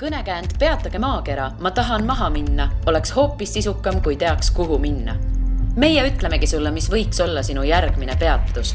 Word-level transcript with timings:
kõnekäänd 0.00 0.58
Peatage 0.58 0.98
maakera, 0.98 1.50
ma 1.60 1.70
tahan 1.70 2.04
maha 2.06 2.28
minna, 2.30 2.68
oleks 2.86 3.14
hoopis 3.16 3.54
sisukam, 3.56 4.02
kui 4.04 4.16
teaks, 4.16 4.50
kuhu 4.50 4.78
minna. 4.78 5.16
meie 5.76 6.02
ütlemegi 6.08 6.46
sulle, 6.46 6.70
mis 6.70 6.90
võiks 6.92 7.20
olla 7.24 7.42
sinu 7.42 7.62
järgmine 7.62 8.16
peatus. 8.20 8.74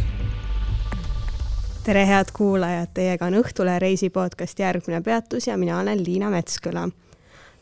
tere, 1.83 2.07
head 2.07 2.33
kuulajad, 2.33 2.89
teiega 2.93 3.25
on 3.25 3.37
Õhtulehe 3.37 3.79
reisi 3.79 4.09
podcast 4.09 4.59
Järgmine 4.59 5.01
peatus 5.01 5.47
ja 5.47 5.57
mina 5.57 5.79
olen 5.79 6.03
Liina 6.05 6.29
Metsküla. 6.29 6.89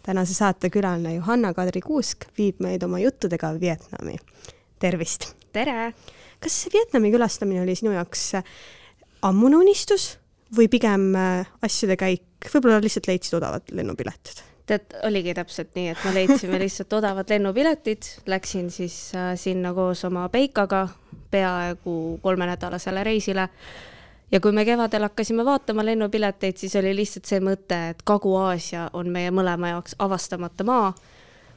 tänase 0.04 0.34
saate 0.34 0.70
külaline 0.70 1.14
Johanna-Kadri 1.14 1.82
Kuusk 1.82 2.26
viib 2.38 2.60
meid 2.60 2.84
oma 2.84 3.00
juttudega 3.00 3.60
Vietnami. 3.60 4.16
tervist! 4.80 5.36
tere! 5.52 5.94
kas 6.40 6.70
Vietnami 6.74 7.12
külastamine 7.12 7.62
oli 7.62 7.76
sinu 7.76 7.92
jaoks 7.92 8.32
ammune 9.22 9.58
unistus 9.58 10.20
või 10.56 10.68
pigem 10.68 11.12
äh, 11.16 11.50
asjade 11.62 11.98
käik, 12.00 12.50
võib-olla 12.54 12.80
lihtsalt 12.84 13.10
leidsid 13.10 13.38
odavad 13.40 13.74
lennupiletid? 13.74 14.46
tead, 14.70 14.94
oligi 15.04 15.34
täpselt 15.34 15.72
nii, 15.74 15.88
et 15.96 16.02
me 16.06 16.14
leidsime 16.14 16.60
lihtsalt 16.64 16.94
odavad 16.94 17.30
lennupiletid, 17.30 18.10
läksin 18.30 18.70
siis 18.72 19.12
äh, 19.16 19.34
sinna 19.36 19.74
koos 19.74 20.06
oma 20.06 20.28
Peikaga 20.30 20.88
peaaegu 21.32 22.20
kolmenädalasele 22.22 23.04
reisile. 23.04 23.50
ja 24.32 24.40
kui 24.40 24.52
me 24.52 24.66
kevadel 24.66 25.08
hakkasime 25.08 25.46
vaatama 25.46 25.86
lennupileteid, 25.86 26.58
siis 26.58 26.76
oli 26.76 26.96
lihtsalt 26.96 27.26
see 27.26 27.40
mõte, 27.42 27.80
et 27.90 28.04
Kagu-Aasia 28.06 28.90
on 28.94 29.10
meie 29.10 29.32
mõlema 29.32 29.74
jaoks 29.74 29.96
avastamata 30.00 30.64
maa. 30.64 30.94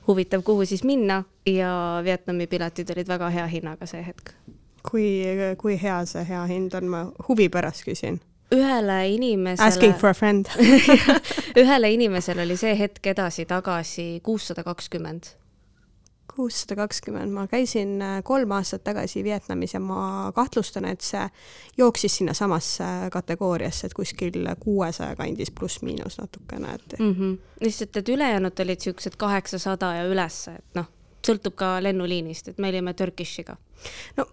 huvitav, 0.06 0.42
kuhu 0.42 0.64
siis 0.64 0.84
minna 0.84 1.22
ja 1.46 2.00
Vietnami 2.04 2.46
piletid 2.46 2.90
olid 2.90 3.08
väga 3.08 3.28
hea 3.30 3.46
hinnaga 3.46 3.86
see 3.86 4.02
hetk. 4.06 4.34
kui, 4.90 5.22
kui 5.58 5.82
hea 5.82 6.04
see 6.06 6.24
hea 6.28 6.44
hind 6.46 6.74
on, 6.74 6.88
ma 6.88 7.06
huvi 7.28 7.48
pärast 7.48 7.84
küsin 7.84 8.20
ühele 8.52 8.98
inimesele. 9.14 9.68
Asking 9.68 9.94
for 9.98 10.10
a 10.10 10.14
friend 10.14 10.46
ühele 11.62 11.92
inimesele 11.92 12.44
oli 12.46 12.56
see 12.60 12.74
hetk 12.78 13.06
edasi-tagasi 13.14 14.20
kuussada 14.24 14.64
kakskümmend. 14.66 15.36
kuussada 16.32 16.78
kakskümmend, 16.78 17.28
ma 17.34 17.44
käisin 17.46 17.98
äh, 18.00 18.22
kolm 18.24 18.54
aastat 18.56 18.84
tagasi 18.86 19.20
Vietnamis 19.24 19.74
ja 19.74 19.80
ma 19.84 20.32
kahtlustan, 20.32 20.86
et 20.88 21.04
see 21.04 21.26
jooksis 21.76 22.16
sinnasamasse 22.22 22.86
kategooriasse, 23.12 23.90
et 23.90 23.94
kuskil 23.94 24.38
kuuesaja 24.60 25.16
kandis 25.16 25.52
pluss-miinus 25.52 26.16
natukene, 26.20 26.74
et 26.74 26.98
mm. 26.98 27.12
-hmm. 27.12 27.36
lihtsalt, 27.60 27.96
et 27.96 28.08
ülejäänud 28.08 28.64
olid 28.64 28.80
siuksed 28.80 29.18
kaheksasada 29.20 29.92
ja 29.94 30.06
ülesse, 30.08 30.54
et 30.56 30.80
noh, 30.80 30.88
sõltub 31.26 31.54
ka 31.54 31.74
lennuliinist, 31.82 32.48
et 32.48 32.58
me 32.58 32.72
olime 32.72 32.94
Turkishiga. 32.94 33.56
no 34.16 34.26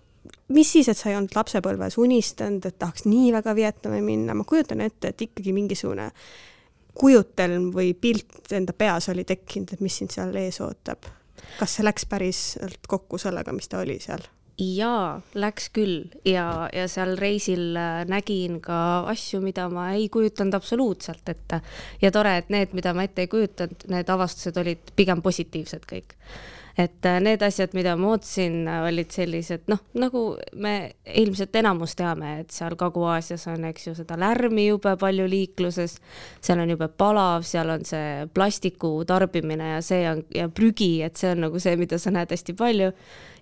mis 0.50 0.72
siis, 0.72 0.89
et 0.89 0.97
sa 0.97 1.09
ei 1.11 1.17
olnud 1.17 1.36
lapsepõlves 1.36 1.97
unistanud, 2.02 2.66
et 2.66 2.80
tahaks 2.80 3.05
nii 3.09 3.33
väga 3.36 3.55
Vietnami 3.55 4.02
minna, 4.05 4.36
ma 4.38 4.45
kujutan 4.47 4.81
ette, 4.86 5.14
et 5.14 5.28
ikkagi 5.30 5.53
mingisugune 5.56 6.09
kujutelm 7.00 7.69
või 7.75 7.94
pilt 7.94 8.52
enda 8.56 8.73
peas 8.73 9.09
oli 9.14 9.23
tekkinud, 9.28 9.73
et 9.73 9.86
mis 9.86 10.02
sind 10.02 10.11
seal 10.14 10.36
ees 10.36 10.59
ootab. 10.61 11.08
kas 11.59 11.78
see 11.78 11.86
läks 11.86 12.06
päriselt 12.06 12.86
kokku 12.88 13.17
sellega, 13.17 13.53
mis 13.56 13.69
ta 13.69 13.80
oli 13.80 14.00
seal? 14.03 14.25
jaa, 14.59 15.22
läks 15.39 15.69
küll 15.72 16.09
ja, 16.28 16.67
ja 16.75 16.88
seal 16.91 17.16
reisil 17.17 17.78
äh, 17.80 18.03
nägin 18.09 18.59
ka 18.61 19.06
asju, 19.08 19.39
mida 19.41 19.69
ma 19.72 19.91
ei 19.95 20.09
kujutanud 20.11 20.53
absoluutselt 20.58 21.30
ette. 21.30 21.61
ja 22.02 22.11
tore, 22.11 22.38
et 22.38 22.50
need, 22.50 22.73
mida 22.75 22.94
ma 22.94 23.08
ette 23.08 23.23
ei 23.23 23.31
kujutanud, 23.31 23.88
need 23.94 24.09
avastused 24.09 24.58
olid 24.59 24.91
pigem 25.00 25.23
positiivsed 25.23 25.88
kõik 25.89 26.17
et 26.80 27.05
äh, 27.05 27.19
need 27.23 27.44
asjad, 27.44 27.73
mida 27.75 27.95
ma 27.99 28.13
ootasin, 28.13 28.61
äh, 28.69 28.83
olid 28.88 29.11
sellised 29.11 29.67
noh, 29.72 29.81
nagu 29.99 30.23
me 30.63 30.73
ilmselt 31.19 31.55
enamus 31.59 31.95
teame, 31.99 32.38
et 32.44 32.55
seal 32.55 32.77
Kagu-Aasias 32.80 33.47
on, 33.52 33.66
eks 33.69 33.89
ju, 33.89 33.95
seda 33.97 34.16
lärmi 34.19 34.69
jube 34.69 34.94
palju 35.00 35.27
liikluses, 35.30 35.97
seal 36.45 36.63
on 36.63 36.72
jube 36.72 36.88
palav, 37.02 37.44
seal 37.47 37.73
on 37.75 37.83
see 37.88 38.30
plastiku 38.33 38.94
tarbimine 39.09 39.73
ja 39.75 39.81
see 39.85 40.05
on 40.09 40.23
ja 40.35 40.47
prügi, 40.47 40.94
et 41.03 41.19
see 41.19 41.33
on 41.33 41.44
nagu 41.47 41.59
see, 41.59 41.75
mida 41.80 42.00
sa 42.00 42.13
näed 42.16 42.31
hästi 42.35 42.55
palju 42.59 42.94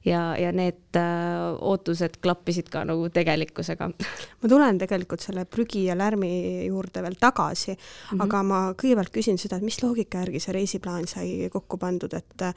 ja, 0.07 0.21
ja 0.39 0.51
need 0.55 0.97
äh, 0.97 1.57
ootused 1.61 2.19
klappisid 2.23 2.71
ka 2.73 2.83
nagu 2.87 3.09
tegelikkusega. 3.13 3.89
ma 4.41 4.51
tulen 4.51 4.79
tegelikult 4.81 5.23
selle 5.23 5.45
prügi 5.49 5.85
ja 5.87 5.97
lärmi 5.97 6.31
juurde 6.67 7.03
veel 7.05 7.17
tagasi 7.19 7.73
mm, 7.73 7.81
-hmm. 8.11 8.23
aga 8.27 8.43
ma 8.43 8.61
kõigepealt 8.79 9.13
küsin 9.13 9.39
seda, 9.41 9.57
et 9.57 9.67
mis 9.67 9.81
loogika 9.83 10.23
järgi 10.23 10.41
see 10.43 10.55
reisiplaan 10.55 11.07
sai 11.07 11.49
kokku 11.53 11.77
pandud, 11.81 12.13
et 12.13 12.47
äh, 12.47 12.55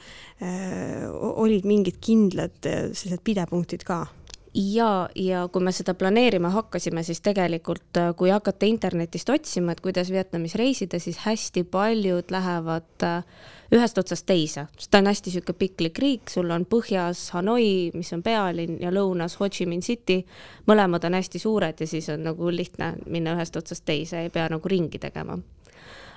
olid 1.11 1.67
mingid 1.67 1.99
kindlad 2.01 2.57
äh, 2.65 2.89
sellised 2.93 3.23
pidepunktid 3.23 3.85
ka? 3.87 4.05
Ja, 4.53 5.09
ja 5.15 5.45
kui 5.51 5.63
me 5.63 5.71
seda 5.75 5.93
planeerima 5.97 6.51
hakkasime, 6.51 7.03
siis 7.03 7.21
tegelikult 7.23 7.97
äh, 7.97 8.11
kui 8.17 8.31
hakata 8.33 8.67
internetist 8.67 9.29
otsima, 9.29 9.71
et 9.71 9.81
kuidas 9.81 10.11
Vietnamis 10.11 10.55
reisida, 10.59 10.99
siis 10.99 11.21
hästi 11.25 11.63
paljud 11.63 12.31
lähevad 12.31 13.05
äh, 13.07 13.23
ühest 13.71 13.97
otsast 13.97 14.25
teise, 14.27 14.67
sest 14.77 14.91
ta 14.91 14.99
on 14.99 15.07
hästi 15.07 15.31
niisugune 15.31 15.59
piklik 15.59 16.01
riik, 16.03 16.29
sul 16.29 16.51
on 16.51 16.67
põhjas 16.67 17.29
Hanoi, 17.35 17.91
mis 17.95 18.11
on 18.13 18.23
pealinn, 18.23 18.81
ja 18.83 18.91
lõunas 18.91 19.37
Ho 19.39 19.47
Chi 19.49 19.65
Minh 19.65 19.83
City. 19.85 20.21
mõlemad 20.67 21.05
on 21.07 21.15
hästi 21.15 21.39
suured 21.39 21.79
ja 21.79 21.87
siis 21.87 22.09
on 22.09 22.27
nagu 22.27 22.51
lihtne 22.51 22.95
minna 23.07 23.37
ühest 23.37 23.55
otsast 23.55 23.85
teise, 23.85 24.25
ei 24.25 24.29
pea 24.29 24.49
nagu 24.51 24.67
ringi 24.67 24.99
tegema 24.99 25.39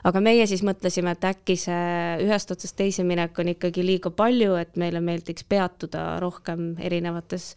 aga 0.05 0.21
meie 0.21 0.45
siis 0.49 0.63
mõtlesime, 0.67 1.15
et 1.15 1.25
äkki 1.25 1.57
see 1.59 2.19
ühest 2.25 2.53
otsast 2.53 2.77
teise 2.77 3.05
minek 3.07 3.39
on 3.41 3.51
ikkagi 3.55 3.85
liiga 3.85 4.13
palju, 4.15 4.55
et 4.61 4.77
meile 4.81 5.01
meeldiks 5.05 5.47
peatuda 5.49 6.19
rohkem 6.23 6.75
erinevates 6.85 7.55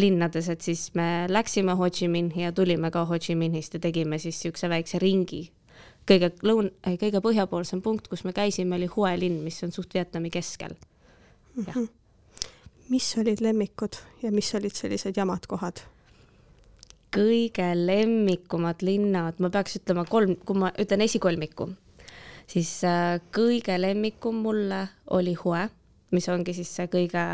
linnades, 0.00 0.48
et 0.52 0.64
siis 0.64 0.88
me 0.96 1.26
läksime 1.30 1.76
Ho 1.76 1.90
Chi 1.92 2.08
Minhi 2.08 2.46
ja 2.46 2.52
tulime 2.56 2.90
ka 2.94 3.04
Ho 3.08 3.20
Chi 3.20 3.36
Minhist 3.36 3.76
ja 3.76 3.82
tegime 3.84 4.18
siis 4.18 4.38
niisuguse 4.40 4.72
väikse 4.72 5.02
ringi. 5.02 5.50
kõige 6.08 6.32
lõun-, 6.42 6.72
kõige 6.98 7.20
põhjapoolsem 7.22 7.82
punkt, 7.84 8.08
kus 8.08 8.24
me 8.24 8.32
käisime, 8.32 8.74
oli 8.76 8.88
Hue 8.90 9.12
linn, 9.20 9.44
mis 9.44 9.62
on 9.62 9.72
suht 9.72 9.94
Vietnami 9.94 10.30
keskel. 10.30 10.74
jah 11.66 11.76
mm 11.76 11.82
-hmm. 11.84 11.88
mis 12.88 13.14
olid 13.18 13.40
lemmikud 13.40 13.96
ja 14.22 14.32
mis 14.32 14.54
olid 14.54 14.74
sellised 14.74 15.16
jamad 15.16 15.46
kohad? 15.46 15.80
kõige 17.10 17.74
lemmikumad 17.74 18.82
linnad, 18.82 19.34
ma 19.38 19.50
peaks 19.50 19.76
ütlema 19.76 20.04
kolm, 20.04 20.36
kui 20.36 20.56
ma 20.56 20.70
ütlen 20.78 21.00
esikolmiku, 21.00 21.68
siis 22.50 22.72
äh, 22.84 23.18
kõige 23.34 23.76
lemmikum 23.80 24.42
mulle 24.44 24.86
oli 25.16 25.34
Hue, 25.38 25.66
mis 26.14 26.28
ongi 26.32 26.54
siis 26.56 26.70
see 26.74 26.90
kõige 26.90 27.24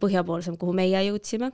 põhjapoolsem, 0.00 0.58
kuhu 0.60 0.74
meie 0.76 1.02
jõudsime 1.08 1.50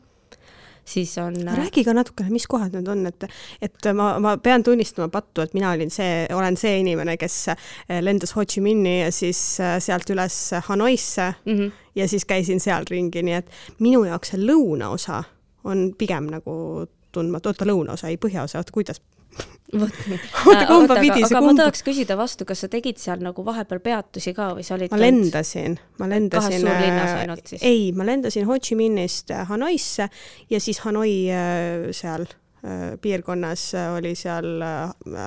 siis 0.84 1.12
on. 1.22 1.36
Äh, 1.48 1.56
räägi 1.56 1.84
ka 1.86 1.94
natukene, 1.94 2.32
mis 2.34 2.46
kohad 2.50 2.74
need 2.74 2.88
on, 2.90 3.04
et, 3.06 3.28
et 3.62 3.90
ma, 3.94 4.16
ma 4.22 4.34
pean 4.42 4.64
tunnistama 4.66 5.08
pattu, 5.14 5.44
et 5.44 5.54
mina 5.54 5.70
olin 5.76 5.92
see, 5.94 6.24
olen 6.34 6.58
see 6.58 6.80
inimene, 6.82 7.16
kes 7.20 7.36
äh, 7.54 8.00
lendas 8.02 8.34
Ho 8.36 8.44
Chi 8.44 8.64
Minhi 8.64 8.98
ja 9.00 9.12
siis 9.14 9.40
sealt 9.58 10.10
üles 10.10 10.40
Hanoisse 10.68 11.32
mm 11.44 11.58
-hmm. 11.58 11.70
ja 11.94 12.08
siis 12.08 12.24
käisin 12.24 12.60
seal 12.60 12.84
ringi, 12.90 13.22
nii 13.22 13.38
et 13.38 13.50
minu 13.78 14.04
jaoks 14.04 14.34
see 14.34 14.42
lõunaosa 14.42 15.22
on 15.64 15.92
pigem 15.98 16.26
nagu 16.26 16.86
tundmatu, 17.12 17.48
oota 17.48 17.64
lõunaosa, 17.68 18.08
ei 18.08 18.16
põhjaosa, 18.16 18.58
oota 18.58 18.72
kuidas 18.72 19.00
vot 19.80 20.02
nii. 20.10 20.18
oota, 20.48 20.66
kumba 20.68 20.98
pidi 21.00 21.22
see 21.24 21.36
kumb? 21.36 21.48
ma 21.48 21.54
tahaks 21.62 21.84
küsida 21.86 22.16
vastu, 22.18 22.46
kas 22.48 22.64
sa 22.64 22.68
tegid 22.72 23.00
seal 23.00 23.22
nagu 23.24 23.44
vahepeal 23.46 23.80
peatusi 23.84 24.34
ka 24.36 24.52
või 24.58 24.66
sa 24.66 24.76
olid 24.76 24.92
ma 24.92 25.00
lendasin, 25.00 25.78
ma 26.02 26.10
lendasin. 26.10 26.58
kahes 26.58 26.66
suurlinnas 26.66 27.08
äh, 27.08 27.22
ainult 27.24 27.54
siis? 27.54 27.64
ei, 27.66 27.88
ma 27.96 28.06
lendasin 28.08 28.46
Ho 28.48 28.58
Chi 28.60 28.78
Minhist 28.78 29.32
äh, 29.32 29.46
Hanoisse 29.48 30.08
ja 30.52 30.62
siis 30.62 30.82
Hanoi 30.86 31.16
äh, 31.32 31.90
seal 31.96 32.28
piirkonnas 33.02 33.62
oli 33.96 34.12
seal 34.14 34.60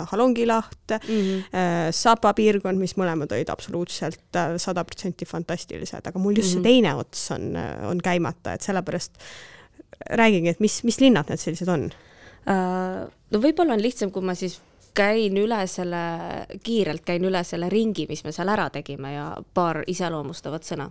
Halongi 0.07 0.45
laht 0.47 0.93
mm, 0.93 1.09
-hmm. 1.09 1.89
Sapa 1.91 2.31
piirkond, 2.31 2.79
mis 2.79 2.93
mõlemad 2.95 3.33
olid 3.35 3.51
absoluutselt 3.51 4.39
sada 4.55 4.85
protsenti 4.87 5.27
fantastilised, 5.27 6.07
aga 6.07 6.19
mul 6.19 6.37
just 6.37 6.55
mm 6.55 6.61
-hmm. 6.61 6.63
see 6.63 6.79
teine 6.79 6.95
ots 6.95 7.25
on, 7.35 7.57
on 7.91 7.99
käimata, 7.99 8.53
et 8.53 8.63
sellepärast 8.63 9.19
räägigi, 10.15 10.49
et 10.49 10.63
mis, 10.63 10.83
mis 10.83 10.99
linnad 11.03 11.27
need 11.27 11.43
sellised 11.43 11.67
on? 11.67 11.89
No 12.45 13.39
võib-olla 13.41 13.73
on 13.73 13.81
lihtsam, 13.81 14.11
kui 14.13 14.21
ma 14.25 14.35
siis 14.37 14.59
käin 14.95 15.37
üle 15.37 15.59
selle, 15.67 16.01
kiirelt 16.63 17.03
käin 17.05 17.25
üle 17.27 17.43
selle 17.43 17.69
ringi, 17.71 18.05
mis 18.09 18.23
me 18.23 18.31
seal 18.35 18.49
ära 18.51 18.69
tegime 18.71 19.11
ja 19.15 19.25
paar 19.53 19.83
iseloomustavat 19.91 20.67
sõna. 20.67 20.89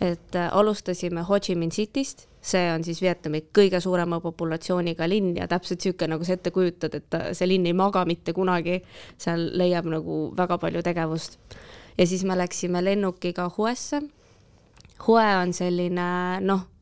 et 0.00 0.36
äh, 0.36 0.50
alustasime 0.52 1.24
Ho 1.26 1.38
Chi 1.40 1.56
Minh 1.58 1.72
Cityst, 1.72 2.26
see 2.40 2.68
on 2.70 2.84
siis 2.84 3.00
Vietnami 3.02 3.40
kõige 3.54 3.80
suurema 3.80 4.20
populatsiooniga 4.20 5.08
linn 5.08 5.36
ja 5.36 5.48
täpselt 5.48 5.80
niisugune, 5.82 6.12
nagu 6.14 6.24
sa 6.24 6.36
ette 6.36 6.52
kujutad, 6.54 6.94
et 6.94 7.16
see 7.32 7.48
linn 7.48 7.66
ei 7.66 7.74
maga 7.74 8.04
mitte 8.06 8.32
kunagi, 8.32 8.78
seal 9.18 9.48
leiab 9.58 9.88
nagu 9.90 10.20
väga 10.36 10.58
palju 10.58 10.82
tegevust. 10.82 11.38
ja 11.98 12.06
siis 12.06 12.24
me 12.24 12.36
läksime 12.38 12.84
lennukiga 12.84 13.50
Huesse. 13.56 14.02
Hue 15.06 15.26
on 15.42 15.52
selline 15.52 16.40
noh, 16.40 16.62
äh, 16.62 16.77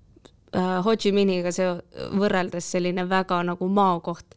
Ho 0.55 0.93
Chi 0.97 1.11
Minhiga 1.13 1.51
see 1.53 1.67
võrreldes 2.17 2.69
selline 2.71 3.03
väga 3.11 3.41
nagu 3.45 3.67
maakoht 3.69 4.37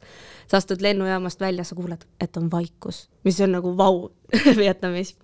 sa 0.49 0.57
astud 0.57 0.81
lennujaamast 0.81 1.39
välja, 1.39 1.63
sa 1.63 1.75
kuuled, 1.75 2.03
et 2.21 2.37
on 2.37 2.49
vaikus, 2.51 3.07
mis 3.23 3.39
on 3.41 3.53
nagu 3.53 3.75
vau 3.77 4.09
Vietnamis. 4.61 5.15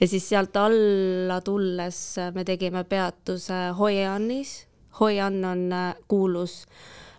ja 0.00 0.08
siis 0.08 0.28
sealt 0.28 0.56
alla 0.56 1.40
tulles 1.40 2.16
me 2.34 2.44
tegime 2.44 2.84
peatuse 2.84 3.68
Hoi 3.78 4.04
Anis. 4.04 4.66
Hoi 5.00 5.20
An 5.20 5.44
on 5.44 5.72
äh, 5.72 5.94
kuulus 6.08 6.66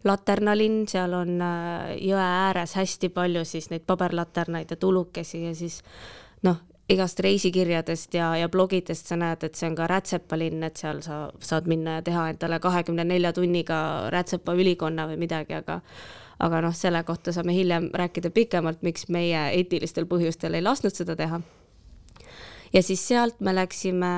laternalinn, 0.03 0.87
seal 0.87 1.13
on 1.13 1.41
äh, 1.41 1.95
jõe 2.01 2.21
ääres 2.21 2.75
hästi 2.75 3.09
palju 3.09 3.45
siis 3.45 3.69
neid 3.69 3.83
paberlaternaid 3.87 4.71
ja 4.71 4.77
tulukesi 4.77 5.43
ja 5.43 5.55
siis 5.55 5.81
noh, 6.43 6.61
igast 6.89 7.19
reisikirjadest 7.19 8.13
ja, 8.13 8.29
ja 8.37 8.49
blogidest 8.49 9.09
sa 9.09 9.17
näed, 9.17 9.43
et 9.43 9.57
see 9.57 9.69
on 9.71 9.77
ka 9.77 9.87
rätsepalinn, 9.89 10.61
et 10.67 10.77
seal 10.77 11.01
sa 11.05 11.25
saad 11.41 11.69
minna 11.69 11.97
ja 11.97 12.05
teha 12.05 12.27
endale 12.33 12.59
kahekümne 12.61 13.07
nelja 13.07 13.33
tunniga 13.33 13.79
rätsepa 14.13 14.53
ülikonna 14.53 15.07
või 15.09 15.17
midagi, 15.25 15.57
aga 15.57 15.81
aga 16.45 16.59
noh, 16.65 16.73
selle 16.75 16.99
kohta 17.07 17.31
saame 17.31 17.53
hiljem 17.55 17.89
rääkida 17.95 18.29
pikemalt, 18.35 18.81
miks 18.83 19.07
meie 19.09 19.47
eetilistel 19.55 20.05
põhjustel 20.09 20.57
ei 20.57 20.65
lasknud 20.65 20.93
seda 20.93 21.15
teha. 21.15 21.39
ja 22.73 22.81
siis 22.83 23.07
sealt 23.07 23.39
me 23.39 23.55
läksime 23.55 24.11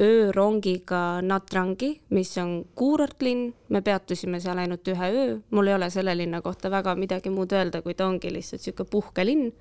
öörongiga 0.00 1.20
Natrangi, 1.22 2.00
mis 2.10 2.32
on 2.38 2.64
kuurortlinn, 2.74 3.52
me 3.68 3.82
peatusime 3.82 4.40
seal 4.40 4.58
ainult 4.58 4.88
ühe 4.88 5.12
öö, 5.12 5.38
mul 5.50 5.70
ei 5.70 5.74
ole 5.74 5.90
selle 5.90 6.16
linna 6.16 6.40
kohta 6.42 6.70
väga 6.70 6.96
midagi 6.96 7.30
muud 7.30 7.52
öelda, 7.52 7.82
kui 7.82 7.94
ta 7.94 8.08
ongi 8.08 8.32
lihtsalt 8.32 8.64
niisugune 8.64 8.90
puhkelinn, 8.90 9.52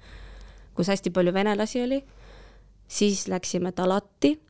kus 0.74 0.88
hästi 0.88 1.12
palju 1.12 1.34
venelasi 1.34 1.84
oli 1.84 2.02
siis 2.92 3.28
läksime 3.28 3.72
Talati. 3.72 4.42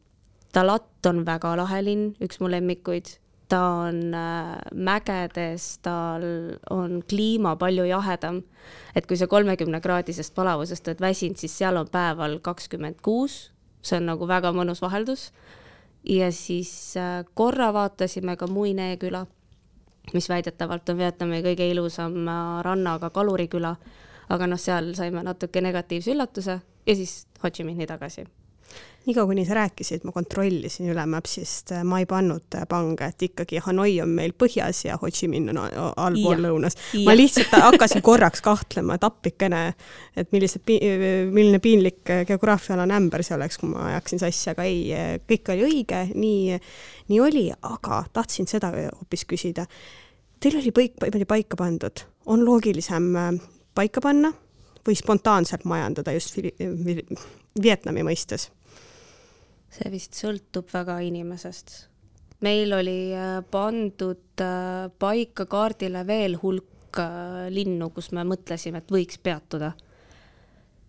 Talat 0.51 1.05
on 1.05 1.25
väga 1.25 1.53
lahe 1.55 1.79
linn, 1.85 2.09
üks 2.19 2.41
mu 2.41 2.49
lemmikuid, 2.51 3.13
ta 3.51 3.61
on 3.85 4.15
äh, 4.15 4.57
mägedes, 4.75 5.77
tal 5.85 6.25
on 6.69 6.99
kliima 7.09 7.55
palju 7.55 7.85
jahedam. 7.87 8.41
et 8.95 9.07
kui 9.07 9.17
sa 9.17 9.27
kolmekümne 9.27 9.79
kraadisest 9.81 10.35
palavusest 10.35 10.87
oled 10.87 11.01
väsinud, 11.01 11.39
siis 11.39 11.55
seal 11.57 11.79
on 11.79 11.87
päeval 11.87 12.39
kakskümmend 12.43 12.99
kuus, 13.01 13.51
see 13.81 13.97
on 13.99 14.09
nagu 14.11 14.27
väga 14.27 14.51
mõnus 14.51 14.81
vaheldus. 14.81 15.31
ja 16.03 16.31
siis 16.31 16.97
äh, 16.97 17.23
korra 17.33 17.71
vaatasime 17.73 18.35
ka 18.35 18.47
Muinee 18.47 18.97
küla, 18.97 19.25
mis 20.13 20.29
väidetavalt 20.29 20.89
on 20.89 20.97
Vietnami 20.97 21.43
kõige 21.43 21.67
ilusam 21.71 22.25
rannaga 22.61 23.09
kaluriküla, 23.09 23.75
aga 24.31 24.47
noh, 24.47 24.59
seal 24.61 24.93
saime 24.97 25.23
natuke 25.27 25.63
negatiivse 25.63 26.13
üllatuse 26.15 26.59
ja 26.61 26.95
siis 26.95 27.25
Ho 27.43 27.49
Chi 27.49 27.65
Minhi 27.67 27.87
tagasi 27.89 28.27
niikaua, 29.05 29.25
kuni 29.25 29.45
sa 29.45 29.53
rääkisid, 29.53 30.03
ma 30.05 30.11
kontrollisin 30.11 30.91
üle 30.93 31.05
Mapsist, 31.09 31.71
ma 31.83 31.99
ei 31.99 32.05
pannud 32.05 32.57
pange, 32.69 33.07
et 33.09 33.23
ikkagi 33.25 33.61
Hanoi 33.65 33.95
on 34.03 34.11
meil 34.13 34.33
põhjas 34.37 34.83
ja 34.85 34.97
Ho 35.01 35.09
Chi 35.09 35.27
Minh 35.31 35.49
on 35.49 35.57
allpool 35.57 36.43
lõunas. 36.45 36.77
ma 37.05 37.15
lihtsalt 37.17 37.55
hakkasin 37.65 38.03
korraks 38.05 38.43
kahtlema, 38.45 38.95
et 38.95 39.07
appikene, 39.07 39.63
et 40.15 40.31
millised, 40.31 40.69
milline 41.33 41.59
piinlik 41.63 42.13
geograafiaalane 42.29 42.97
ämber 42.99 43.25
see 43.25 43.35
oleks, 43.35 43.57
kui 43.57 43.71
ma 43.73 43.87
ajaksin 43.89 44.21
sassi, 44.21 44.51
aga 44.53 44.67
ei, 44.69 44.83
kõik 45.29 45.53
oli 45.55 45.65
õige, 45.69 46.03
nii, 46.13 46.59
nii 47.09 47.23
oli, 47.25 47.47
aga 47.57 48.03
tahtsin 48.13 48.49
seda 48.51 48.69
hoopis 48.75 49.25
küsida. 49.25 49.65
Teil 50.41 50.61
oli 50.61 50.73
kõik 50.73 51.01
niimoodi 51.01 51.29
paika 51.29 51.57
pandud, 51.57 52.05
on 52.29 52.45
loogilisem 52.45 53.09
paika 53.75 54.01
panna 54.01 54.33
või 54.87 54.97
spontaanselt 54.97 55.65
majandada 55.69 56.13
just 56.15 56.37
Vietnami 57.61 58.03
mõistes? 58.07 58.49
see 59.71 59.91
vist 59.93 60.17
sõltub 60.19 60.67
väga 60.73 60.99
inimesest. 61.07 61.87
meil 62.41 62.73
oli 62.73 63.13
äh, 63.15 63.39
pandud 63.51 64.41
äh, 64.43 64.89
paika 64.99 65.45
kaardile 65.45 66.03
veel 66.07 66.35
hulk 66.41 66.99
äh, 66.99 67.47
linnu, 67.49 67.89
kus 67.95 68.11
me 68.11 68.25
mõtlesime, 68.27 68.81
et 68.81 68.91
võiks 68.91 69.21
peatuda. 69.23 69.71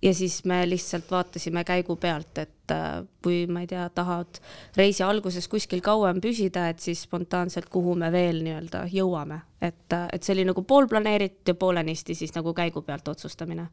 Ja 0.02 0.14
siis 0.14 0.44
me 0.44 0.62
lihtsalt 0.68 1.10
vaatasime 1.10 1.64
käigu 1.64 1.96
pealt, 1.96 2.38
et 2.38 2.74
kui 3.22 3.44
ma 3.46 3.62
ei 3.62 3.68
tea, 3.70 3.84
tahad 3.94 4.40
reisi 4.76 5.04
alguses 5.06 5.48
kuskil 5.48 5.82
kauem 5.84 6.20
püsida, 6.24 6.68
et 6.72 6.80
siis 6.80 7.04
spontaanselt, 7.06 7.68
kuhu 7.70 7.94
me 7.98 8.10
veel 8.12 8.42
nii-öelda 8.46 8.86
jõuame, 8.92 9.42
et, 9.60 9.94
et 10.12 10.22
see 10.22 10.34
oli 10.36 10.48
nagu 10.48 10.64
poolplaneeritud 10.66 11.54
ja 11.54 11.58
poolenisti 11.58 12.16
siis 12.18 12.34
nagu 12.34 12.54
käigu 12.56 12.82
pealt 12.86 13.08
otsustamine 13.14 13.68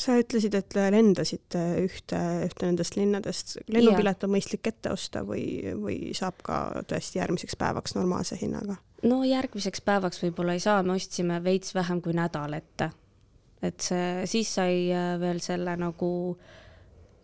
sa 0.00 0.14
ütlesid, 0.20 0.54
et 0.56 0.76
lendasite 0.76 1.60
ühte, 1.82 2.20
ühte 2.46 2.68
nendest 2.68 2.96
linnadest. 2.96 3.56
lennupilet 3.72 4.24
on 4.24 4.32
mõistlik 4.32 4.70
ette 4.70 4.92
osta 4.92 5.20
või, 5.26 5.74
või 5.76 6.14
saab 6.16 6.40
ka 6.46 6.62
tõesti 6.88 7.20
järgmiseks 7.20 7.58
päevaks 7.60 7.96
normaalse 7.98 8.38
hinnaga? 8.40 8.78
no 9.02 9.22
järgmiseks 9.26 9.82
päevaks 9.84 10.22
võib-olla 10.22 10.56
ei 10.56 10.62
saa, 10.62 10.82
me 10.82 10.96
ostsime 10.96 11.40
veits 11.44 11.74
vähem 11.74 12.00
kui 12.02 12.14
nädal 12.16 12.54
ette. 12.56 12.92
Et 13.62 13.84
see, 13.84 14.06
siis 14.30 14.54
sai 14.58 14.86
äh, 14.92 15.16
veel 15.22 15.42
selle 15.44 15.74
nagu, 15.80 16.12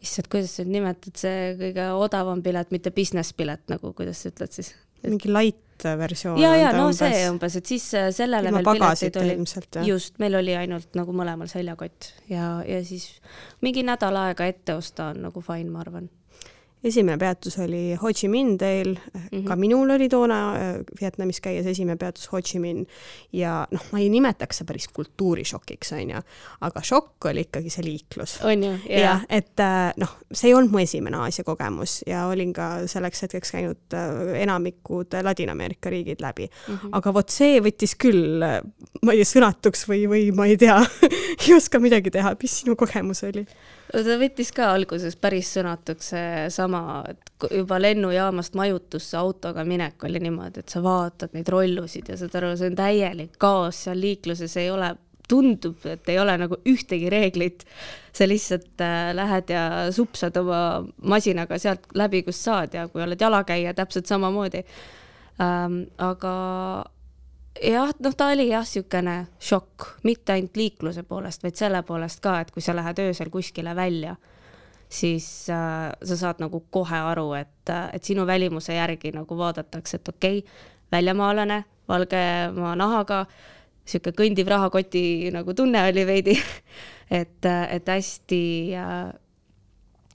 issand, 0.02 0.28
kuidas 0.32 0.56
sa 0.56 0.66
nüüd 0.66 0.78
nimetad, 0.78 1.16
see 1.18 1.54
kõige 1.58 1.88
odavam 1.98 2.42
pilet, 2.44 2.70
mitte 2.74 2.92
business 2.94 3.34
pilet 3.36 3.64
nagu, 3.72 3.94
kuidas 3.96 4.22
sa 4.22 4.32
ütled 4.32 4.54
siis? 4.54 4.74
mingi 5.06 5.30
light 5.30 5.84
versioon. 5.98 6.40
ja, 6.42 6.54
ja 6.58 6.70
no 6.74 6.88
umbes... 6.88 6.98
see 6.98 7.26
umbes, 7.30 7.56
et 7.60 7.70
siis 7.70 7.84
äh, 7.94 8.08
sellele 8.14 8.50
veel 8.50 8.66
piletid 8.66 9.18
oli, 9.20 9.36
just, 9.86 10.16
meil 10.22 10.38
oli 10.40 10.56
ainult 10.58 10.96
nagu 10.98 11.14
mõlemal 11.14 11.50
seljakott 11.50 12.12
ja, 12.30 12.58
ja 12.66 12.80
siis 12.86 13.06
mingi 13.62 13.84
nädal 13.86 14.18
aega 14.18 14.48
ette 14.50 14.74
osta 14.78 15.12
on 15.12 15.22
nagu 15.28 15.42
fine, 15.44 15.70
ma 15.70 15.84
arvan 15.84 16.08
esimene 16.84 17.18
peatus 17.18 17.58
oli 17.58 17.96
Ho 17.98 18.10
Chi 18.14 18.28
Minh 18.28 18.58
teel 18.58 18.94
mm, 18.94 19.20
-hmm. 19.30 19.44
ka 19.48 19.56
minul 19.56 19.90
oli 19.90 20.08
toona 20.08 20.38
äh, 20.54 20.76
Vietnamis 21.00 21.40
käies 21.40 21.66
esimene 21.66 21.96
peatus 21.96 22.32
Ho 22.32 22.40
Chi 22.42 22.58
Minh 22.58 22.86
ja 23.32 23.66
noh, 23.70 23.82
ma 23.92 23.98
ei 23.98 24.08
nimetaks 24.08 24.58
seda 24.58 24.68
päris 24.68 24.88
kultuurishokiks, 24.88 25.92
on 25.92 26.10
ju, 26.10 26.22
aga 26.60 26.82
šokk 26.82 27.24
oli 27.30 27.40
ikkagi 27.40 27.70
see 27.70 27.84
liiklus. 27.84 28.38
on 28.42 28.64
ju, 28.64 28.72
jah. 28.88 29.24
et 29.28 29.60
äh, 29.60 29.92
noh, 29.96 30.16
see 30.32 30.50
ei 30.50 30.54
olnud 30.54 30.72
mu 30.72 30.78
esimene 30.78 31.16
Aasia 31.16 31.44
kogemus 31.44 32.02
ja 32.06 32.26
olin 32.26 32.52
ka 32.52 32.86
selleks 32.86 33.22
hetkeks 33.22 33.52
käinud 33.52 33.94
äh, 33.94 34.42
enamikud 34.42 35.18
Ladina-Ameerika 35.22 35.90
riigid 35.90 36.20
läbi 36.20 36.46
mm. 36.46 36.74
-hmm. 36.74 36.88
aga 36.92 37.14
vot 37.14 37.28
see 37.28 37.60
võttis 37.60 37.96
küll, 37.98 38.38
ma 39.02 39.12
ei 39.12 39.24
tea, 39.24 39.32
sõnatuks 39.34 39.88
või, 39.88 40.06
või 40.08 40.30
ma 40.32 40.46
ei 40.46 40.56
tea 40.56 40.78
ei 41.42 41.54
oska 41.56 41.78
midagi 41.78 42.10
teha, 42.10 42.36
mis 42.42 42.60
sinu 42.60 42.76
kogemus 42.76 43.24
oli? 43.24 43.46
Ta 43.92 44.16
võttis 44.20 44.50
ka 44.54 44.70
alguses 44.74 45.16
päris 45.20 45.50
sõnatuks 45.56 46.12
seesama, 46.12 46.82
et 47.08 47.48
juba 47.54 47.78
lennujaamast 47.80 48.56
majutusse 48.58 49.16
autoga 49.18 49.64
minek 49.64 50.04
oli 50.04 50.20
niimoodi, 50.22 50.64
et 50.64 50.72
sa 50.72 50.82
vaatad 50.84 51.34
neid 51.36 51.48
rollusid 51.52 52.10
ja 52.10 52.18
saad 52.20 52.36
aru, 52.40 52.54
see 52.58 52.72
on 52.72 52.78
täielik 52.78 53.38
kaos 53.40 53.84
seal 53.86 54.00
liikluses, 54.02 54.56
ei 54.60 54.70
ole, 54.74 54.92
tundub, 55.28 55.82
et 55.88 56.08
ei 56.08 56.18
ole 56.20 56.36
nagu 56.40 56.56
ühtegi 56.68 57.10
reeglit. 57.12 57.64
sa 58.12 58.26
lihtsalt 58.26 58.80
äh, 58.82 59.14
lähed 59.14 59.50
ja 59.52 59.62
supsad 59.94 60.36
oma 60.40 60.82
masinaga 61.06 61.58
sealt 61.58 61.84
läbi, 61.94 62.24
kust 62.26 62.42
saad 62.42 62.74
ja 62.74 62.88
kui 62.88 63.02
oled 63.02 63.20
jalakäija, 63.20 63.74
täpselt 63.74 64.06
samamoodi 64.06 64.64
ähm,. 65.38 65.84
aga 65.98 66.32
jah, 67.62 67.92
noh, 67.98 68.14
ta 68.16 68.30
oli 68.32 68.48
jah, 68.50 68.64
niisugune 68.66 69.16
šokk, 69.42 69.86
mitte 70.06 70.34
ainult 70.34 70.56
liikluse 70.58 71.04
poolest, 71.08 71.42
vaid 71.44 71.58
selle 71.58 71.82
poolest 71.86 72.22
ka, 72.24 72.38
et 72.42 72.50
kui 72.54 72.64
sa 72.64 72.74
lähed 72.76 73.00
öösel 73.02 73.30
kuskile 73.30 73.74
välja, 73.76 74.16
siis 74.88 75.28
äh, 75.52 75.90
sa 75.92 76.16
saad 76.16 76.42
nagu 76.42 76.62
kohe 76.70 77.02
aru, 77.12 77.32
et, 77.38 77.72
et 77.92 78.04
sinu 78.04 78.26
välimuse 78.26 78.76
järgi 78.76 79.12
nagu 79.16 79.38
vaadatakse, 79.38 80.00
et 80.00 80.08
okei 80.08 80.42
okay,, 80.42 80.66
väljamaalane, 80.92 81.62
valgemaa 81.88 82.74
nahaga, 82.76 83.24
niisugune 83.88 84.16
kõndiv 84.16 84.48
rahakoti 84.52 85.02
nagu 85.32 85.54
tunne 85.56 85.80
oli 85.88 86.04
veidi 86.06 86.36
et, 87.20 87.44
et 87.44 87.88
hästi 87.88 88.42
äh, 88.76 89.10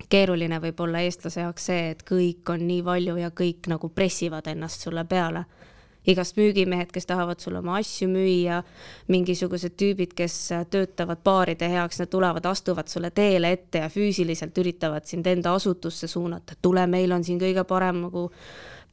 keeruline 0.09 0.59
võib 0.61 0.79
olla 0.85 1.01
eestlase 1.05 1.41
jaoks 1.41 1.69
see, 1.71 1.91
et 1.93 2.03
kõik 2.05 2.49
on 2.53 2.65
nii 2.67 2.83
palju 2.85 3.17
ja 3.21 3.31
kõik 3.33 3.69
nagu 3.71 3.89
pressivad 3.89 4.47
ennast 4.51 4.85
sulle 4.85 5.05
peale 5.09 5.45
igast 6.07 6.37
müügimehed, 6.37 6.91
kes 6.93 7.07
tahavad 7.09 7.39
sulle 7.39 7.61
oma 7.61 7.77
asju 7.79 8.09
müüa, 8.11 8.59
mingisugused 9.11 9.77
tüübid, 9.79 10.13
kes 10.17 10.35
töötavad 10.73 11.23
baaride 11.23 11.69
heaks, 11.71 12.01
nad 12.03 12.11
tulevad, 12.11 12.45
astuvad 12.49 12.91
sulle 12.91 13.11
teele 13.15 13.53
ette 13.55 13.85
ja 13.85 13.89
füüsiliselt 13.89 14.57
üritavad 14.59 15.07
sind 15.07 15.27
enda 15.27 15.55
asutusse 15.55 16.07
suunata, 16.11 16.57
tule, 16.61 16.85
meil 16.87 17.15
on 17.15 17.23
siin 17.23 17.39
kõige 17.41 17.63
parem 17.67 18.03
nagu 18.07 18.29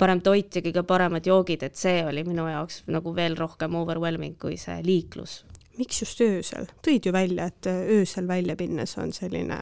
parem 0.01 0.23
toit 0.25 0.57
ja 0.57 0.65
kõige 0.65 0.85
paremad 0.89 1.27
joogid, 1.27 1.65
et 1.67 1.77
see 1.77 2.01
oli 2.07 2.25
minu 2.25 2.47
jaoks 2.49 2.85
nagu 2.93 3.13
veel 3.17 3.37
rohkem 3.39 3.75
overwhelming 3.81 4.39
kui 4.41 4.57
see 4.61 4.81
liiklus. 4.87 5.45
miks 5.79 6.03
just 6.03 6.21
öösel? 6.21 6.71
tõid 6.87 7.07
ju 7.07 7.13
välja, 7.13 7.51
et 7.51 7.67
öösel 7.67 8.29
välja 8.29 8.57
minnes 8.59 8.97
on 8.99 9.13
selline 9.13 9.59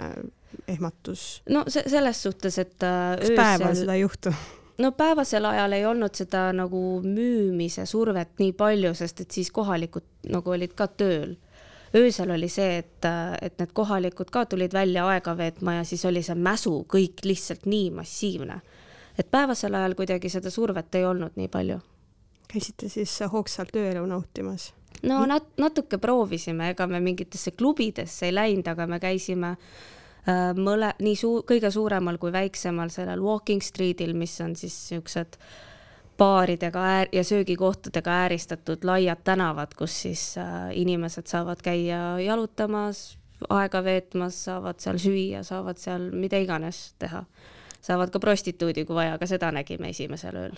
ehmatus. 0.68 1.42
no 1.48 1.64
see 1.68 1.88
selles 1.88 2.22
suhtes, 2.22 2.58
et 2.58 2.82
äh, 2.82 3.16
kas 3.16 3.24
öösel... 3.30 3.36
päeval 3.42 3.76
seda 3.82 3.98
ei 3.98 4.04
juhtu? 4.04 4.34
No 4.78 4.92
päevasel 4.92 5.44
ajal 5.44 5.72
ei 5.72 5.86
olnud 5.86 6.14
seda 6.14 6.48
nagu 6.56 6.80
müümise 7.04 7.86
survet 7.86 8.38
nii 8.38 8.54
palju, 8.58 8.94
sest 8.94 9.24
et 9.24 9.34
siis 9.34 9.50
kohalikud 9.54 10.06
nagu 10.32 10.54
olid 10.54 10.74
ka 10.78 10.86
tööl. 10.86 11.36
öösel 11.96 12.30
oli 12.30 12.48
see, 12.52 12.78
et, 12.78 13.06
et 13.42 13.58
need 13.58 13.72
kohalikud 13.72 14.30
ka 14.30 14.44
tulid 14.46 14.72
välja 14.76 15.06
aega 15.08 15.36
veetma 15.36 15.78
ja 15.78 15.84
siis 15.84 16.04
oli 16.04 16.22
see 16.22 16.36
mäsu 16.36 16.82
kõik 16.94 17.24
lihtsalt 17.24 17.66
nii 17.66 17.90
massiivne. 17.90 18.60
et 19.18 19.30
päevasel 19.30 19.74
ajal 19.74 19.94
kuidagi 19.94 20.28
seda 20.28 20.50
survet 20.50 20.94
ei 20.94 21.04
olnud 21.04 21.36
nii 21.36 21.48
palju. 21.48 21.78
käisite 22.48 22.88
siis 22.88 23.20
hoogsalt 23.32 23.76
ööelu 23.76 24.06
nautimas? 24.06 24.72
no 25.02 25.24
nat-, 25.26 25.54
natuke 25.56 25.98
proovisime, 25.98 26.70
ega 26.70 26.86
me 26.86 27.00
mingitesse 27.00 27.50
klubidesse 27.50 28.26
ei 28.26 28.34
läinud, 28.34 28.66
aga 28.66 28.86
me 28.86 29.00
käisime 29.00 29.48
äh, 29.48 29.97
mõle-, 30.58 30.94
nii 31.02 31.16
suu-, 31.16 31.42
kõige 31.48 31.70
suuremal 31.72 32.18
kui 32.20 32.32
väiksemal 32.34 32.92
sellel 32.92 33.22
Walking 33.24 33.64
Streetil, 33.64 34.14
mis 34.18 34.34
on 34.44 34.56
siis 34.56 34.76
niisugused 34.90 35.38
baaridega 36.18 36.82
äär- 36.82 37.12
ja 37.12 37.24
söögikohtadega 37.24 38.10
ääristatud 38.24 38.84
laiad 38.84 39.22
tänavad, 39.24 39.74
kus 39.78 40.02
siis 40.02 40.22
äh, 40.38 40.70
inimesed 40.72 41.30
saavad 41.30 41.62
käia 41.62 42.18
jalutamas, 42.20 43.18
aega 43.48 43.84
veetmas, 43.84 44.44
saavad 44.44 44.82
seal 44.82 44.98
süüa, 44.98 45.42
saavad 45.46 45.78
seal 45.78 46.10
mida 46.10 46.40
iganes 46.42 46.94
teha. 46.98 47.24
saavad 47.80 48.10
ka 48.10 48.18
prostituudi, 48.18 48.84
kui 48.84 48.94
vaja, 48.94 49.18
ka 49.18 49.26
seda 49.26 49.52
nägime 49.54 49.92
esimesel 49.94 50.36
ööl. 50.36 50.56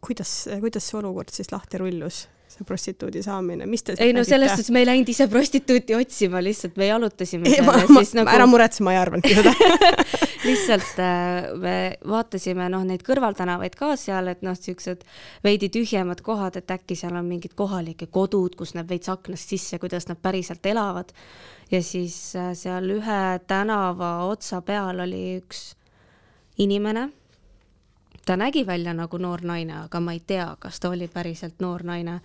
kuidas, 0.00 0.48
kuidas 0.60 0.88
see 0.88 0.98
olukord 0.98 1.28
siis 1.28 1.52
lahti 1.52 1.78
rullus? 1.78 2.28
See 2.50 2.66
prostituudi 2.66 3.22
saamine, 3.22 3.66
mis 3.70 3.84
te 3.86 3.94
ei 4.02 4.14
no 4.14 4.24
selles 4.26 4.54
suhtes 4.56 4.72
me 4.74 4.82
ei 4.82 4.88
läinud 4.88 5.10
ise 5.12 5.26
prostituuti 5.30 5.94
otsima, 5.94 6.42
lihtsalt 6.42 6.78
me 6.80 6.88
jalutasime 6.88 7.46
seal 7.46 7.68
ja 7.68 7.86
siis 7.86 8.14
nagu 8.18 8.32
ära 8.32 8.46
muretse, 8.50 8.82
ma 8.86 8.94
ei 8.94 9.00
arvanudki 9.00 9.36
seda 9.38 9.52
lihtsalt 10.48 10.98
äh, 11.04 11.50
me 11.62 11.74
vaatasime 12.10 12.66
noh, 12.72 12.82
neid 12.88 13.04
kõrvaltänavaid 13.06 13.76
ka 13.78 13.92
seal, 14.00 14.32
et 14.32 14.42
noh, 14.46 14.56
siuksed 14.58 15.04
veidi 15.46 15.70
tühjemad 15.72 16.24
kohad, 16.26 16.58
et 16.58 16.74
äkki 16.74 16.98
seal 16.98 17.14
on 17.18 17.28
mingid 17.28 17.54
kohalikud 17.58 18.10
kodud, 18.10 18.58
kus 18.58 18.74
näeb 18.74 18.90
veits 18.90 19.12
aknast 19.12 19.54
sisse, 19.54 19.78
kuidas 19.82 20.08
nad 20.10 20.18
päriselt 20.22 20.66
elavad. 20.66 21.14
ja 21.70 21.82
siis 21.82 22.34
äh, 22.36 22.50
seal 22.58 22.90
ühe 22.98 23.22
tänava 23.46 24.26
otsa 24.26 24.62
peal 24.66 25.06
oli 25.06 25.38
üks 25.38 25.70
inimene 26.58 27.10
ta 28.26 28.36
nägi 28.36 28.66
välja 28.66 28.94
nagu 28.94 29.18
noor 29.18 29.42
naine, 29.42 29.74
aga 29.84 30.00
ma 30.00 30.12
ei 30.12 30.20
tea, 30.26 30.56
kas 30.60 30.80
ta 30.80 30.90
oli 30.90 31.08
päriselt 31.08 31.60
noor 31.60 31.82
naine. 31.84 32.20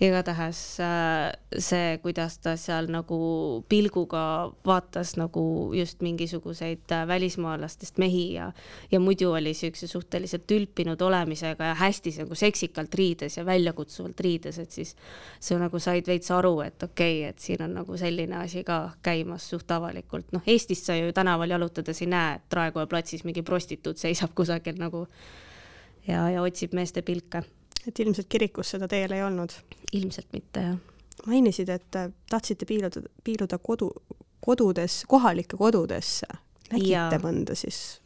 igatahes 0.00 0.80
äh, 0.80 1.32
see, 1.58 1.98
kuidas 2.00 2.38
ta 2.40 2.54
seal 2.56 2.86
nagu 2.88 3.16
pilguga 3.68 4.48
vaatas 4.64 5.10
nagu 5.20 5.74
just 5.76 6.00
mingisuguseid 6.00 6.92
äh, 6.92 7.02
välismaalastest 7.08 7.98
mehi 7.98 8.32
ja, 8.32 8.52
ja 8.90 9.00
muidu 9.00 9.32
oli 9.32 9.52
siukse 9.54 9.86
suhteliselt 9.86 10.46
tülpinud 10.46 11.00
olemisega 11.00 11.64
ja 11.64 11.74
hästi 11.74 12.14
nagu 12.18 12.34
seksikalt 12.34 12.94
riides 12.94 13.36
ja 13.36 13.44
väljakutsuvalt 13.46 14.20
riides, 14.20 14.58
et 14.58 14.70
siis 14.70 14.96
sa 15.40 15.58
nagu 15.58 15.78
said 15.78 16.06
veits 16.06 16.30
aru, 16.30 16.60
et 16.60 16.82
okei 16.82 17.20
okay,, 17.20 17.28
et 17.28 17.38
siin 17.38 17.62
on 17.62 17.76
nagu 17.82 17.96
selline 17.96 18.40
asi 18.40 18.64
ka 18.64 18.80
käimas 19.02 19.50
suht 19.50 19.70
avalikult. 19.70 20.32
noh, 20.32 20.42
Eestis 20.46 20.86
sa 20.86 20.96
ju 20.96 21.12
tänaval 21.12 21.50
jalutades 21.50 22.00
ei 22.02 22.08
näe, 22.08 22.34
et 22.40 22.52
Raekoja 22.52 22.86
platsis 22.86 23.24
mingi 23.24 23.42
prostituut 23.42 23.98
seisab 23.98 24.32
kusagil 24.34 24.80
nagu 24.80 25.06
ja, 26.08 26.28
ja 26.30 26.42
otsib 26.42 26.74
meeste 26.76 27.02
pilke. 27.02 27.42
et 27.88 27.98
ilmselt 27.98 28.28
kirikus 28.28 28.70
seda 28.70 28.88
teel 28.88 29.12
ei 29.12 29.22
olnud? 29.22 29.52
ilmselt 29.92 30.32
mitte, 30.32 30.60
jah. 30.60 30.76
mainisid, 31.26 31.68
et 31.68 31.96
äh, 31.96 32.10
tahtsite 32.30 32.66
piiluda, 32.66 33.02
piiluda 33.24 33.58
kodu, 33.58 33.90
kodudes, 34.40 35.04
kohalike 35.08 35.56
kodudesse. 35.56 36.26
nägite 36.72 37.18
mõnda 37.22 37.54
siis? 37.54 37.99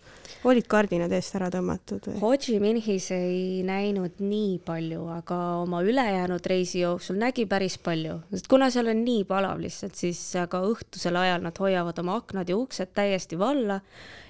Olid 0.49 0.67
kardinad 0.71 1.13
eest 1.15 1.37
ära 1.39 1.51
tõmmatud 1.53 2.09
või? 2.09 2.17
Ho 2.23 2.33
Chi 2.41 2.59
Minhis 2.63 3.11
ei 3.15 3.63
näinud 3.67 4.21
nii 4.23 4.59
palju, 4.65 5.07
aga 5.15 5.39
oma 5.63 5.83
ülejäänud 5.85 6.47
reisi 6.51 6.83
jooksul 6.83 7.19
nägi 7.21 7.47
päris 7.51 7.77
palju, 7.83 8.19
sest 8.33 8.49
kuna 8.51 8.71
seal 8.75 8.91
on 8.93 9.05
nii 9.07 9.25
palav 9.29 9.63
lihtsalt, 9.63 9.97
siis 9.99 10.21
ka 10.51 10.63
õhtusel 10.69 11.19
ajal 11.21 11.45
nad 11.47 11.59
hoiavad 11.61 11.99
oma 12.03 12.19
aknad 12.23 12.51
ja 12.51 12.59
uksed 12.61 12.95
täiesti 12.97 13.39
valla 13.41 13.81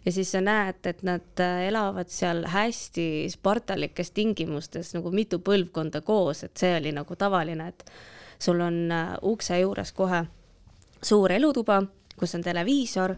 ja 0.05 0.13
siis 0.13 0.33
sa 0.35 0.43
näed, 0.45 0.81
et 0.87 1.03
nad 1.07 1.43
äh, 1.43 1.67
elavad 1.69 2.13
seal 2.13 2.45
hästi 2.51 3.31
spartalikes 3.33 4.13
tingimustes 4.15 4.95
nagu 4.97 5.13
mitu 5.15 5.41
põlvkonda 5.45 6.05
koos, 6.05 6.45
et 6.45 6.57
see 6.61 6.75
oli 6.77 6.93
nagu 6.95 7.17
tavaline, 7.17 7.71
et 7.73 7.85
sul 8.39 8.61
on 8.61 8.81
äh, 8.93 9.13
ukse 9.23 9.59
juures 9.63 9.93
kohe 9.97 10.25
suur 11.05 11.33
elutuba 11.33 11.83
kus 12.19 12.35
on 12.35 12.43
televiisor 12.43 13.15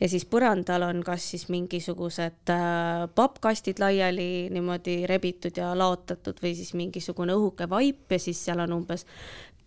ja 0.00 0.08
siis 0.08 0.24
põrandal 0.26 0.82
on 0.88 1.02
kas 1.06 1.28
siis 1.32 1.46
mingisugused 1.52 2.50
äh, 2.50 3.06
pappkastid 3.14 3.78
laiali 3.78 4.48
niimoodi 4.50 5.04
rebitud 5.06 5.56
ja 5.56 5.70
laotatud 5.78 6.42
või 6.42 6.54
siis 6.58 6.74
mingisugune 6.74 7.36
õhuke 7.38 7.68
vaip 7.70 8.12
ja 8.12 8.18
siis 8.18 8.42
seal 8.44 8.62
on 8.66 8.74
umbes 8.80 9.06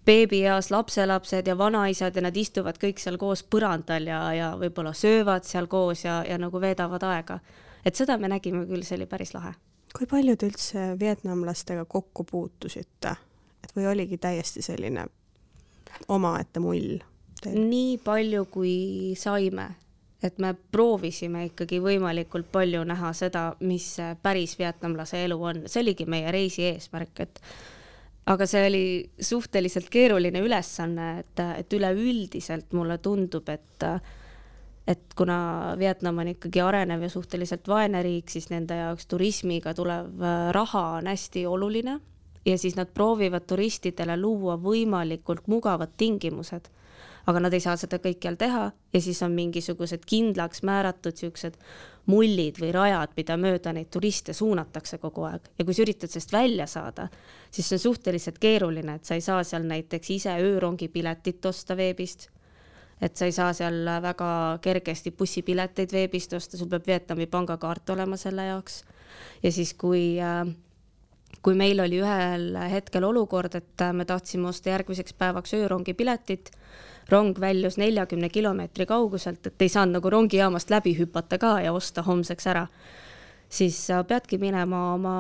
beebieas 0.06 0.72
lapselapsed 0.72 1.48
ja 1.48 1.58
vanaisad 1.58 2.16
ja 2.16 2.22
nad 2.26 2.38
istuvad 2.38 2.80
kõik 2.82 3.00
seal 3.00 3.18
koos 3.18 3.44
põrandal 3.44 4.08
ja, 4.08 4.22
ja 4.36 4.50
võib-olla 4.60 4.94
söövad 4.94 5.48
seal 5.48 5.70
koos 5.72 6.04
ja, 6.06 6.22
ja 6.28 6.38
nagu 6.38 6.62
veedavad 6.62 7.04
aega. 7.08 7.40
et 7.86 7.96
seda 7.96 8.18
me 8.18 8.28
nägime 8.28 8.66
küll, 8.68 8.84
see 8.84 8.98
oli 9.00 9.08
päris 9.08 9.34
lahe. 9.34 9.54
kui 9.94 10.08
palju 10.10 10.36
te 10.36 10.52
üldse 10.52 10.86
vietnamlastega 11.00 11.86
kokku 11.86 12.24
puutusite, 12.24 13.16
et 13.64 13.76
või 13.76 13.88
oligi 13.88 14.18
täiesti 14.18 14.62
selline 14.62 15.08
omaette 16.08 16.60
mull? 16.60 17.00
Teil? 17.44 17.60
nii 17.70 17.98
palju, 18.04 18.46
kui 18.52 18.76
saime, 19.20 19.68
et 20.24 20.40
me 20.40 20.54
proovisime 20.72 21.46
ikkagi 21.50 21.82
võimalikult 21.84 22.50
palju 22.52 22.84
näha 22.88 23.12
seda, 23.18 23.50
mis 23.68 23.94
päris 24.24 24.56
vietnamlase 24.60 25.24
elu 25.28 25.38
on, 25.52 25.64
see 25.68 25.84
oligi 25.84 26.08
meie 26.10 26.32
reisi 26.32 26.66
eesmärk, 26.70 27.24
et 27.26 27.42
aga 28.32 28.48
see 28.48 28.66
oli 28.70 28.86
suhteliselt 29.20 29.90
keeruline 29.92 30.42
ülesanne, 30.44 31.10
et, 31.24 31.46
et 31.60 31.80
üleüldiselt 31.80 32.76
mulle 32.78 33.00
tundub, 33.04 33.50
et 33.50 33.88
et 34.88 35.14
kuna 35.16 35.76
Vietnam 35.80 36.18
on 36.20 36.28
ikkagi 36.34 36.60
arenev 36.60 37.06
ja 37.06 37.10
suhteliselt 37.10 37.68
vaene 37.72 38.02
riik, 38.04 38.28
siis 38.28 38.50
nende 38.52 38.76
jaoks 38.76 39.08
turismiga 39.08 39.72
tulev 39.74 40.10
raha 40.52 40.82
on 40.98 41.08
hästi 41.08 41.46
oluline. 41.48 42.00
Ja 42.44 42.58
siis 42.60 42.76
nad 42.76 42.90
proovivad 42.92 43.46
turistidele 43.48 44.18
luua 44.20 44.58
võimalikult 44.60 45.48
mugavad 45.48 45.94
tingimused 45.98 46.68
aga 47.26 47.40
nad 47.40 47.54
ei 47.56 47.64
saa 47.64 47.76
seda 47.80 48.00
kõikjal 48.04 48.36
teha. 48.40 48.66
Ja 48.94 49.02
siis 49.02 49.22
on 49.24 49.34
mingisugused 49.36 50.04
kindlaks 50.10 50.64
määratud 50.68 51.18
siuksed 51.18 51.56
mullid 52.12 52.60
või 52.60 52.72
rajad, 52.76 53.14
mida 53.18 53.38
mööda 53.40 53.74
neid 53.76 53.90
turiste 53.94 54.36
suunatakse 54.36 55.00
kogu 55.00 55.24
aeg. 55.30 55.48
Ja 55.58 55.66
kui 55.66 55.76
sa 55.76 55.86
üritad 55.86 56.12
sellest 56.12 56.34
välja 56.36 56.68
saada, 56.68 57.08
siis 57.52 57.70
see 57.70 57.80
on 57.80 57.86
suhteliselt 57.88 58.40
keeruline, 58.44 58.98
et 59.00 59.08
sa 59.08 59.16
ei 59.16 59.24
saa 59.24 59.44
seal 59.48 59.68
näiteks 59.70 60.12
ise 60.18 60.36
öörongipiletit 60.44 61.46
osta 61.46 61.78
veebist. 61.80 62.28
Et 63.04 63.16
sa 63.18 63.28
ei 63.28 63.34
saa 63.36 63.54
seal 63.56 63.88
väga 64.04 64.60
kergesti 64.64 65.12
bussipileteid 65.12 65.92
veebist 65.92 66.36
osta, 66.38 66.60
sul 66.60 66.70
peab 66.72 66.86
Vietnami 66.88 67.28
pangakaart 67.28 67.90
olema 67.96 68.20
selle 68.20 68.46
jaoks. 68.52 68.84
ja 69.44 69.52
siis, 69.52 69.74
kui 69.74 70.20
äh, 70.20 70.48
kui 71.44 71.56
meil 71.60 71.80
oli 71.84 72.00
ühel 72.00 72.56
hetkel 72.72 73.04
olukord, 73.04 73.56
et 73.56 73.84
me 73.94 74.06
tahtsime 74.06 74.48
osta 74.48 74.70
järgmiseks 74.70 75.14
päevaks 75.20 75.54
öörongipiletit 75.58 76.52
rong 77.12 77.40
väljus 77.40 77.78
neljakümne 77.78 78.30
kilomeetri 78.30 78.86
kauguselt, 78.86 79.48
et 79.48 79.62
ei 79.62 79.72
saanud 79.72 80.00
nagu 80.00 80.10
rongijaamast 80.10 80.70
läbi 80.74 80.96
hüpata 80.98 81.40
ka 81.42 81.58
ja 81.62 81.74
osta 81.74 82.04
homseks 82.06 82.48
ära, 82.48 82.68
siis 83.54 83.78
sa 83.88 84.04
peadki 84.08 84.38
minema 84.42 84.94
oma 84.94 85.16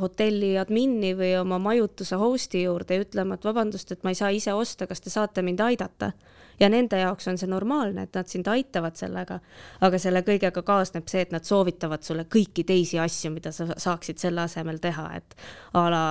hotelli 0.00 0.54
admini 0.60 1.12
või 1.18 1.34
oma 1.40 1.58
majutuse 1.62 2.16
host'i 2.20 2.64
juurde 2.64 2.96
ja 2.98 3.06
ütlema, 3.06 3.36
et 3.36 3.44
vabandust, 3.44 3.92
et 3.92 4.04
ma 4.04 4.12
ei 4.12 4.18
saa 4.18 4.30
ise 4.32 4.54
osta, 4.56 4.86
kas 4.86 5.04
te 5.04 5.12
saate 5.12 5.44
mind 5.44 5.60
aidata? 5.60 6.12
Ja 6.60 6.68
nende 6.70 6.98
jaoks 7.00 7.26
on 7.28 7.38
see 7.40 7.48
normaalne, 7.50 8.04
et 8.06 8.14
nad 8.14 8.28
sind 8.28 8.46
aitavad 8.46 8.96
sellega, 8.96 9.38
aga 9.82 9.98
selle 9.98 10.20
kõigega 10.22 10.62
kaasneb 10.62 11.08
see, 11.10 11.24
et 11.24 11.32
nad 11.34 11.44
soovitavad 11.48 12.04
sulle 12.06 12.26
kõiki 12.30 12.64
teisi 12.68 13.00
asju, 13.02 13.32
mida 13.34 13.50
sa 13.56 13.66
saaksid 13.72 14.20
selle 14.22 14.44
asemel 14.44 14.78
teha, 14.78 15.08
et 15.16 15.36
a 15.74 15.86
la 15.90 16.04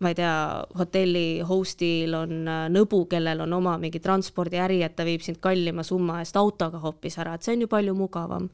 ma 0.00 0.08
ei 0.08 0.14
tea, 0.14 0.64
hotelli 0.78 1.40
host'il 1.44 2.14
on 2.16 2.48
äh, 2.48 2.64
nõbu, 2.72 3.04
kellel 3.10 3.44
on 3.44 3.52
oma 3.52 3.76
mingi 3.80 4.00
transpordiäri, 4.00 4.80
et 4.84 4.96
ta 4.96 5.04
viib 5.04 5.24
sind 5.24 5.40
kallima 5.44 5.84
summa 5.84 6.20
eest 6.22 6.38
autoga 6.40 6.80
hoopis 6.80 7.18
ära, 7.20 7.36
et 7.36 7.44
see 7.44 7.58
on 7.58 7.66
ju 7.66 7.68
palju 7.70 7.94
mugavam. 7.94 8.48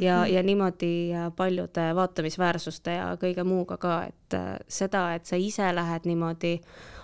ja, 0.00 0.20
mhm. 0.22 0.32
ja 0.34 0.42
niimoodi 0.42 0.92
äh, 1.12 1.32
paljude 1.36 1.90
vaatamisväärsuste 1.94 2.94
ja 2.94 3.10
kõige 3.20 3.44
muuga 3.44 3.76
ka, 3.76 4.04
et 4.08 4.38
äh, 4.38 4.56
seda, 4.68 5.14
et 5.14 5.26
sa 5.26 5.36
ise 5.36 5.72
lähed 5.74 6.08
niimoodi 6.08 6.60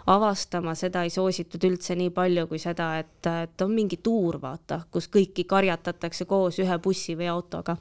avastama, 0.06 0.74
seda 0.74 1.02
ei 1.02 1.10
soositud 1.10 1.64
üldse 1.66 1.96
nii 1.98 2.10
palju 2.14 2.46
kui 2.46 2.62
seda, 2.62 2.94
et, 3.02 3.26
et 3.26 3.62
on 3.66 3.74
mingi 3.74 3.98
tuur, 4.02 4.40
vaata, 4.40 4.80
kus 4.90 5.10
kõiki 5.12 5.44
karjatatakse 5.44 6.24
koos 6.24 6.62
ühe 6.62 6.78
bussi 6.78 7.18
või 7.18 7.28
autoga 7.34 7.76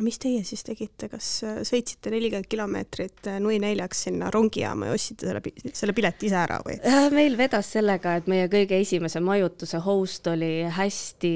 mis 0.00 0.18
teie 0.18 0.40
siis 0.46 0.62
tegite, 0.64 1.08
kas 1.12 1.26
äh, 1.44 1.58
sõitsite 1.66 2.12
nelikümmend 2.12 2.48
kilomeetrit 2.50 3.28
äh, 3.28 3.38
nui 3.42 3.58
neljaks 3.60 4.06
sinna 4.06 4.30
rongijaama 4.32 4.88
ja 4.88 4.96
ostsite 4.96 5.28
selle, 5.28 5.72
selle 5.76 5.94
pileti 5.96 6.28
ise 6.30 6.38
ära 6.40 6.60
või? 6.64 6.78
Äh, 6.88 7.08
meil 7.12 7.36
vedas 7.36 7.68
sellega, 7.74 8.16
et 8.16 8.30
meie 8.30 8.48
kõige 8.52 8.78
esimese 8.80 9.20
majutuse 9.20 9.82
host 9.84 10.30
oli 10.32 10.64
hästi 10.72 11.32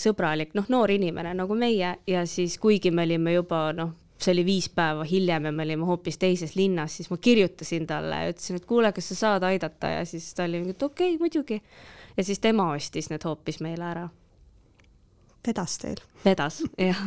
sõbralik, 0.00 0.52
noh, 0.58 0.68
noor 0.68 0.92
inimene 0.92 1.32
nagu 1.38 1.56
meie 1.56 1.94
ja 2.10 2.24
siis, 2.28 2.58
kuigi 2.60 2.92
me 2.92 3.06
olime 3.08 3.38
juba 3.38 3.66
noh, 3.76 3.94
see 4.20 4.34
oli 4.34 4.44
viis 4.46 4.68
päeva 4.72 5.06
hiljem 5.08 5.48
ja 5.48 5.52
me 5.52 5.64
olime 5.64 5.88
hoopis 5.88 6.20
teises 6.20 6.54
linnas, 6.58 6.98
siis 6.98 7.08
ma 7.12 7.18
kirjutasin 7.20 7.88
talle 7.88 8.20
ja 8.20 8.34
ütlesin, 8.34 8.60
et 8.60 8.68
kuule, 8.68 8.92
kas 8.92 9.08
sa 9.12 9.20
saad 9.22 9.48
aidata 9.48 9.96
ja 9.96 10.04
siis 10.08 10.28
ta 10.36 10.44
oli, 10.44 10.60
et 10.74 10.82
okei 10.82 11.14
okay,, 11.14 11.20
muidugi. 11.20 11.62
ja 12.16 12.24
siis 12.24 12.40
tema 12.44 12.68
ostis 12.76 13.08
need 13.10 13.24
hoopis 13.24 13.62
meile 13.64 13.88
ära 13.88 14.04
vedas 15.46 15.78
teil? 15.78 16.00
vedas, 16.24 16.62
jah. 16.78 17.00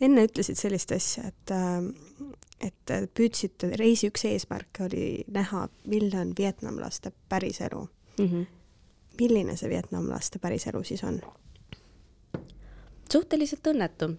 enne 0.00 0.26
ütlesid 0.28 0.58
sellist 0.58 0.92
asja, 0.94 1.28
et, 1.30 1.54
äh, 1.54 2.28
et 2.68 2.94
püüdsite, 3.14 3.72
reisi 3.80 4.10
üks 4.12 4.26
eesmärke 4.28 4.86
oli 4.86 5.06
näha, 5.32 5.66
milline 5.90 6.20
on 6.20 6.34
vietnamlaste 6.38 7.12
päriselu 7.28 7.88
mm. 8.18 8.26
-hmm. 8.26 8.46
milline 9.20 9.56
see 9.56 9.70
vietnamlaste 9.70 10.38
päriselu 10.38 10.84
siis 10.84 11.04
on? 11.04 11.20
suhteliselt 13.12 13.66
õnnetu. 13.66 14.14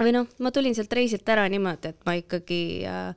või 0.00 0.12
noh, 0.12 0.26
ma 0.38 0.50
tulin 0.50 0.74
sealt 0.74 0.92
reisilt 0.92 1.28
ära 1.28 1.48
niimoodi, 1.48 1.88
et 1.88 2.00
ma 2.06 2.12
ikkagi 2.18 2.82
äh, 2.86 3.14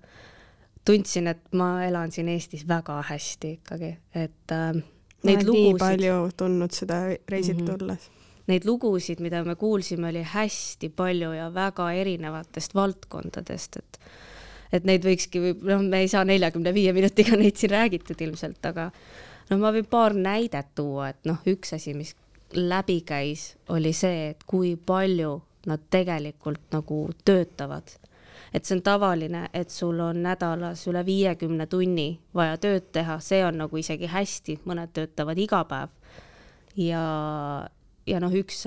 tundsin, 0.86 1.28
et 1.28 1.54
ma 1.54 1.84
elan 1.86 2.12
siin 2.12 2.30
Eestis 2.30 2.68
väga 2.68 3.02
hästi 3.10 3.52
ikkagi, 3.60 3.98
et 4.16 4.52
äh, 4.52 4.84
Neid 5.24 5.44
lugusid. 5.44 5.74
nii 5.74 5.80
palju 5.80 6.30
tundnud 6.38 6.72
seda 6.72 7.02
reisilt 7.30 7.62
mm 7.62 7.68
-hmm. 7.68 7.84
olles 7.84 8.12
neid 8.48 8.66
lugusid, 8.66 9.20
mida 9.24 9.44
me 9.44 9.56
kuulsime, 9.60 10.10
oli 10.10 10.24
hästi 10.24 10.90
palju 10.96 11.34
ja 11.36 11.50
väga 11.54 11.92
erinevatest 12.02 12.76
valdkondadest, 12.76 13.78
et 13.82 14.02
et 14.72 14.84
neid 14.84 15.06
võikski, 15.06 15.40
noh, 15.64 15.84
me 15.84 16.02
ei 16.04 16.10
saa 16.12 16.26
neljakümne 16.28 16.74
viie 16.76 16.92
minutiga 16.96 17.38
neid 17.40 17.56
siin 17.56 17.72
räägitud 17.72 18.20
ilmselt, 18.22 18.60
aga 18.68 18.90
no 19.50 19.60
ma 19.62 19.72
võin 19.72 19.88
paar 19.88 20.16
näidet 20.16 20.74
tuua, 20.76 21.14
et 21.14 21.30
noh, 21.30 21.40
üks 21.48 21.72
asi, 21.78 21.94
mis 21.96 22.16
läbi 22.56 23.02
käis, 23.08 23.54
oli 23.72 23.94
see, 23.96 24.32
et 24.32 24.44
kui 24.48 24.76
palju 24.76 25.38
nad 25.68 25.88
tegelikult 25.92 26.68
nagu 26.72 27.08
töötavad. 27.26 27.96
et 28.54 28.66
see 28.66 28.78
on 28.78 28.82
tavaline, 28.82 29.50
et 29.54 29.70
sul 29.70 30.00
on 30.00 30.22
nädalas 30.24 30.86
üle 30.88 31.02
viiekümne 31.06 31.66
tunni 31.68 32.20
vaja 32.36 32.56
tööd 32.58 32.86
teha, 32.96 33.20
see 33.20 33.42
on 33.46 33.58
nagu 33.60 33.78
isegi 33.78 34.08
hästi, 34.08 34.62
mõned 34.66 34.94
töötavad 34.94 35.38
iga 35.38 35.64
päev. 35.68 35.90
ja, 36.76 37.04
ja 38.08 38.20
noh, 38.24 38.34
üks, 38.34 38.64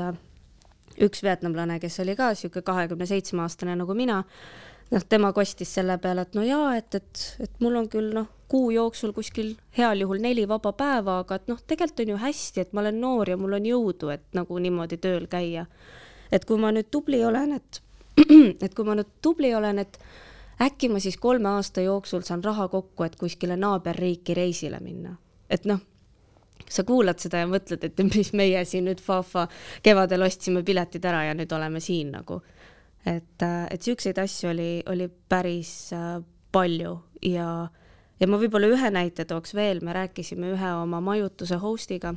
üks 1.00 1.22
vietnamlane, 1.24 1.78
kes 1.80 2.00
oli 2.04 2.16
ka 2.18 2.32
sihuke 2.34 2.62
kahekümne 2.66 3.06
seitsme 3.08 3.42
aastane 3.44 3.76
nagu 3.78 3.94
mina, 3.96 4.22
noh, 4.90 5.06
tema 5.08 5.32
kostis 5.32 5.72
selle 5.74 5.96
peale, 6.02 6.26
et 6.26 6.36
no 6.38 6.44
jaa, 6.46 6.74
et, 6.78 6.94
et, 6.94 7.24
et 7.46 7.60
mul 7.64 7.78
on 7.80 7.88
küll 7.90 8.12
noh, 8.14 8.28
kuu 8.50 8.70
jooksul 8.74 9.12
kuskil 9.14 9.52
heal 9.78 10.02
juhul 10.02 10.22
neli 10.22 10.46
vaba 10.48 10.72
päeva, 10.74 11.20
aga 11.24 11.38
et 11.38 11.50
noh, 11.50 11.60
tegelikult 11.66 12.02
on 12.04 12.14
ju 12.14 12.22
hästi, 12.24 12.64
et 12.64 12.72
ma 12.74 12.82
olen 12.84 12.98
noor 13.00 13.30
ja 13.30 13.38
mul 13.38 13.54
on 13.60 13.68
jõudu, 13.68 14.10
et 14.14 14.26
nagu 14.34 14.58
niimoodi 14.58 14.98
tööl 14.98 15.28
käia. 15.30 15.66
et 16.32 16.44
kui 16.46 16.58
ma 16.62 16.70
nüüd 16.70 16.90
tubli 16.90 17.24
olen, 17.24 17.52
et, 17.58 17.82
et 18.64 18.74
kui 18.74 18.84
ma 18.86 18.94
nüüd 18.98 19.08
tubli 19.22 19.54
olen, 19.54 19.78
et 19.78 19.98
äkki 20.62 20.90
ma 20.90 21.00
siis 21.00 21.16
kolme 21.16 21.48
aasta 21.48 21.80
jooksul 21.80 22.22
saan 22.22 22.44
raha 22.44 22.68
kokku, 22.68 23.04
et 23.04 23.16
kuskile 23.16 23.56
naaberriiki 23.56 24.34
reisile 24.34 24.80
minna. 24.80 25.16
et 25.50 25.64
noh, 25.64 25.80
sa 26.68 26.84
kuulad 26.84 27.18
seda 27.22 27.44
ja 27.44 27.48
mõtled, 27.50 27.84
et 27.84 28.02
mis 28.14 28.32
meie 28.36 28.64
siin 28.64 28.88
nüüd 28.90 29.00
Fafa 29.00 29.46
kevadel 29.82 30.26
ostsime 30.26 30.64
piletid 30.66 31.04
ära 31.04 31.24
ja 31.30 31.36
nüüd 31.38 31.52
oleme 31.52 31.80
siin 31.80 32.12
nagu 32.18 32.42
et, 33.06 33.42
äh, 33.42 33.66
et 33.70 33.82
siukseid 33.82 34.18
asju 34.18 34.50
oli, 34.50 34.70
oli 34.86 35.08
päris 35.28 35.92
äh, 35.92 36.20
palju 36.52 36.96
ja, 37.24 37.68
ja 38.20 38.28
ma 38.28 38.40
võib-olla 38.40 38.70
ühe 38.70 38.90
näite 38.92 39.24
tooks 39.28 39.54
veel, 39.56 39.80
me 39.84 39.94
rääkisime 39.96 40.52
ühe 40.54 40.72
oma 40.82 41.00
majutuse 41.04 41.60
host'iga. 41.62 42.14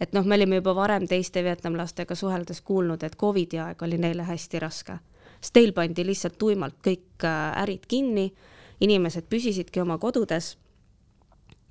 et 0.00 0.12
noh, 0.12 0.24
me 0.24 0.34
olime 0.34 0.60
juba 0.60 0.74
varem 0.74 1.06
teiste 1.06 1.44
vietnamlastega 1.44 2.14
suheldes 2.14 2.60
kuulnud, 2.60 3.02
et 3.02 3.16
Covidi 3.16 3.58
aeg 3.58 3.82
oli 3.82 3.98
neile 3.98 4.24
hästi 4.26 4.58
raske, 4.58 4.98
sest 5.40 5.52
teil 5.52 5.72
pandi 5.72 6.06
lihtsalt 6.06 6.38
tuimalt 6.38 6.80
kõik 6.84 7.26
äh, 7.28 7.62
ärid 7.62 7.86
kinni, 7.88 8.32
inimesed 8.80 9.28
püsisidki 9.30 9.80
oma 9.80 9.98
kodudes. 9.98 10.56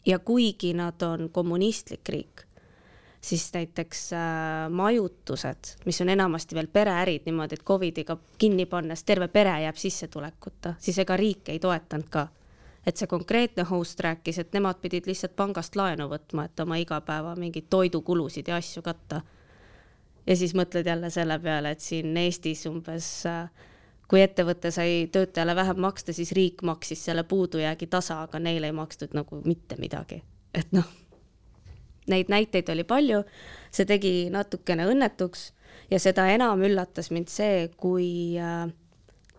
Ja 0.05 0.20
kuigi 0.20 0.74
nad 0.74 1.01
on 1.01 1.29
kommunistlik 1.29 2.10
riik 2.10 2.46
siis 3.22 3.53
näiteks 3.53 4.13
äh, 4.13 4.20
majutused, 4.70 5.75
mis 5.86 6.01
on 6.01 6.10
enamasti 6.10 6.55
veel 6.55 6.67
pereärid 6.67 7.22
niimoodi, 7.25 7.53
et 7.60 7.65
Covidiga 7.65 8.17
kinni 8.38 8.65
pannes 8.65 9.03
terve 9.03 9.27
pere 9.27 9.62
jääb 9.62 9.77
sissetulekuta, 9.77 10.74
siis 10.79 11.00
ega 11.00 11.17
riik 11.17 11.50
ei 11.50 11.60
toetanud 11.60 12.10
ka. 12.10 12.27
et 12.86 12.98
see 12.98 13.08
konkreetne 13.08 13.63
host 13.70 14.00
rääkis, 14.01 14.39
et 14.41 14.53
nemad 14.58 14.79
pidid 14.81 15.05
lihtsalt 15.05 15.36
pangast 15.38 15.75
laenu 15.77 16.08
võtma, 16.10 16.48
et 16.50 16.60
oma 16.60 16.79
igapäeva 16.81 17.36
mingeid 17.38 17.67
toidukulusid 17.70 18.48
ja 18.48 18.55
asju 18.55 18.81
katta. 18.81 19.22
ja 20.27 20.36
siis 20.36 20.55
mõtled 20.58 20.86
jälle 20.86 21.10
selle 21.10 21.39
peale, 21.39 21.72
et 21.72 21.79
siin 21.79 22.17
Eestis 22.17 22.65
umbes 22.65 23.25
äh, 23.25 23.50
kui 24.11 24.19
ettevõte 24.19 24.73
sai 24.75 25.05
töötajale 25.11 25.55
vähem 25.55 25.79
maksta, 25.79 26.13
siis 26.13 26.33
riik 26.35 26.65
maksis 26.67 27.05
selle 27.07 27.23
puudujäägi 27.23 27.87
tasa, 27.87 28.21
aga 28.25 28.39
neile 28.43 28.67
ei 28.67 28.75
makstud 28.75 29.15
nagu 29.15 29.39
mitte 29.45 29.79
midagi. 29.79 30.23
et 30.53 30.73
noh 30.75 30.89
neid 32.11 32.29
näiteid 32.29 32.69
oli 32.73 32.83
palju, 32.83 33.23
see 33.71 33.87
tegi 33.89 34.13
natukene 34.33 34.87
õnnetuks 34.89 35.51
ja 35.91 35.99
seda 36.01 36.27
enam 36.33 36.63
üllatas 36.65 37.11
mind 37.13 37.31
see, 37.31 37.69
kui 37.77 38.37
äh, 38.41 38.67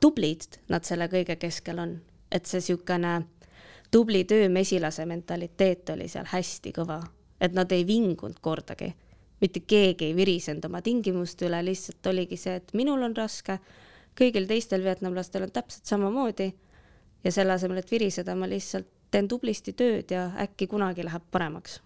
tublid 0.00 0.58
nad 0.72 0.86
selle 0.86 1.08
kõige 1.12 1.36
keskel 1.40 1.80
on, 1.82 1.96
et 2.30 2.48
see 2.48 2.62
niisugune 2.62 3.20
tubli 3.92 4.24
töömesilase 4.24 5.04
mentaliteet 5.08 5.92
oli 5.92 6.08
seal 6.08 6.28
hästi 6.30 6.72
kõva, 6.78 7.00
et 7.40 7.54
nad 7.56 7.72
ei 7.72 7.84
vingunud 7.86 8.40
kordagi, 8.40 8.92
mitte 9.42 9.64
keegi 9.68 10.10
ei 10.10 10.16
virisenud 10.16 10.64
oma 10.70 10.80
tingimuste 10.82 11.48
üle, 11.48 11.60
lihtsalt 11.66 12.06
oligi 12.12 12.38
see, 12.40 12.56
et 12.62 12.72
minul 12.78 13.02
on 13.04 13.16
raske, 13.16 13.58
kõigil 14.18 14.46
teistel 14.46 14.84
vietnamlastel 14.84 15.46
on 15.46 15.54
täpselt 15.54 15.86
samamoodi 15.86 16.52
ja 17.24 17.32
selle 17.32 17.52
asemel, 17.52 17.78
et 17.78 17.90
viriseda, 17.90 18.34
ma 18.34 18.48
lihtsalt 18.50 18.88
teen 19.12 19.28
tublisti 19.28 19.72
tööd 19.76 20.10
ja 20.10 20.30
äkki 20.40 20.66
kunagi 20.66 21.04
läheb 21.04 21.24
paremaks 21.30 21.80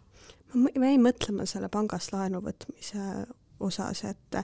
ma 0.54 0.88
jäin 0.88 1.02
mõtlema 1.04 1.46
selle 1.48 1.68
pangast 1.72 2.12
laenu 2.14 2.40
võtmise 2.44 3.26
osas, 3.64 4.02
et 4.08 4.40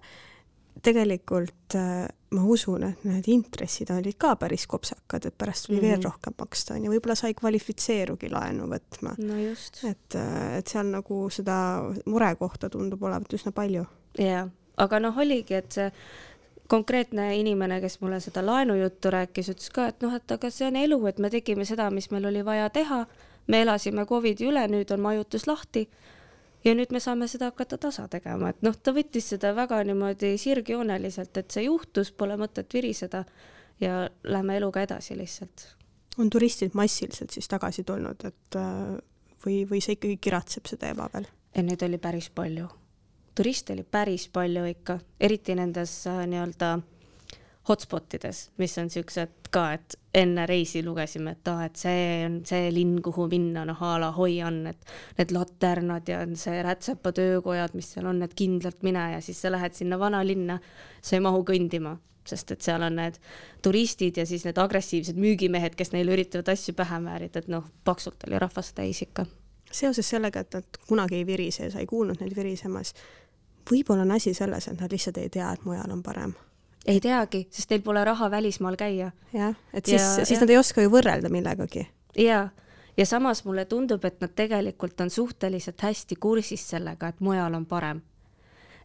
tegelikult 0.82 1.76
äh, 1.76 2.06
ma 2.32 2.44
usun, 2.48 2.86
et 2.86 3.04
need 3.04 3.28
intressid 3.28 3.90
olid 3.92 4.16
ka 4.20 4.32
päris 4.40 4.64
kopsakad, 4.70 5.28
et 5.28 5.36
pärast 5.38 5.66
tuli 5.66 5.76
mm 5.76 5.82
-hmm. 5.82 5.88
veel 5.88 5.98
mhm. 5.98 6.06
rohkem 6.06 6.34
maksta, 6.38 6.74
on 6.74 6.84
ju, 6.84 6.92
võib-olla 6.92 7.14
sa 7.14 7.28
ei 7.28 7.34
kvalifitseerugi 7.34 8.30
laenu 8.32 8.66
võtma. 8.70 9.14
no 9.18 9.38
just. 9.38 9.84
et, 9.84 10.14
äh, 10.14 10.56
et 10.58 10.66
seal 10.66 10.86
nagu 10.86 11.28
seda 11.30 11.56
murekohta 12.06 12.70
tundub 12.70 13.02
olevat 13.02 13.32
üsna 13.32 13.52
palju. 13.52 13.84
jaa, 14.18 14.48
aga 14.76 15.00
noh, 15.00 15.18
oligi, 15.18 15.54
et 15.54 15.72
see 15.72 15.92
konkreetne 16.72 17.34
inimene, 17.36 17.82
kes 17.84 17.98
mulle 18.00 18.22
seda 18.24 18.40
laenujuttu 18.46 19.12
rääkis, 19.12 19.52
ütles 19.52 19.68
ka, 19.74 19.90
et 19.92 20.00
noh, 20.00 20.14
et 20.16 20.32
aga 20.32 20.50
see 20.50 20.70
on 20.70 20.78
elu, 20.80 20.98
et 21.10 21.20
me 21.20 21.28
tegime 21.30 21.66
seda, 21.68 21.90
mis 21.92 22.08
meil 22.14 22.30
oli 22.32 22.40
vaja 22.46 22.70
teha 22.72 23.04
me 23.46 23.62
elasime 23.62 24.06
Covidi 24.06 24.46
üle, 24.48 24.64
nüüd 24.70 24.90
on 24.94 25.02
majutus 25.02 25.46
lahti 25.46 25.86
ja 26.64 26.74
nüüd 26.78 26.92
me 26.94 27.00
saame 27.02 27.28
seda 27.30 27.50
hakata 27.50 27.78
tasa 27.80 28.06
tegema, 28.10 28.52
et 28.52 28.62
noh, 28.62 28.76
ta 28.76 28.94
võttis 28.94 29.32
seda 29.34 29.52
väga 29.56 29.82
niimoodi 29.88 30.36
sirgjooneliselt, 30.38 31.36
et 31.36 31.54
see 31.54 31.66
juhtus, 31.66 32.12
pole 32.14 32.36
mõtet 32.40 32.72
viriseda 32.74 33.24
ja 33.82 34.04
lähme 34.24 34.56
eluga 34.60 34.84
edasi 34.86 35.18
lihtsalt. 35.18 35.66
on 36.18 36.30
turistid 36.30 36.74
massiliselt 36.74 37.30
siis 37.30 37.48
tagasi 37.48 37.84
tulnud, 37.84 38.24
et 38.24 38.56
äh, 38.56 38.98
või, 39.46 39.62
või 39.68 39.80
see 39.80 39.98
ikkagi 39.98 40.18
kiratseb 40.20 40.70
teema 40.78 41.08
veel? 41.14 41.26
ei, 41.54 41.62
neid 41.66 41.82
oli 41.82 41.98
päris 41.98 42.30
palju. 42.30 42.68
Turiste 43.34 43.72
oli 43.72 43.84
päris 43.84 44.28
palju 44.28 44.64
ikka, 44.64 44.98
eriti 45.20 45.54
nendes 45.54 46.06
äh, 46.06 46.24
nii-öelda 46.26 46.78
hotspot 47.68 48.14
ides, 48.18 48.50
mis 48.58 48.74
on 48.78 48.90
siuksed 48.90 49.50
ka, 49.52 49.64
et 49.76 49.96
enne 50.18 50.44
reisi 50.48 50.82
lugesime, 50.84 51.36
et 51.36 51.48
aa 51.48 51.66
et 51.68 51.78
see 51.78 52.06
on 52.26 52.40
see 52.48 52.70
linn, 52.74 52.96
kuhu 53.04 53.28
minna, 53.30 53.64
noh 53.68 53.82
a 53.86 53.92
la 54.02 54.10
Hoian, 54.16 54.64
et 54.70 54.94
need 55.18 55.34
laternad 55.36 56.08
ja 56.10 56.22
see 56.38 56.62
rätsepa 56.64 57.12
töökojad, 57.16 57.76
mis 57.78 57.92
seal 57.94 58.08
on, 58.10 58.22
et 58.26 58.34
kindlalt 58.38 58.82
mine 58.86 59.04
ja 59.14 59.20
siis 59.24 59.42
sa 59.44 59.52
lähed 59.52 59.76
sinna 59.78 59.98
vanalinna, 60.00 60.58
sa 61.02 61.16
ei 61.16 61.22
mahu 61.22 61.44
kõndima, 61.52 61.94
sest 62.26 62.50
et 62.54 62.66
seal 62.66 62.82
on 62.86 62.98
need 62.98 63.20
turistid 63.62 64.18
ja 64.18 64.26
siis 64.26 64.46
need 64.46 64.58
agressiivsed 64.58 65.18
müügimehed, 65.20 65.78
kes 65.78 65.94
neile 65.94 66.16
üritavad 66.16 66.50
asju 66.54 66.74
pähe 66.78 66.98
määrida, 67.04 67.44
et 67.44 67.52
noh, 67.52 67.68
paksult 67.86 68.26
oli 68.26 68.42
rahvast 68.42 68.74
täis 68.78 69.04
ikka. 69.06 69.26
seoses 69.72 70.08
sellega, 70.08 70.40
et 70.40 70.52
nad 70.52 70.78
kunagi 70.88 71.16
ei 71.16 71.26
virise 71.26 71.64
ja 71.64 71.70
sa 71.72 71.80
ei 71.80 71.86
kuulnud 71.88 72.20
neid 72.20 72.34
virisemas, 72.36 72.92
võib-olla 73.70 74.06
on 74.06 74.16
asi 74.16 74.34
selles, 74.34 74.68
et 74.68 74.80
nad 74.80 74.92
lihtsalt 74.92 75.18
ei 75.18 75.28
tea, 75.28 75.52
et 75.52 75.64
mujal 75.64 75.90
on 75.90 76.02
parem 76.02 76.34
ei 76.86 77.00
teagi, 77.00 77.46
sest 77.50 77.70
neil 77.70 77.82
pole 77.82 78.04
raha 78.04 78.30
välismaal 78.30 78.76
käia. 78.76 79.12
jah, 79.32 79.54
et 79.74 79.86
siis, 79.86 80.02
siis 80.16 80.36
ja. 80.36 80.40
nad 80.40 80.50
ei 80.50 80.58
oska 80.58 80.82
ju 80.82 80.90
võrrelda 80.90 81.30
millegagi. 81.30 81.86
jaa, 82.18 82.48
ja 82.96 83.06
samas 83.06 83.44
mulle 83.44 83.64
tundub, 83.64 84.04
et 84.04 84.20
nad 84.20 84.32
tegelikult 84.34 85.00
on 85.00 85.10
suhteliselt 85.10 85.80
hästi 85.80 86.16
kursis 86.16 86.64
sellega, 86.70 87.08
et 87.08 87.20
mujal 87.20 87.54
on 87.54 87.66
parem. 87.66 88.02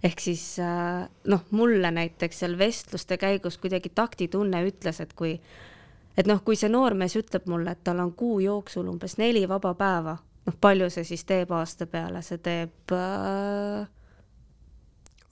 ehk 0.03 0.19
siis 0.21 0.59
äh, 0.59 1.07
noh, 1.25 1.43
mulle 1.51 1.91
näiteks 1.91 2.39
seal 2.39 2.57
vestluste 2.57 3.17
käigus 3.17 3.57
kuidagi 3.57 3.89
taktitunne 3.89 4.61
ütles, 4.67 5.01
et 5.01 5.13
kui, 5.13 5.39
et 6.17 6.27
noh, 6.27 6.43
kui 6.45 6.55
see 6.55 6.69
noormees 6.69 7.15
ütleb 7.17 7.49
mulle, 7.49 7.73
et 7.73 7.83
tal 7.83 7.99
on 7.99 8.13
kuu 8.13 8.39
jooksul 8.39 8.87
umbes 8.87 9.17
neli 9.17 9.47
vaba 9.49 9.73
päeva, 9.73 10.17
noh, 10.45 10.57
palju 10.61 10.89
see 10.93 11.03
siis 11.03 11.25
teeb 11.25 11.51
aasta 11.51 11.89
peale, 11.89 12.21
see 12.21 12.37
teeb 12.37 12.93
äh, 12.93 13.89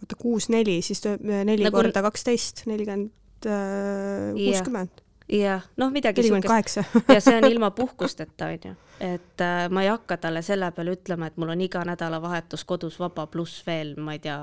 oota, 0.06 0.18
kuus-neli, 0.22 0.82
siis 0.86 1.02
neli 1.22 1.66
nagu... 1.66 1.76
korda 1.76 2.04
kaksteist, 2.06 2.66
nelikümmend, 2.70 3.12
äh, 3.50 4.32
kuuskümmend. 4.38 5.02
jah, 5.32 5.66
noh, 5.82 5.92
midagi 5.94 6.28
siukest. 6.28 6.82
ja 7.16 7.22
see 7.24 7.38
on 7.40 7.50
ilma 7.54 7.72
puhkusteta, 7.76 8.52
onju. 8.54 8.76
et 9.04 9.42
äh, 9.42 9.66
ma 9.74 9.86
ei 9.86 9.90
hakka 9.90 10.20
talle 10.22 10.44
selle 10.46 10.70
peale 10.76 10.96
ütlema, 10.96 11.32
et 11.32 11.42
mul 11.42 11.56
on 11.56 11.66
iga 11.66 11.84
nädalavahetus 11.88 12.66
kodus 12.70 13.00
vaba, 13.02 13.28
pluss 13.32 13.66
veel, 13.68 13.96
ma 13.98 14.16
ei 14.16 14.22
tea, 14.24 14.38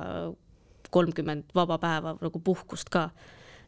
kolmkümmend 0.93 1.55
vaba 1.57 1.79
päeva 1.81 2.17
nagu 2.21 2.43
puhkust 2.45 2.91
ka. 2.93 3.09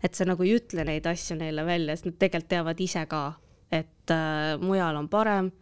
et 0.05 0.15
sa 0.15 0.27
nagu 0.29 0.43
ei 0.45 0.59
ütle 0.59 0.85
neid 0.85 1.07
asju 1.09 1.39
neile 1.39 1.65
välja, 1.65 1.95
sest 1.97 2.11
nad 2.11 2.19
tegelikult 2.21 2.51
teavad 2.51 2.81
ise 2.83 3.07
ka, 3.09 3.25
et 3.73 4.13
äh, 4.13 4.55
mujal 4.61 4.99
on 4.99 5.09
parem, 5.09 5.53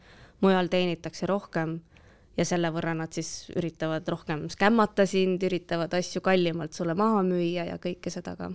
mujal 0.42 0.72
teenitakse 0.72 1.28
rohkem 1.30 1.80
ja 2.36 2.44
selle 2.48 2.70
võrra 2.72 2.94
nad 2.96 3.12
siis 3.12 3.50
üritavad 3.56 4.06
rohkem 4.08 4.46
skämmata 4.52 5.06
sind, 5.08 5.42
üritavad 5.44 5.92
asju 5.96 6.22
kallimalt 6.24 6.76
sulle 6.76 6.94
maha 6.98 7.22
müüa 7.26 7.66
ja 7.68 7.78
kõike 7.82 8.12
seda 8.12 8.34
ka. 8.38 8.50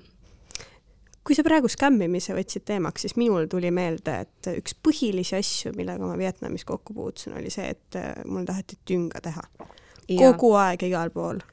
kui 1.27 1.35
sa 1.35 1.43
praegu 1.43 1.69
skämmimise 1.69 2.33
võtsid 2.35 2.63
teemaks, 2.65 3.03
siis 3.03 3.17
minul 3.19 3.49
tuli 3.51 3.71
meelde, 3.71 4.21
et 4.23 4.49
üks 4.55 4.77
põhilisi 4.83 5.35
asju, 5.37 5.73
millega 5.75 6.07
ma 6.07 6.15
Vietnamis 6.17 6.63
kokku 6.65 6.95
puutusin, 6.95 7.35
oli 7.37 7.51
see, 7.53 7.67
et 7.75 7.99
äh, 7.99 8.13
mul 8.25 8.47
taheti 8.47 8.79
tünga 8.87 9.21
teha. 9.21 9.43
kogu 10.07 10.53
aeg 10.55 10.87
igal 10.87 11.11
pool. 11.11 11.43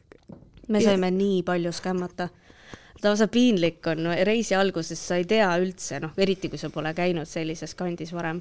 me 0.68 0.80
saime 0.80 1.10
ja... 1.10 1.18
nii 1.18 1.42
palju 1.42 1.72
skämmata. 1.72 2.28
lausa 3.02 3.28
piinlik 3.28 3.86
on, 3.86 4.06
reisi 4.22 4.54
alguses 4.54 5.08
sa 5.08 5.16
ei 5.20 5.24
tea 5.28 5.50
üldse, 5.60 6.00
noh, 6.00 6.14
eriti 6.16 6.48
kui 6.48 6.58
sa 6.58 6.70
pole 6.70 6.94
käinud 6.94 7.28
sellises 7.28 7.74
kandis 7.74 8.14
varem. 8.14 8.40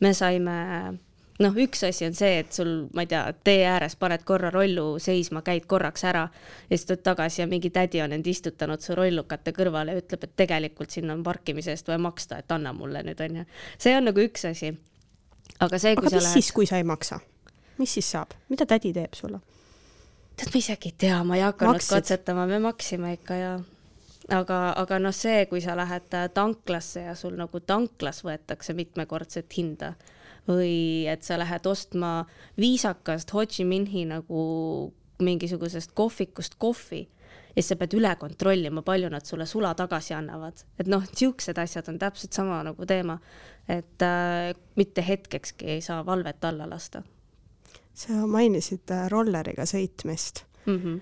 me 0.00 0.14
saime 0.14 0.98
noh, 1.40 1.56
üks 1.64 1.84
asi 1.88 2.06
on 2.06 2.14
see, 2.16 2.40
et 2.42 2.52
sul, 2.52 2.70
ma 2.94 3.04
ei 3.04 3.10
tea, 3.10 3.22
tee 3.44 3.64
ääres 3.68 3.96
paned 4.00 4.24
korra 4.28 4.50
rollu 4.52 4.98
seisma, 5.02 5.42
käid 5.46 5.66
korraks 5.70 6.04
ära 6.08 6.26
ja 6.28 6.76
siis 6.76 6.86
tuled 6.88 7.02
tagasi 7.06 7.42
ja 7.42 7.48
mingi 7.50 7.70
tädi 7.74 8.02
on 8.04 8.12
end 8.16 8.28
istutanud 8.30 8.82
su 8.84 8.96
rollukate 8.98 9.54
kõrvale 9.56 9.96
ja 9.96 10.04
ütleb, 10.04 10.26
et 10.26 10.36
tegelikult 10.42 10.92
sinna 10.94 11.16
on 11.16 11.24
parkimise 11.26 11.74
eest 11.74 11.88
vaja 11.88 12.00
maksta, 12.02 12.40
et 12.40 12.52
anna 12.52 12.74
mulle 12.76 13.04
nüüd 13.06 13.20
onju. 13.24 13.46
see 13.78 13.96
on 13.96 14.08
nagu 14.10 14.24
üks 14.24 14.46
asi. 14.50 14.74
aga 15.58 15.78
see, 15.78 15.96
kui 15.96 16.06
aga 16.06 16.16
sa 16.16 16.22
lähed. 16.24 16.32
siis, 16.38 16.52
kui 16.52 16.68
sa 16.68 16.80
ei 16.80 16.86
maksa? 16.86 17.20
mis 17.80 17.96
siis 17.98 18.12
saab, 18.16 18.36
mida 18.52 18.68
tädi 18.68 18.92
teeb 18.96 19.16
sulle? 19.16 19.40
tead, 20.36 20.52
ma 20.52 20.64
isegi 20.64 20.92
ei 20.92 20.96
tea, 21.06 21.24
ma 21.24 21.36
ei 21.40 21.44
hakanud 21.48 21.80
Maksid. 21.80 21.96
katsetama, 21.96 22.46
me 22.46 22.60
maksime 22.68 23.16
ikka 23.16 23.40
ja 23.40 23.58
aga, 24.36 24.60
aga 24.76 25.00
noh, 25.00 25.14
see, 25.16 25.44
kui 25.50 25.64
sa 25.64 25.76
lähed 25.78 26.12
tanklasse 26.34 27.08
ja 27.08 27.16
sul 27.18 27.36
nagu 27.40 27.60
tanklas 27.60 28.24
võetakse 28.26 28.76
mitmekordset 28.76 29.56
hinda 29.56 29.94
või 30.50 31.06
et 31.10 31.22
sa 31.26 31.38
lähed 31.38 31.66
ostma 31.66 32.24
viisakast 32.58 33.32
Ho 33.34 33.44
Chi 33.46 33.64
Minhi 33.64 34.04
nagu 34.08 34.42
mingisugusest 35.22 35.92
kohvikust 35.94 36.56
kohvi 36.58 37.06
ja 37.50 37.62
siis 37.62 37.72
sa 37.72 37.76
pead 37.80 37.94
üle 37.98 38.10
kontrollima, 38.18 38.82
palju 38.86 39.10
nad 39.12 39.26
sulle 39.26 39.46
sula 39.46 39.72
tagasi 39.74 40.14
annavad. 40.14 40.64
et 40.78 40.88
noh, 40.90 41.04
siuksed 41.14 41.58
asjad 41.58 41.88
on 41.90 41.98
täpselt 41.98 42.32
sama 42.32 42.62
nagu 42.66 42.86
teema, 42.86 43.18
et 43.68 44.02
äh, 44.06 44.52
mitte 44.76 45.04
hetkekski 45.06 45.76
ei 45.76 45.80
saa 45.84 46.04
valvet 46.06 46.44
alla 46.44 46.68
lasta. 46.70 47.02
sa 47.94 48.26
mainisid 48.26 48.90
äh, 48.90 49.08
rolleriga 49.10 49.66
sõitmist 49.66 50.44
mm. 50.66 50.76
-hmm. 50.76 51.00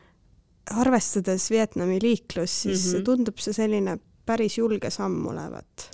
arvestades 0.81 1.51
Vietnami 1.51 1.99
liiklust, 2.03 2.55
siis 2.55 2.93
mm 2.93 2.99
-hmm. 2.99 3.05
tundub 3.05 3.39
see 3.39 3.53
selline 3.53 3.99
päris 4.27 4.59
julge 4.59 4.91
samm 4.91 5.27
olevat. 5.27 5.91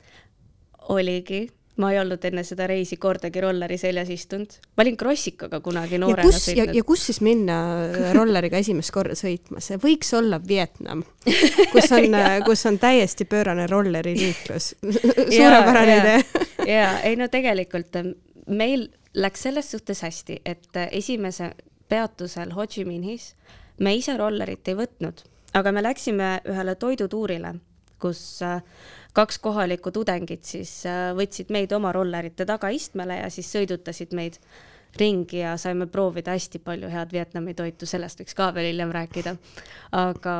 oligi 0.88 1.48
ma 1.76 1.90
ei 1.92 1.98
olnud 1.98 2.22
enne 2.28 2.44
seda 2.46 2.66
reisi 2.70 2.96
kordagi 3.02 3.40
rolleri 3.42 3.78
seljas 3.78 4.10
istunud. 4.14 4.52
ma 4.76 4.84
olin 4.84 4.96
krossikaga 4.96 5.60
kunagi 5.60 5.98
noorena 5.98 6.22
ja 6.22 6.30
kus, 6.30 6.46
sõitnud. 6.48 6.74
ja 6.78 6.84
kus 6.86 7.06
siis 7.08 7.20
minna 7.24 7.58
rolleriga 8.18 8.60
esimest 8.62 8.94
korda 8.94 9.16
sõitma, 9.18 9.62
see 9.64 9.78
võiks 9.82 10.12
olla 10.16 10.40
Vietnam, 10.48 11.02
kus 11.74 11.90
on 11.96 12.18
kus 12.46 12.66
on 12.70 12.78
täiesti 12.78 13.26
pöörane 13.26 13.66
rolleriliiklus 13.70 14.74
suurepärane 15.36 15.98
idee. 15.98 16.46
ja 16.76 17.00
ei 17.02 17.18
no 17.18 17.28
tegelikult 17.32 17.96
ähm, 18.00 18.14
meil 18.46 18.88
läks 19.14 19.46
selles 19.48 19.70
suhtes 19.70 20.02
hästi, 20.02 20.40
et 20.44 20.76
äh, 20.76 20.88
esimese 20.92 21.52
peatusel 21.88 22.54
Ho 22.54 22.66
Chi 22.66 22.84
Minhis 22.84 23.34
me 23.80 23.94
ise 23.94 24.16
rollerit 24.16 24.68
ei 24.68 24.78
võtnud, 24.78 25.24
aga 25.54 25.72
me 25.72 25.82
läksime 25.82 26.36
ühele 26.50 26.74
toidutuurile, 26.78 27.54
kus 28.04 28.20
äh, 28.44 28.60
kaks 29.16 29.38
kohalikku 29.38 29.92
tudengit 29.94 30.44
siis 30.44 30.82
äh, 30.90 31.10
võtsid 31.16 31.52
meid 31.54 31.72
oma 31.72 31.92
rollerite 31.94 32.46
tagaistmele 32.48 33.22
ja 33.22 33.32
siis 33.32 33.48
sõidutasid 33.54 34.14
meid 34.16 34.38
ringi 35.00 35.40
ja 35.40 35.56
saime 35.58 35.88
proovida 35.90 36.34
hästi 36.36 36.60
palju 36.62 36.90
head 36.90 37.14
Vietnami 37.14 37.54
toitu, 37.58 37.86
sellest 37.86 38.20
võiks 38.20 38.36
ka 38.38 38.52
veel 38.54 38.72
hiljem 38.72 38.94
rääkida. 38.94 39.36
aga 39.98 40.36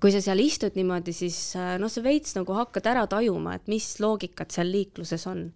kui 0.00 0.12
sa 0.12 0.20
seal 0.24 0.40
istud 0.40 0.76
niimoodi, 0.76 1.12
siis 1.16 1.38
äh, 1.60 1.76
noh, 1.80 1.92
sa 1.92 2.02
veits 2.04 2.36
nagu 2.36 2.56
hakkad 2.56 2.88
ära 2.88 3.06
tajuma, 3.08 3.56
et 3.56 3.68
mis 3.68 3.92
loogikat 4.00 4.56
seal 4.56 4.72
liikluses 4.72 5.26
on. 5.28 5.50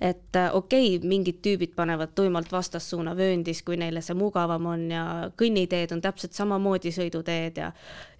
et 0.00 0.36
okei 0.56 0.94
okay,, 0.96 1.08
mingid 1.08 1.42
tüübid 1.44 1.74
panevad 1.76 2.14
tuimalt 2.16 2.52
vastassuuna 2.52 3.12
vööndis, 3.16 3.60
kui 3.62 3.76
neile 3.76 4.00
see 4.00 4.16
mugavam 4.16 4.70
on 4.72 4.86
ja 4.90 5.02
kõnniteed 5.36 5.92
on 5.92 6.00
täpselt 6.00 6.32
samamoodi 6.32 6.88
sõiduteed 6.96 7.60
ja, 7.60 7.68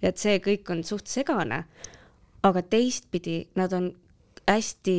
ja 0.01 0.11
et 0.13 0.21
see 0.21 0.37
kõik 0.45 0.69
on 0.69 0.85
suht 0.85 1.09
segane 1.09 1.63
aga 2.43 2.61
teistpidi 2.61 3.45
nad 3.55 3.73
on 3.73 3.91
hästi, 4.47 4.97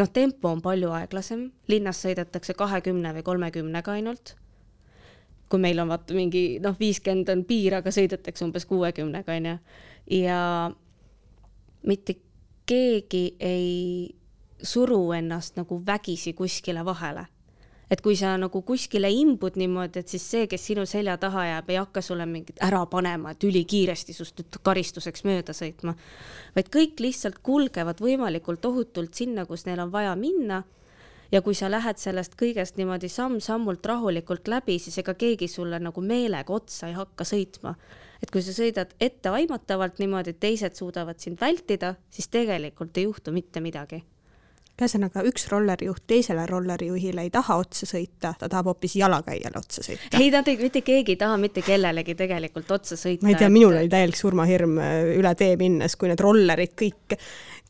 noh, 0.00 0.10
tempo 0.12 0.50
on 0.50 0.62
palju 0.64 0.90
aeglasem, 0.96 1.48
linnas 1.68 2.02
sõidetakse 2.04 2.54
kahekümne 2.58 3.12
või 3.18 3.24
kolmekümnega 3.26 3.96
ainult. 3.98 4.36
kui 5.48 5.60
meil 5.60 5.78
on 5.80 5.88
vaata 5.88 6.12
mingi 6.12 6.58
noh, 6.60 6.74
viiskümmend 6.76 7.30
on 7.32 7.44
piir, 7.48 7.78
aga 7.78 7.88
sõidetakse 7.88 8.44
umbes 8.44 8.66
kuuekümnega 8.68 9.32
onju 9.32 9.54
ja 10.12 10.40
mitte 11.88 12.18
keegi 12.68 13.36
ei 13.40 14.14
suru 14.62 15.12
ennast 15.16 15.56
nagu 15.56 15.80
vägisi 15.86 16.34
kuskile 16.36 16.84
vahele 16.84 17.24
et 17.90 18.00
kui 18.04 18.16
sa 18.16 18.34
nagu 18.40 18.60
kuskile 18.66 19.10
imbud 19.12 19.56
niimoodi, 19.58 20.02
et 20.02 20.12
siis 20.12 20.24
see, 20.30 20.46
kes 20.50 20.66
sinu 20.70 20.84
selja 20.88 21.16
taha 21.20 21.44
jääb, 21.48 21.70
ei 21.72 21.78
hakka 21.80 22.02
sulle 22.04 22.26
mingit 22.28 22.60
ära 22.64 22.84
panema, 22.90 23.32
et 23.32 23.44
ülikiiresti 23.48 24.16
sust 24.16 24.40
nüüd 24.42 24.58
karistuseks 24.64 25.24
mööda 25.28 25.56
sõitma, 25.56 25.94
vaid 26.56 26.72
kõik 26.74 27.00
lihtsalt 27.04 27.40
kulgevad 27.44 28.02
võimalikult 28.04 28.64
ohutult 28.68 29.16
sinna, 29.16 29.46
kus 29.48 29.64
neil 29.68 29.80
on 29.86 29.94
vaja 29.94 30.16
minna. 30.16 30.64
ja 31.32 31.42
kui 31.44 31.52
sa 31.54 31.68
lähed 31.68 31.98
sellest 32.00 32.38
kõigest 32.40 32.78
niimoodi 32.80 33.08
samm-sammult 33.12 33.84
rahulikult 33.86 34.48
läbi, 34.48 34.78
siis 34.78 34.96
ega 34.98 35.12
keegi 35.14 35.48
sulle 35.48 35.76
nagu 35.78 36.00
meelega 36.00 36.52
otsa 36.52 36.88
ei 36.88 36.94
hakka 36.96 37.24
sõitma. 37.24 37.74
et 38.22 38.30
kui 38.30 38.42
sa 38.42 38.52
sõidad 38.52 38.94
etteaimatavalt 39.00 39.98
niimoodi, 39.98 40.30
et 40.30 40.40
teised 40.40 40.74
suudavad 40.74 41.20
sind 41.20 41.40
vältida, 41.40 41.94
siis 42.10 42.28
tegelikult 42.28 42.96
ei 42.96 43.04
juhtu 43.04 43.32
mitte 43.32 43.60
midagi 43.60 44.04
ühesõnaga, 44.86 45.24
üks 45.28 45.48
rollerijuht 45.50 46.04
teisele 46.10 46.46
rollerijuhile 46.46 47.26
ei 47.26 47.32
taha 47.34 47.58
otsa 47.62 47.88
sõita, 47.88 48.34
ta 48.38 48.48
tahab 48.48 48.72
hoopis 48.72 48.96
jalakäijale 49.00 49.58
otsa 49.60 49.84
sõita. 49.86 50.12
ei, 50.20 50.30
nad 50.34 50.48
ei, 50.48 50.58
mitte 50.60 50.82
keegi 50.86 51.16
ei 51.16 51.20
taha 51.20 51.36
mitte 51.40 51.64
kellelegi 51.66 52.14
tegelikult 52.18 52.70
otsa 52.78 52.98
sõita. 52.98 53.26
ma 53.26 53.34
ei 53.34 53.38
tea 53.38 53.50
et..., 53.50 53.54
minul 53.54 53.76
oli 53.80 53.92
täielik 53.92 54.18
surmahirm 54.18 54.78
äh, 54.82 54.96
üle 55.18 55.34
tee 55.38 55.56
minnes, 55.60 55.96
kui 55.98 56.12
need 56.12 56.22
rollerid 56.22 56.76
kõik 56.78 57.18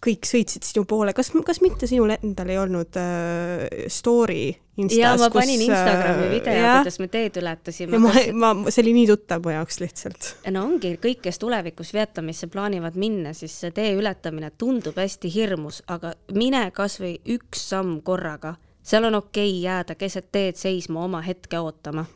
kõik 0.05 0.29
sõitsid 0.29 0.67
sinu 0.67 0.85
poole, 0.89 1.13
kas, 1.17 1.33
kas 1.47 1.61
mitte 1.65 1.89
sinul 1.91 2.13
endal 2.15 2.51
ei 2.53 2.59
olnud 2.61 2.99
äh, 3.01 3.87
story 3.91 4.53
Instas, 4.79 4.99
ja 4.99 5.15
ma 5.19 5.27
panin 5.35 5.59
kus, 5.59 5.73
Instagrami 5.73 6.27
äh, 6.29 6.31
video, 6.37 6.75
kuidas 6.77 6.99
me 7.03 7.09
teed 7.11 7.39
ületasime. 7.41 7.99
ma, 7.99 8.13
ma, 8.39 8.53
see 8.71 8.85
oli 8.85 8.93
nii 9.01 9.09
tuttav 9.11 9.43
mu 9.43 9.51
jaoks 9.51 9.81
lihtsalt. 9.83 10.29
no 10.55 10.63
ongi, 10.69 10.93
kõik, 11.03 11.25
kes 11.25 11.43
tulevikus 11.43 11.91
Vietnamisse 11.97 12.47
plaanivad 12.53 12.99
minna, 13.01 13.35
siis 13.35 13.57
see 13.59 13.75
tee 13.75 13.91
ületamine 13.99 14.53
tundub 14.59 15.01
hästi 15.03 15.33
hirmus, 15.35 15.83
aga 15.91 16.15
mine 16.39 16.69
kasvõi 16.77 17.17
üks 17.35 17.67
samm 17.73 17.99
korraga, 18.07 18.55
seal 18.87 19.11
on 19.11 19.19
okei 19.19 19.51
okay 19.51 19.67
jääda 19.67 19.99
keset 19.99 20.31
teed 20.31 20.61
seisma, 20.61 21.03
oma 21.11 21.25
hetke 21.27 21.59
ootama 21.59 22.07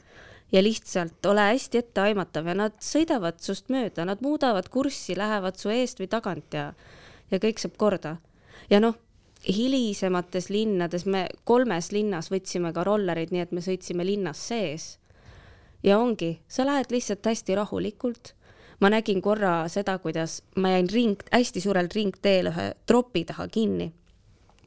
ja 0.53 0.62
lihtsalt 0.62 1.27
ole 1.27 1.51
hästi 1.51 1.83
etteaimatav 1.83 2.47
ja 2.47 2.55
nad 2.55 2.79
sõidavad 2.85 3.42
sust 3.42 3.73
mööda, 3.73 4.07
nad 4.07 4.23
muudavad 4.23 4.68
kurssi, 4.71 5.16
lähevad 5.18 5.59
su 5.59 5.73
eest 5.73 5.99
või 5.99 6.11
tagant 6.12 6.55
ja 6.55 6.71
ja 7.33 7.40
kõik 7.42 7.62
saab 7.62 7.79
korda. 7.81 8.16
ja 8.71 8.81
noh, 8.81 8.97
hilisemates 9.49 10.51
linnades 10.51 11.07
me 11.07 11.27
kolmes 11.45 11.90
linnas 11.92 12.31
võtsime 12.31 12.73
ka 12.73 12.85
rollerid, 12.87 13.33
nii 13.33 13.42
et 13.42 13.53
me 13.53 13.64
sõitsime 13.64 14.07
linnas 14.07 14.38
sees. 14.49 14.99
ja 15.83 15.99
ongi, 15.99 16.38
sa 16.49 16.66
lähed 16.68 16.92
lihtsalt 16.92 17.27
hästi 17.27 17.55
rahulikult. 17.59 18.35
ma 18.81 18.90
nägin 18.90 19.23
korra 19.23 19.68
seda, 19.68 19.99
kuidas 19.99 20.42
ma 20.57 20.71
jäin 20.77 20.88
ring, 20.90 21.27
hästi 21.33 21.61
suurelt 21.61 21.95
ringteel 21.95 22.53
ühe 22.53 22.73
tropi 22.87 23.25
taha 23.25 23.49
kinni 23.49 23.92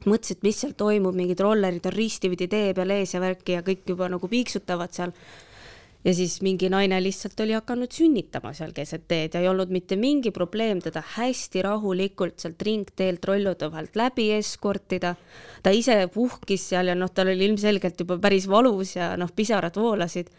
mõtlesin, 0.06 0.38
et 0.38 0.42
mis 0.46 0.60
seal 0.60 0.74
toimub, 0.78 1.14
mingid 1.16 1.40
rollerid 1.40 1.86
on 1.88 1.94
ristiviidi 1.94 2.48
tee 2.48 2.74
peal 2.76 2.92
ees 2.94 3.14
ja 3.14 3.20
värki 3.20 3.56
ja 3.56 3.62
kõik 3.66 3.88
juba 3.88 4.08
nagu 4.12 4.28
piiksutavad 4.28 4.92
seal 4.94 5.14
ja 6.06 6.14
siis 6.14 6.38
mingi 6.42 6.68
naine 6.70 6.98
lihtsalt 7.02 7.40
oli 7.42 7.54
hakanud 7.56 7.90
sünnitama 7.92 8.52
seal 8.54 8.70
keset 8.74 9.08
teed 9.10 9.34
ja 9.34 9.42
ei 9.42 9.48
olnud 9.50 9.72
mitte 9.74 9.98
mingi 9.98 10.30
probleem 10.34 10.78
teda 10.84 11.02
hästi 11.16 11.64
rahulikult 11.66 12.38
sealt 12.42 12.62
ringteelt 12.62 13.26
rollude 13.26 13.70
vahelt 13.72 13.98
läbi 13.98 14.28
eskortida. 14.36 15.16
ta 15.62 15.70
ise 15.74 15.98
puhkis 16.14 16.68
seal 16.70 16.92
ja 16.92 16.94
noh, 16.94 17.10
tal 17.10 17.32
oli 17.32 17.48
ilmselgelt 17.50 18.00
juba 18.00 18.20
päris 18.22 18.46
valus 18.48 18.94
ja 18.96 19.16
noh, 19.16 19.32
pisarad 19.34 19.76
voolasid. 19.76 20.30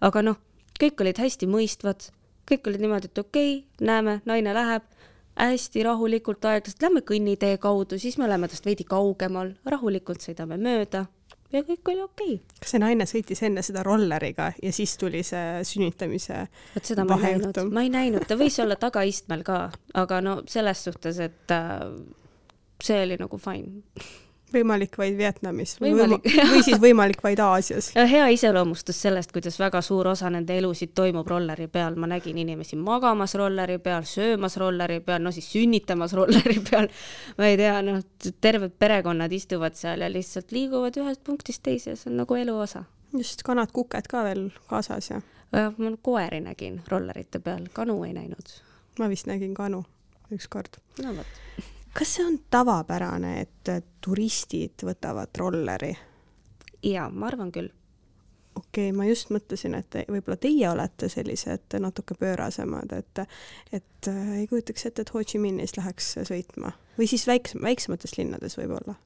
aga 0.00 0.22
noh, 0.22 0.36
kõik 0.80 1.00
olid 1.00 1.22
hästi 1.24 1.48
mõistvad, 1.48 2.10
kõik 2.50 2.68
olid 2.68 2.84
niimoodi, 2.84 3.08
et 3.08 3.24
okei 3.24 3.56
okay,, 3.58 3.86
näeme, 3.86 4.20
naine 4.28 4.54
läheb 4.54 4.84
hästi 5.40 5.82
rahulikult 5.88 6.44
aeglaselt, 6.44 6.82
lähme 6.82 7.00
kõnnitee 7.00 7.56
kaudu, 7.58 7.98
siis 7.98 8.18
me 8.20 8.28
oleme 8.28 8.48
tast 8.48 8.66
veidi 8.66 8.84
kaugemal, 8.84 9.56
rahulikult 9.64 10.20
sõidame 10.20 10.60
mööda 10.60 11.06
ja 11.54 11.62
kõik 11.66 11.92
oli 11.92 12.02
okei. 12.04 12.34
Okay.. 12.38 12.58
kas 12.60 12.74
see 12.74 12.82
naine 12.82 13.06
sõitis 13.08 13.44
enne 13.46 13.62
seda 13.66 13.84
rolleriga 13.86 14.50
ja 14.62 14.72
siis 14.74 14.96
tuli 15.00 15.22
see 15.26 15.62
sünnitamise 15.66 16.44
vot 16.74 16.90
seda 16.92 17.06
ma 17.08 17.18
ei 17.20 17.38
näinud, 17.38 17.62
ma 17.70 17.86
ei 17.86 17.94
näinud, 17.94 18.26
ta 18.28 18.38
võis 18.40 18.58
olla 18.62 18.76
tagaistmel 18.80 19.46
ka, 19.46 19.60
aga 19.94 20.20
no 20.24 20.36
selles 20.50 20.84
suhtes, 20.88 21.20
et 21.22 21.54
äh, 21.54 21.88
see 22.82 23.00
oli 23.06 23.18
nagu 23.20 23.40
fine 23.40 23.82
võimalik 24.54 24.96
vaid 24.98 25.16
Vietnamis 25.18 25.76
või, 25.80 25.92
Võimalik, 25.92 26.24
võima- 26.28 26.46
või 26.52 26.62
siis 26.66 26.78
võimalik 26.82 27.22
vaid 27.24 27.40
Aasias. 27.44 27.90
hea 27.94 28.28
iseloomustus 28.34 29.00
sellest, 29.04 29.32
kuidas 29.34 29.58
väga 29.60 29.82
suur 29.82 30.08
osa 30.12 30.30
nende 30.30 30.56
elusid 30.58 30.94
toimub 30.94 31.28
rolleri 31.28 31.66
peal, 31.68 31.96
ma 32.00 32.06
nägin 32.10 32.38
inimesi 32.38 32.76
magamas 32.80 33.34
rolleri 33.40 33.78
peal, 33.78 34.06
söömas 34.08 34.56
rolleri 34.60 35.00
peal, 35.00 35.22
no 35.22 35.32
siis 35.34 35.50
sünnitamas 35.52 36.14
rolleri 36.18 36.60
peal. 36.70 36.88
ma 37.38 37.50
ei 37.50 37.56
tea, 37.60 37.76
noh, 37.82 38.00
terved 38.40 38.78
perekonnad 38.78 39.32
istuvad 39.32 39.74
seal 39.78 40.00
ja 40.06 40.10
lihtsalt 40.12 40.52
liiguvad 40.54 40.96
ühest 41.02 41.24
punktist 41.26 41.62
teise, 41.62 41.96
see 41.96 42.10
on 42.10 42.16
nagu 42.22 42.34
elu 42.40 42.56
osa. 42.58 42.84
just, 43.12 43.42
kanad-kuked 43.46 44.08
ka 44.10 44.24
veel 44.24 44.48
kaasas 44.70 45.10
ja 45.10 45.20
ma 45.54 45.90
koeri 46.02 46.40
nägin 46.42 46.80
rollerite 46.90 47.38
peal, 47.38 47.68
kanu 47.72 48.00
ei 48.04 48.12
näinud. 48.16 48.56
ma 48.98 49.08
vist 49.08 49.26
nägin 49.30 49.54
kanu 49.54 49.84
ükskord. 50.32 50.80
no 51.02 51.16
vot 51.16 51.72
kas 51.94 52.16
see 52.16 52.26
on 52.26 52.38
tavapärane, 52.50 53.36
et 53.40 53.72
turistid 54.04 54.84
võtavad 54.86 55.32
rolleri? 55.38 55.94
jaa, 56.84 57.08
ma 57.10 57.30
arvan 57.30 57.52
küll. 57.54 57.70
okei 58.54 58.90
okay,, 58.90 58.96
ma 58.96 59.06
just 59.08 59.32
mõtlesin, 59.34 59.76
et 59.78 59.96
võib-olla 60.08 60.36
teie 60.40 60.68
olete 60.70 61.08
sellised 61.08 61.78
natuke 61.80 62.16
pöörasemad, 62.18 62.92
et 62.92 63.24
et 63.72 64.10
äh, 64.10 64.36
ei 64.40 64.46
kujutaks 64.50 64.86
ette, 64.90 65.02
et 65.02 65.14
Ho 65.14 65.24
Chi 65.24 65.40
Minhis 65.42 65.76
läheks 65.78 66.14
sõitma 66.28 66.74
või 66.98 67.08
siis 67.10 67.26
väiksem, 67.30 67.62
väiksemates 67.64 68.18
linnades 68.18 68.58
võib-olla 68.60 68.98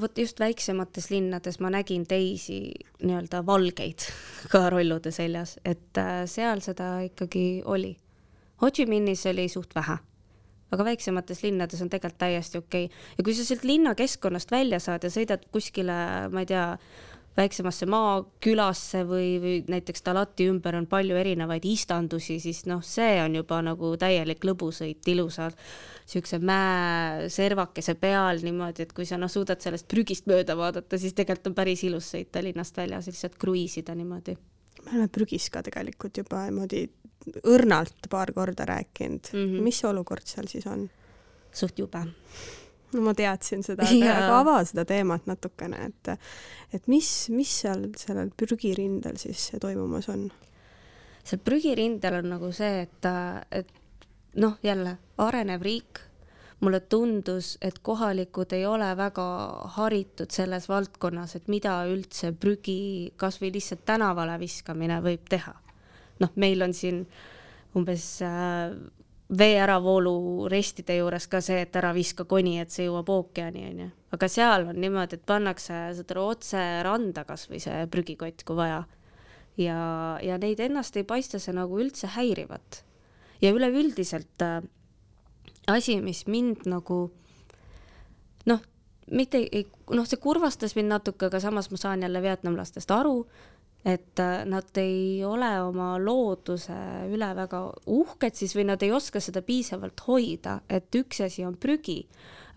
vot 0.00 0.18
just 0.18 0.40
väiksemates 0.40 1.10
linnades 1.10 1.58
ma 1.60 1.68
nägin 1.70 2.06
teisi 2.08 2.72
nii-öelda 3.02 3.42
valgeid 3.46 4.06
ka 4.52 4.70
rollude 4.72 5.12
seljas, 5.14 5.58
et 5.64 6.00
äh, 6.00 6.24
seal 6.26 6.64
seda 6.64 6.98
ikkagi 7.04 7.62
oli. 7.64 7.92
Ho 8.62 8.70
Chi 8.72 8.86
Minhis 8.86 9.26
oli 9.28 9.48
suht 9.52 9.74
vähe 9.76 9.98
aga 10.70 10.88
väiksemates 10.90 11.42
linnades 11.44 11.82
on 11.84 11.92
tegelikult 11.92 12.20
täiesti 12.20 12.58
okei 12.60 12.88
okay. 12.88 13.04
ja 13.18 13.24
kui 13.24 13.36
sa 13.36 13.46
sealt 13.46 13.64
linnakeskkonnast 13.68 14.50
välja 14.52 14.80
saad 14.82 15.06
ja 15.06 15.12
sõidad 15.12 15.46
kuskile, 15.52 15.94
ma 16.32 16.44
ei 16.44 16.50
tea, 16.50 16.66
väiksemasse 17.38 17.86
maakülasse 17.86 19.04
või, 19.06 19.28
või 19.42 19.54
näiteks 19.70 20.02
Talati 20.02 20.48
ümber 20.50 20.76
on 20.78 20.88
palju 20.90 21.16
erinevaid 21.18 21.64
istandusi, 21.68 22.38
siis 22.42 22.64
noh, 22.66 22.82
see 22.84 23.18
on 23.22 23.36
juba 23.38 23.60
nagu 23.62 23.92
täielik 24.00 24.44
lõbusõit, 24.48 25.06
ilusa 25.12 25.50
siukse 26.08 26.40
mäeservakese 26.42 27.94
peal 28.00 28.42
niimoodi, 28.42 28.86
et 28.86 28.94
kui 28.96 29.06
sa 29.08 29.18
noh, 29.20 29.30
suudad 29.30 29.60
sellest 29.62 29.88
prügist 29.90 30.28
mööda 30.30 30.56
vaadata, 30.58 30.98
siis 30.98 31.14
tegelikult 31.16 31.52
on 31.52 31.58
päris 31.58 31.84
ilus 31.86 32.10
sõita 32.14 32.42
linnast 32.44 32.80
väljas, 32.80 33.10
lihtsalt 33.10 33.38
kruiisida 33.38 33.94
niimoodi. 33.98 34.36
me 34.84 34.96
oleme 34.96 35.08
prügis 35.12 35.50
ka 35.50 35.62
tegelikult 35.62 36.16
juba 36.24 36.46
niimoodi 36.48 36.86
õrnalt 37.44 38.08
paar 38.10 38.32
korda 38.32 38.64
rääkinud 38.68 39.32
mm. 39.32 39.44
-hmm. 39.44 39.62
mis 39.62 39.84
olukord 39.84 40.26
seal 40.26 40.46
siis 40.46 40.66
on? 40.66 40.88
suht 41.52 41.78
jube. 41.78 42.04
no 42.92 43.00
ma 43.00 43.14
teadsin 43.14 43.62
seda, 43.62 43.86
aga, 43.88 44.16
aga 44.16 44.40
ava 44.40 44.58
seda 44.64 44.84
teemat 44.84 45.26
natukene, 45.26 45.90
et, 45.90 46.18
et 46.72 46.86
mis, 46.86 47.28
mis 47.34 47.60
seal 47.60 47.88
sellel 47.96 48.30
prügirindel 48.36 49.16
siis 49.16 49.50
toimumas 49.60 50.08
on? 50.08 50.30
seal 51.24 51.40
prügirindel 51.44 52.22
on 52.22 52.30
nagu 52.36 52.52
see, 52.52 52.86
et, 52.86 53.10
et 53.50 53.72
noh, 54.36 54.58
jälle 54.62 54.96
arenev 55.18 55.62
riik, 55.62 56.00
mulle 56.60 56.80
tundus, 56.80 57.56
et 57.62 57.78
kohalikud 57.78 58.52
ei 58.52 58.64
ole 58.66 58.88
väga 58.96 59.26
haritud 59.76 60.30
selles 60.30 60.68
valdkonnas, 60.68 61.36
et 61.36 61.48
mida 61.48 61.84
üldse 61.86 62.32
prügi 62.32 63.12
kasvõi 63.16 63.52
lihtsalt 63.54 63.84
tänavale 63.86 64.38
viskamine 64.40 65.00
võib 65.04 65.28
teha 65.28 65.54
noh, 66.22 66.32
meil 66.36 66.62
on 66.64 66.74
siin 66.76 67.04
umbes 67.76 68.06
äh, 68.26 68.72
vee 69.38 69.56
äravoolu 69.60 70.48
restide 70.48 70.96
juures 70.98 71.28
ka 71.28 71.40
see, 71.44 71.62
et 71.66 71.76
ära 71.76 71.92
viska 71.96 72.24
koni, 72.28 72.56
et 72.62 72.72
see 72.72 72.86
jõuab 72.86 73.10
ookeani, 73.12 73.66
onju. 73.72 73.88
aga 74.16 74.28
seal 74.32 74.68
on 74.70 74.80
niimoodi, 74.80 75.18
et 75.18 75.26
pannakse 75.28 75.80
seda 75.98 76.22
otse 76.22 76.62
randa 76.86 77.26
kasvõi 77.28 77.60
see 77.62 77.84
prügikott, 77.92 78.44
kui 78.48 78.56
vaja. 78.56 78.84
ja, 79.60 79.78
ja 80.24 80.38
neid 80.40 80.60
ennast 80.64 80.96
ei 80.96 81.04
paista 81.04 81.38
see 81.38 81.54
nagu 81.56 81.80
üldse 81.80 82.14
häirivat. 82.16 82.82
ja 83.44 83.52
üleüldiselt 83.52 84.42
äh, 84.42 84.62
asi, 85.68 86.00
mis 86.00 86.24
mind 86.26 86.64
nagu 86.66 87.10
noh, 88.48 88.64
mitte 89.12 89.40
ei, 89.44 89.66
noh, 89.92 90.08
see 90.08 90.20
kurvastas 90.20 90.74
mind 90.78 90.92
natuke, 90.94 91.28
aga 91.28 91.40
samas 91.40 91.70
ma 91.70 91.80
saan 91.80 92.02
jälle 92.02 92.22
vietnamlastest 92.22 92.90
aru, 92.90 93.26
et 93.88 94.20
äh, 94.20 94.44
nad 94.44 94.76
ei 94.80 95.24
ole 95.24 95.50
oma 95.64 95.94
looduse 96.02 96.76
üle 97.08 97.28
väga 97.36 97.62
uhked 97.88 98.36
siis 98.36 98.52
või 98.56 98.66
nad 98.68 98.82
ei 98.84 98.92
oska 98.92 99.20
seda 99.24 99.42
piisavalt 99.46 100.02
hoida, 100.06 100.60
et 100.68 100.94
üks 100.98 101.22
asi 101.24 101.46
on 101.46 101.56
prügi, 101.60 102.02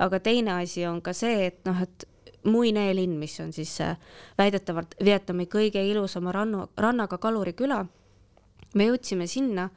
aga 0.03 0.19
teine 0.19 0.57
asi 0.59 0.83
on 0.89 0.99
ka 1.03 1.15
see, 1.15 1.47
et 1.51 1.61
noh, 1.69 1.83
et 1.83 2.07
Muine 2.41 2.87
linn, 2.97 3.19
mis 3.21 3.35
on 3.37 3.51
siis 3.53 3.75
äh, 3.85 3.99
väidetavalt 4.39 4.95
Vietnami 5.05 5.45
kõige 5.45 5.83
ilusama 5.85 6.31
rannu, 6.33 6.63
rannaga 6.73 7.19
kaluriküla. 7.21 7.83
me 8.73 8.87
jõudsime 8.87 9.27
sinna 9.27 9.67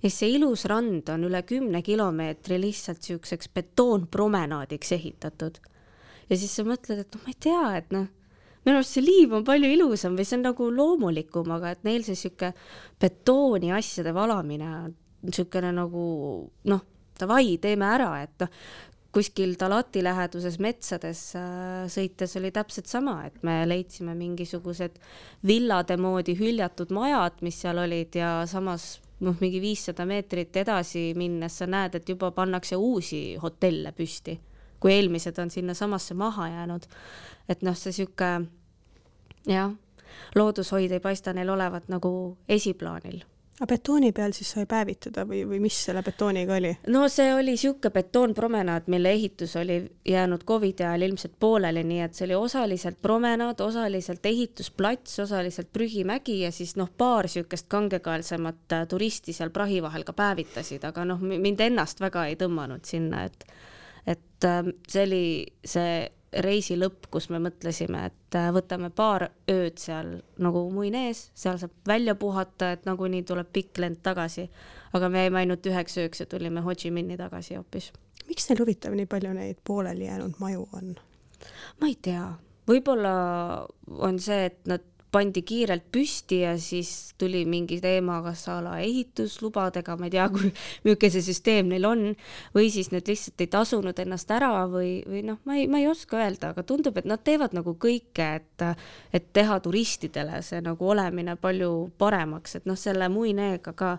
ja 0.00 0.10
see 0.10 0.30
ilus 0.38 0.64
rand 0.64 1.10
on 1.12 1.26
üle 1.28 1.42
kümne 1.42 1.82
kilomeetri 1.82 2.56
lihtsalt 2.62 3.02
siukseks 3.02 3.52
betoonpromenaadiks 3.52 4.92
ehitatud. 4.96 5.60
ja 6.30 6.36
siis 6.36 6.56
sa 6.56 6.64
mõtled, 6.64 7.04
et 7.04 7.12
noh, 7.14 7.22
ma 7.26 7.34
ei 7.34 7.40
tea, 7.40 7.76
et 7.76 7.92
noh 7.92 8.08
minu 8.66 8.80
arust 8.80 8.96
see 8.96 9.04
liiv 9.04 9.36
on 9.38 9.46
palju 9.46 9.70
ilusam 9.70 10.16
või 10.18 10.26
see 10.26 10.40
on 10.40 10.48
nagu 10.48 10.68
loomulikum, 10.74 11.52
aga 11.54 11.76
et 11.76 11.86
neil 11.86 12.04
see 12.06 12.18
sihuke 12.18 12.52
betooni 13.00 13.72
asjade 13.76 14.14
valamine 14.16 14.72
on 14.82 14.96
niisugune 15.26 15.72
nagu 15.74 16.02
noh, 16.70 16.84
davai, 17.18 17.56
teeme 17.62 17.88
ära, 17.88 18.10
et 18.24 18.44
noh, 18.44 18.52
kuskil 19.16 19.54
Talati 19.56 20.02
läheduses 20.04 20.58
metsades 20.60 21.20
äh, 21.38 21.86
sõites 21.88 22.36
oli 22.36 22.50
täpselt 22.52 22.90
sama, 22.90 23.22
et 23.24 23.38
me 23.46 23.62
leidsime 23.64 24.12
mingisugused 24.18 24.98
villade 25.46 25.96
moodi 25.96 26.34
hüljatud 26.36 26.92
majad, 26.92 27.40
mis 27.46 27.62
seal 27.62 27.80
olid 27.80 28.18
ja 28.18 28.42
samas 28.50 28.98
noh, 29.24 29.38
mingi 29.40 29.62
viissada 29.62 30.04
meetrit 30.08 30.56
edasi 30.60 31.08
minnes 31.16 31.56
sa 31.62 31.68
näed, 31.70 31.96
et 31.96 32.12
juba 32.12 32.30
pannakse 32.36 32.76
uusi 32.76 33.22
hotelle 33.40 33.94
püsti, 33.96 34.36
kui 34.86 34.94
eelmised 34.94 35.38
on 35.42 35.50
sinnasamasse 35.50 36.14
maha 36.14 36.48
jäänud. 36.48 36.86
et 37.48 37.62
noh, 37.62 37.74
see 37.78 37.92
sihuke 37.92 38.30
jah, 39.50 39.72
loodushoid 40.34 40.92
ei 40.92 41.00
paista 41.00 41.34
neil 41.34 41.50
olevat 41.50 41.88
nagu 41.90 42.12
esiplaanil 42.48 43.24
aga 43.56 43.68
betooni 43.70 44.10
peal 44.12 44.34
siis 44.36 44.50
sai 44.52 44.66
päevitada 44.68 45.24
või, 45.28 45.40
või 45.48 45.58
mis 45.64 45.76
selle 45.86 46.02
betooniga 46.04 46.58
oli? 46.58 46.74
no 46.92 47.06
see 47.12 47.30
oli 47.32 47.54
niisugune 47.54 47.92
betoonpromenaad, 47.94 48.90
mille 48.92 49.12
ehitus 49.16 49.56
oli 49.56 49.78
jäänud 50.04 50.44
Covidi 50.44 50.84
ajal 50.84 51.06
ilmselt 51.08 51.38
pooleli, 51.40 51.84
nii 51.88 52.02
et 52.04 52.14
see 52.14 52.26
oli 52.28 52.36
osaliselt 52.36 53.00
promenaad, 53.02 53.60
osaliselt 53.64 54.26
ehitusplats, 54.28 55.18
osaliselt 55.24 55.72
prügimägi 55.72 56.42
ja 56.42 56.52
siis 56.52 56.76
noh, 56.76 56.90
paar 56.98 57.24
niisugust 57.26 57.70
kangekaelsemat 57.72 58.76
turisti 58.88 59.32
seal 59.32 59.50
prahi 59.50 59.80
vahel 59.82 60.04
ka 60.04 60.12
päevitasid, 60.16 60.84
aga 60.84 61.08
noh, 61.08 61.24
mind 61.24 61.64
ennast 61.64 62.04
väga 62.04 62.28
ei 62.28 62.36
tõmmanud 62.36 62.84
sinna, 62.84 63.24
et 63.24 63.48
et 64.36 64.44
äh, 64.44 64.72
see 64.88 65.02
oli 65.06 65.26
see 65.64 66.06
reisi 66.42 66.76
lõpp, 66.76 67.08
kus 67.10 67.28
me 67.32 67.40
mõtlesime, 67.42 68.06
et 68.10 68.36
äh, 68.36 68.48
võtame 68.54 68.90
paar 68.94 69.28
ööd 69.50 69.78
seal 69.80 70.16
nagu 70.42 70.64
muinees, 70.72 71.30
seal 71.34 71.58
saab 71.60 71.72
välja 71.88 72.16
puhata, 72.18 72.72
et 72.76 72.88
nagunii 72.88 73.24
tuleb 73.26 73.48
pikk 73.52 73.80
lend 73.80 74.02
tagasi. 74.04 74.48
aga 74.92 75.08
me 75.08 75.22
jäime 75.24 75.38
ainult 75.38 75.66
üheks 75.66 75.98
ööks 76.00 76.20
ja 76.20 76.26
tulime 76.26 76.60
Ho 76.60 76.74
Chi 76.74 76.90
Minhi 76.90 77.16
tagasi 77.16 77.56
hoopis. 77.56 77.92
miks 78.28 78.46
teil 78.46 78.58
huvitav 78.60 78.94
nii 78.94 79.06
palju 79.06 79.32
neid 79.32 79.62
pooleli 79.64 80.04
jäänud 80.06 80.34
maju 80.38 80.68
on? 80.72 80.96
ma 81.80 81.86
ei 81.86 81.96
tea, 82.02 82.26
võib-olla 82.68 83.66
on 83.88 84.18
see, 84.18 84.44
et 84.46 84.60
nad 84.66 84.82
pandi 85.16 85.40
kiirelt 85.46 85.86
püsti 85.92 86.42
ja 86.42 86.52
siis 86.60 87.14
tuli 87.18 87.44
mingi 87.48 87.78
teema, 87.80 88.18
kas 88.24 88.44
a 88.52 88.58
la 88.64 88.76
ehituslubadega, 88.84 89.96
ma 89.96 90.08
ei 90.10 90.12
tea, 90.12 90.26
kui, 90.32 90.52
milline 90.84 91.10
see 91.14 91.24
süsteem 91.24 91.70
neil 91.72 91.88
on, 91.88 92.04
või 92.56 92.68
siis 92.74 92.92
need 92.92 93.08
lihtsalt 93.08 93.40
ei 93.40 93.50
tasunud 93.52 94.04
ennast 94.04 94.30
ära 94.36 94.52
või, 94.70 95.00
või 95.08 95.24
noh, 95.30 95.40
ma 95.48 95.56
ei, 95.56 95.66
ma 95.72 95.80
ei 95.80 95.88
oska 95.88 96.20
öelda, 96.20 96.52
aga 96.52 96.66
tundub, 96.68 96.98
et 97.00 97.08
nad 97.08 97.24
teevad 97.24 97.56
nagu 97.56 97.76
kõike, 97.80 98.28
et, 98.42 98.66
et 99.16 99.28
teha 99.36 99.58
turistidele 99.64 100.42
see 100.44 100.60
nagu 100.64 100.92
olemine 100.92 101.38
palju 101.40 101.72
paremaks, 101.98 102.58
et 102.60 102.68
noh, 102.68 102.78
selle 102.78 103.08
muineega 103.12 103.72
ka 103.76 103.96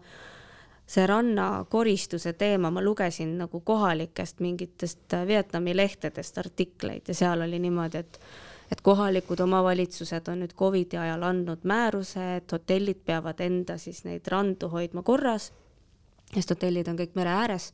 see 0.88 1.08
rannakoristuse 1.10 2.34
teema, 2.39 2.69
ma 2.71 2.84
lugesin 2.84 3.34
nagu 3.41 3.60
kohalikest 3.65 4.39
mingitest 4.39 5.17
Vietnami 5.27 5.75
lehtedest 5.75 6.38
artikleid 6.39 7.10
ja 7.10 7.17
seal 7.17 7.43
oli 7.43 7.60
niimoodi, 7.60 8.06
et 8.06 8.21
et 8.71 8.82
kohalikud 8.82 9.39
omavalitsused 9.39 10.27
on 10.32 10.43
nüüd 10.43 10.53
Covidi 10.58 10.97
ajal 10.99 11.23
andnud 11.23 11.63
määruse, 11.63 12.36
et 12.41 12.51
hotellid 12.51 12.99
peavad 13.06 13.39
enda 13.43 13.77
siis 13.77 14.03
neid 14.03 14.27
randu 14.27 14.69
hoidma 14.73 15.03
korras, 15.08 15.51
sest 16.34 16.51
hotellid 16.56 16.88
on 16.91 16.99
kõik 16.99 17.15
mere 17.15 17.36
ääres. 17.43 17.73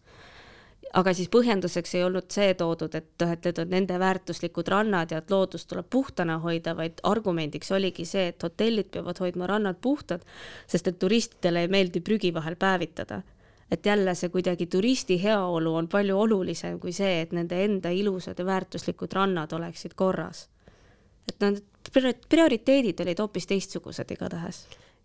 aga 0.93 1.13
siis 1.13 1.29
põhjenduseks 1.33 1.95
ei 1.95 2.03
olnud 2.05 2.27
see 2.29 2.53
toodud, 2.53 2.95
et 2.95 3.21
et 3.25 3.45
need 3.45 3.59
on 3.59 3.69
nende 3.69 3.95
väärtuslikud 3.99 4.67
rannad 4.67 5.11
ja 5.11 5.17
et 5.17 5.31
loodust 5.31 5.67
tuleb 5.69 5.87
puhtana 5.89 6.37
hoida, 6.39 6.75
vaid 6.77 7.01
argumendiks 7.03 7.71
oligi 7.71 8.05
see, 8.05 8.27
et 8.27 8.43
hotellid 8.43 8.91
peavad 8.91 9.19
hoidma 9.19 9.47
rannad 9.47 9.79
puhtad, 9.81 10.21
sest 10.67 10.87
et 10.87 10.99
turistidele 10.99 11.61
ei 11.61 11.67
meeldi 11.67 12.01
prügi 12.01 12.33
vahel 12.33 12.55
päevitada 12.55 13.23
et 13.71 13.85
jälle 13.85 14.13
see 14.15 14.29
kuidagi 14.29 14.65
turisti 14.65 15.23
heaolu 15.23 15.75
on 15.75 15.87
palju 15.87 16.19
olulisem 16.19 16.79
kui 16.79 16.91
see, 16.93 17.21
et 17.21 17.31
nende 17.31 17.63
enda 17.65 17.89
ilusad 17.89 18.39
ja 18.39 18.45
väärtuslikud 18.45 19.13
rannad 19.13 19.53
oleksid 19.53 19.95
korras. 19.95 20.49
Et 21.27 21.45
need 21.45 21.61
prioriteedid 22.29 23.03
olid 23.03 23.19
hoopis 23.19 23.47
teistsugused 23.49 24.11
igatahes. 24.15 24.63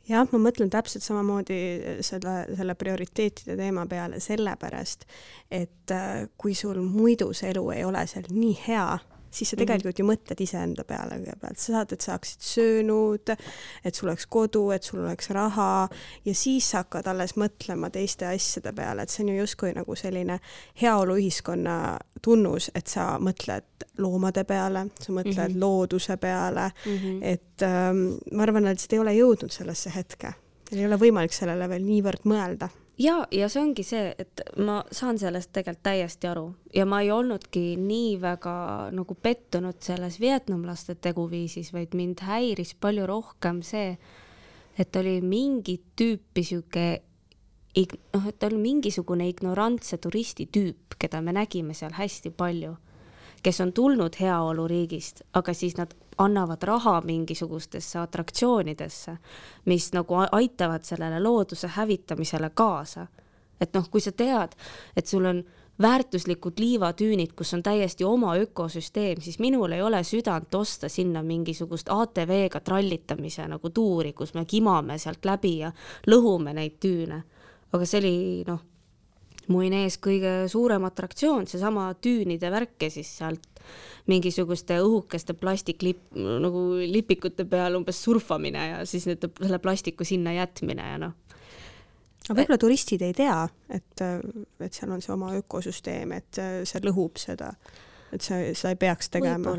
Jah, 0.09 0.25
ma 0.33 0.39
mõtlen 0.41 0.71
täpselt 0.73 1.05
samamoodi 1.05 1.59
selle, 2.07 2.39
selle 2.57 2.75
prioriteetide 2.81 3.59
teema 3.59 3.85
peale 3.91 4.23
sellepärast, 4.25 5.05
et 5.53 5.93
äh, 5.93 6.25
kui 6.41 6.55
sul 6.57 6.81
muidu 6.81 7.35
see 7.37 7.51
elu 7.53 7.65
ei 7.75 7.85
ole 7.85 8.07
seal 8.09 8.31
nii 8.33 8.55
hea, 8.65 8.87
siis 9.31 9.51
sa 9.51 9.57
mhm. 9.57 9.63
tegelikult 9.63 9.99
ju 9.99 10.07
mõtled 10.09 10.41
iseenda 10.45 10.85
peale 10.89 11.19
kõigepealt, 11.21 11.61
sa 11.61 11.73
saad, 11.73 11.93
et 11.93 12.05
sa 12.05 12.13
saaksid 12.13 12.47
söönud, 12.49 13.35
et 13.85 13.95
sul 13.95 14.09
oleks 14.09 14.27
kodu, 14.27 14.65
et 14.75 14.87
sul 14.87 15.03
oleks 15.03 15.31
raha 15.37 15.89
ja 16.25 16.35
siis 16.35 16.71
sa 16.73 16.83
hakkad 16.83 17.09
alles 17.11 17.37
mõtlema 17.41 17.91
teiste 17.95 18.29
asjade 18.29 18.73
peale, 18.77 19.05
et 19.05 19.13
see 19.13 19.25
on 19.25 19.33
ju 19.33 19.39
justkui 19.43 19.73
nagu 19.77 19.97
selline 19.99 20.39
heaoluühiskonna 20.83 21.79
tunnus, 22.23 22.71
et 22.75 22.91
sa 22.91 23.11
mõtled 23.23 23.87
loomade 24.03 24.45
peale, 24.49 24.89
sa 25.01 25.13
mõtled 25.13 25.37
mm 25.37 25.55
-hmm. 25.55 25.61
looduse 25.61 26.17
peale 26.17 26.71
mm, 26.87 26.99
-hmm. 26.99 27.19
et 27.23 27.63
ähm, 27.63 28.05
ma 28.33 28.43
arvan, 28.43 28.67
et 28.67 28.79
lihtsalt 28.79 28.93
ei 28.93 28.99
ole 28.99 29.15
jõudnud 29.15 29.51
sellesse 29.51 29.93
hetke. 29.95 30.33
ei 30.73 30.87
ole 30.87 30.97
võimalik 30.97 31.33
sellele 31.33 31.69
veel 31.69 31.83
niivõrd 31.83 32.25
mõelda 32.25 32.69
ja, 32.99 33.27
ja 33.31 33.49
see 33.49 33.63
ongi 33.63 33.85
see, 33.87 34.13
et 34.19 34.43
ma 34.59 34.81
saan 34.93 35.19
sellest 35.21 35.53
tegelikult 35.55 35.83
täiesti 35.87 36.31
aru. 36.31 36.47
Ja 36.75 36.87
ma 36.87 37.01
ei 37.05 37.11
olnudki 37.15 37.77
nii 37.81 38.17
väga 38.23 38.55
nagu 38.95 39.17
pettunud 39.23 39.81
selles 39.85 40.21
vietnamlaste 40.21 40.99
teguviisis, 41.01 41.73
vaid 41.73 41.95
mind 41.99 42.25
häiris 42.27 42.75
palju 42.81 43.07
rohkem 43.07 43.63
see, 43.67 43.97
et 44.79 44.97
oli 44.97 45.21
mingit 45.23 45.85
tüüpi 45.99 46.45
sihuke 46.45 46.89
noh, 47.79 48.27
et 48.27 48.45
oli 48.49 48.59
mingisugune 48.59 49.29
ignorantse 49.29 49.99
turisti 50.03 50.49
tüüp, 50.53 50.97
keda 50.99 51.21
me 51.23 51.35
nägime 51.37 51.77
seal 51.77 51.95
hästi 51.95 52.33
palju, 52.35 52.75
kes 53.43 53.61
on 53.61 53.73
tulnud 53.73 54.17
heaoluriigist, 54.21 55.23
aga 55.35 55.55
siis 55.55 55.77
nad 55.77 55.95
annavad 56.19 56.63
raha 56.63 57.01
mingisugustesse 57.01 57.99
atraktsioonidesse, 57.99 59.17
mis 59.65 59.93
nagu 59.93 60.15
aitavad 60.33 60.83
sellele 60.83 61.21
looduse 61.23 61.69
hävitamisele 61.69 62.51
kaasa. 62.55 63.07
et 63.61 63.75
noh, 63.75 63.89
kui 63.91 64.01
sa 64.01 64.13
tead, 64.13 64.53
et 64.97 65.07
sul 65.07 65.25
on 65.27 65.43
väärtuslikud 65.83 66.59
liivatüünid, 66.59 67.33
kus 67.35 67.55
on 67.55 67.63
täiesti 67.63 68.05
oma 68.05 68.37
ökosüsteem, 68.39 69.21
siis 69.21 69.39
minul 69.39 69.73
ei 69.73 69.83
ole 69.83 70.05
südant 70.05 70.55
osta 70.55 70.89
sinna 70.89 71.23
mingisugust 71.23 71.91
ATV-ga 71.91 72.61
trallitamise 72.61 73.49
nagu 73.49 73.71
tuuri, 73.71 74.13
kus 74.13 74.35
me 74.35 74.45
kimame 74.45 74.99
sealt 74.99 75.25
läbi 75.25 75.59
ja 75.59 75.73
lõhume 76.07 76.55
neid 76.55 76.79
tüüne. 76.83 77.23
aga 77.73 77.87
see 77.87 77.99
oli 78.01 78.45
noh, 78.47 78.61
mu 79.53 79.63
Inees 79.67 79.99
kõige 80.03 80.33
suurem 80.51 80.85
atraktsioon, 80.89 81.47
seesama 81.51 81.91
tüünide 82.03 82.51
värk 82.53 82.87
ja 82.87 82.91
siis 82.93 83.11
sealt 83.21 83.47
mingisuguste 84.09 84.79
õhukeste 84.81 85.35
plastiklip, 85.37 86.01
nagu 86.15 86.63
lipikute 86.81 87.45
peal 87.49 87.77
umbes 87.77 88.01
surfamine 88.05 88.69
ja 88.71 88.79
siis 88.89 89.09
need, 89.09 89.27
selle 89.41 89.61
plastiku 89.61 90.07
sinna 90.09 90.33
jätmine 90.39 90.87
ja 90.93 91.01
noh. 91.03 91.17
aga 92.29 92.39
võib-olla 92.41 92.61
turistid 92.61 93.05
ei 93.05 93.17
tea, 93.17 93.43
et, 93.69 94.05
et 94.05 94.73
seal 94.73 94.95
on 94.95 95.05
see 95.05 95.13
oma 95.13 95.35
ökosüsteem, 95.37 96.17
et 96.17 96.41
see 96.69 96.85
lõhub 96.87 97.21
seda 97.21 97.53
et 98.13 98.25
sa, 98.25 98.39
sa 98.55 98.73
ei 98.73 98.79
peaks 98.81 99.11
tegema. 99.13 99.53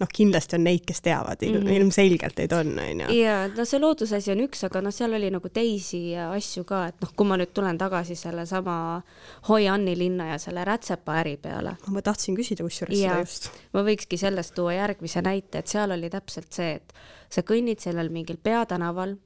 noh, 0.00 0.10
kindlasti 0.14 0.58
on 0.58 0.64
neid, 0.66 0.84
kes 0.86 1.02
teavad 1.02 1.42
mm, 1.42 1.54
-hmm. 1.54 1.72
ilmselgelt 1.80 2.38
neid 2.38 2.52
on, 2.52 2.72
onju. 2.78 3.10
ja 3.18 3.36
no 3.48 3.64
see 3.64 3.80
loodusasi 3.80 4.32
on 4.32 4.44
üks, 4.46 4.64
aga 4.68 4.82
noh, 4.84 4.94
seal 4.94 5.16
oli 5.18 5.30
nagu 5.30 5.48
teisi 5.48 6.02
asju 6.16 6.64
ka, 6.64 6.86
et 6.92 7.00
noh, 7.02 7.12
kui 7.16 7.26
ma 7.26 7.38
nüüd 7.40 7.52
tulen 7.54 7.78
tagasi 7.78 8.16
sellesama 8.16 9.02
Hoi-Anni 9.48 9.98
linna 9.98 10.30
ja 10.32 10.38
selle 10.38 10.64
rätsepa 10.64 11.20
äri 11.22 11.36
peale. 11.36 11.76
ma 11.90 12.02
tahtsin 12.02 12.36
küsida 12.38 12.66
kusjuures 12.66 12.98
seda 12.98 13.20
just. 13.20 13.50
ma 13.72 13.84
võikski 13.86 14.18
sellest 14.20 14.54
tuua 14.54 14.76
järgmise 14.78 15.22
näite, 15.22 15.58
et 15.58 15.66
seal 15.66 15.90
oli 15.90 16.10
täpselt 16.10 16.52
see, 16.52 16.74
et 16.74 16.94
sa 17.30 17.42
kõnnid 17.42 17.82
sellel 17.82 18.08
mingil 18.12 18.38
peatänaval 18.42 19.16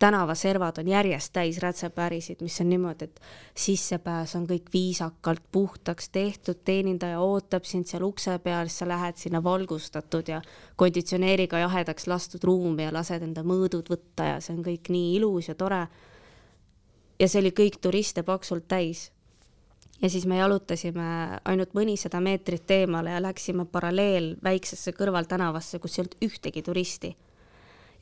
tänavaservad 0.00 0.78
on 0.78 0.88
järjest 0.88 1.32
täis 1.32 1.58
rätsepärisid, 1.58 2.40
mis 2.40 2.60
on 2.60 2.68
niimoodi, 2.68 3.04
et 3.04 3.20
sissepääs 3.54 4.32
on 4.38 4.46
kõik 4.48 4.72
viisakalt 4.72 5.42
puhtaks 5.52 6.08
tehtud, 6.08 6.62
teenindaja 6.64 7.20
ootab 7.20 7.68
sind 7.68 7.88
seal 7.90 8.06
ukse 8.08 8.38
peal, 8.38 8.68
siis 8.68 8.80
sa 8.80 8.88
lähed 8.88 9.20
sinna 9.20 9.42
valgustatud 9.44 10.32
ja 10.32 10.40
konditsioneeriga 10.80 11.60
jahedaks 11.66 12.08
lastud 12.08 12.44
ruumi 12.48 12.88
ja 12.88 12.94
lased 12.96 13.28
enda 13.28 13.44
mõõdud 13.44 13.92
võtta 13.92 14.32
ja 14.32 14.40
see 14.40 14.56
on 14.56 14.64
kõik 14.64 14.88
nii 14.88 15.14
ilus 15.20 15.52
ja 15.52 15.54
tore. 15.54 15.86
ja 17.20 17.28
see 17.28 17.44
oli 17.44 17.52
kõik 17.52 17.80
turiste 17.80 18.22
paksult 18.22 18.68
täis. 18.68 19.10
ja 20.02 20.10
siis 20.10 20.26
me 20.26 20.36
jalutasime 20.36 21.40
ainult 21.44 21.74
mõnisada 21.74 22.20
meetrit 22.20 22.70
eemale 22.70 23.10
ja 23.10 23.22
läksime 23.22 23.64
paralleel 23.64 24.36
väiksesse 24.42 24.92
kõrvaltänavasse, 24.92 25.78
kus 25.78 25.98
ei 25.98 26.02
olnud 26.02 26.24
ühtegi 26.24 26.62
turisti 26.62 27.16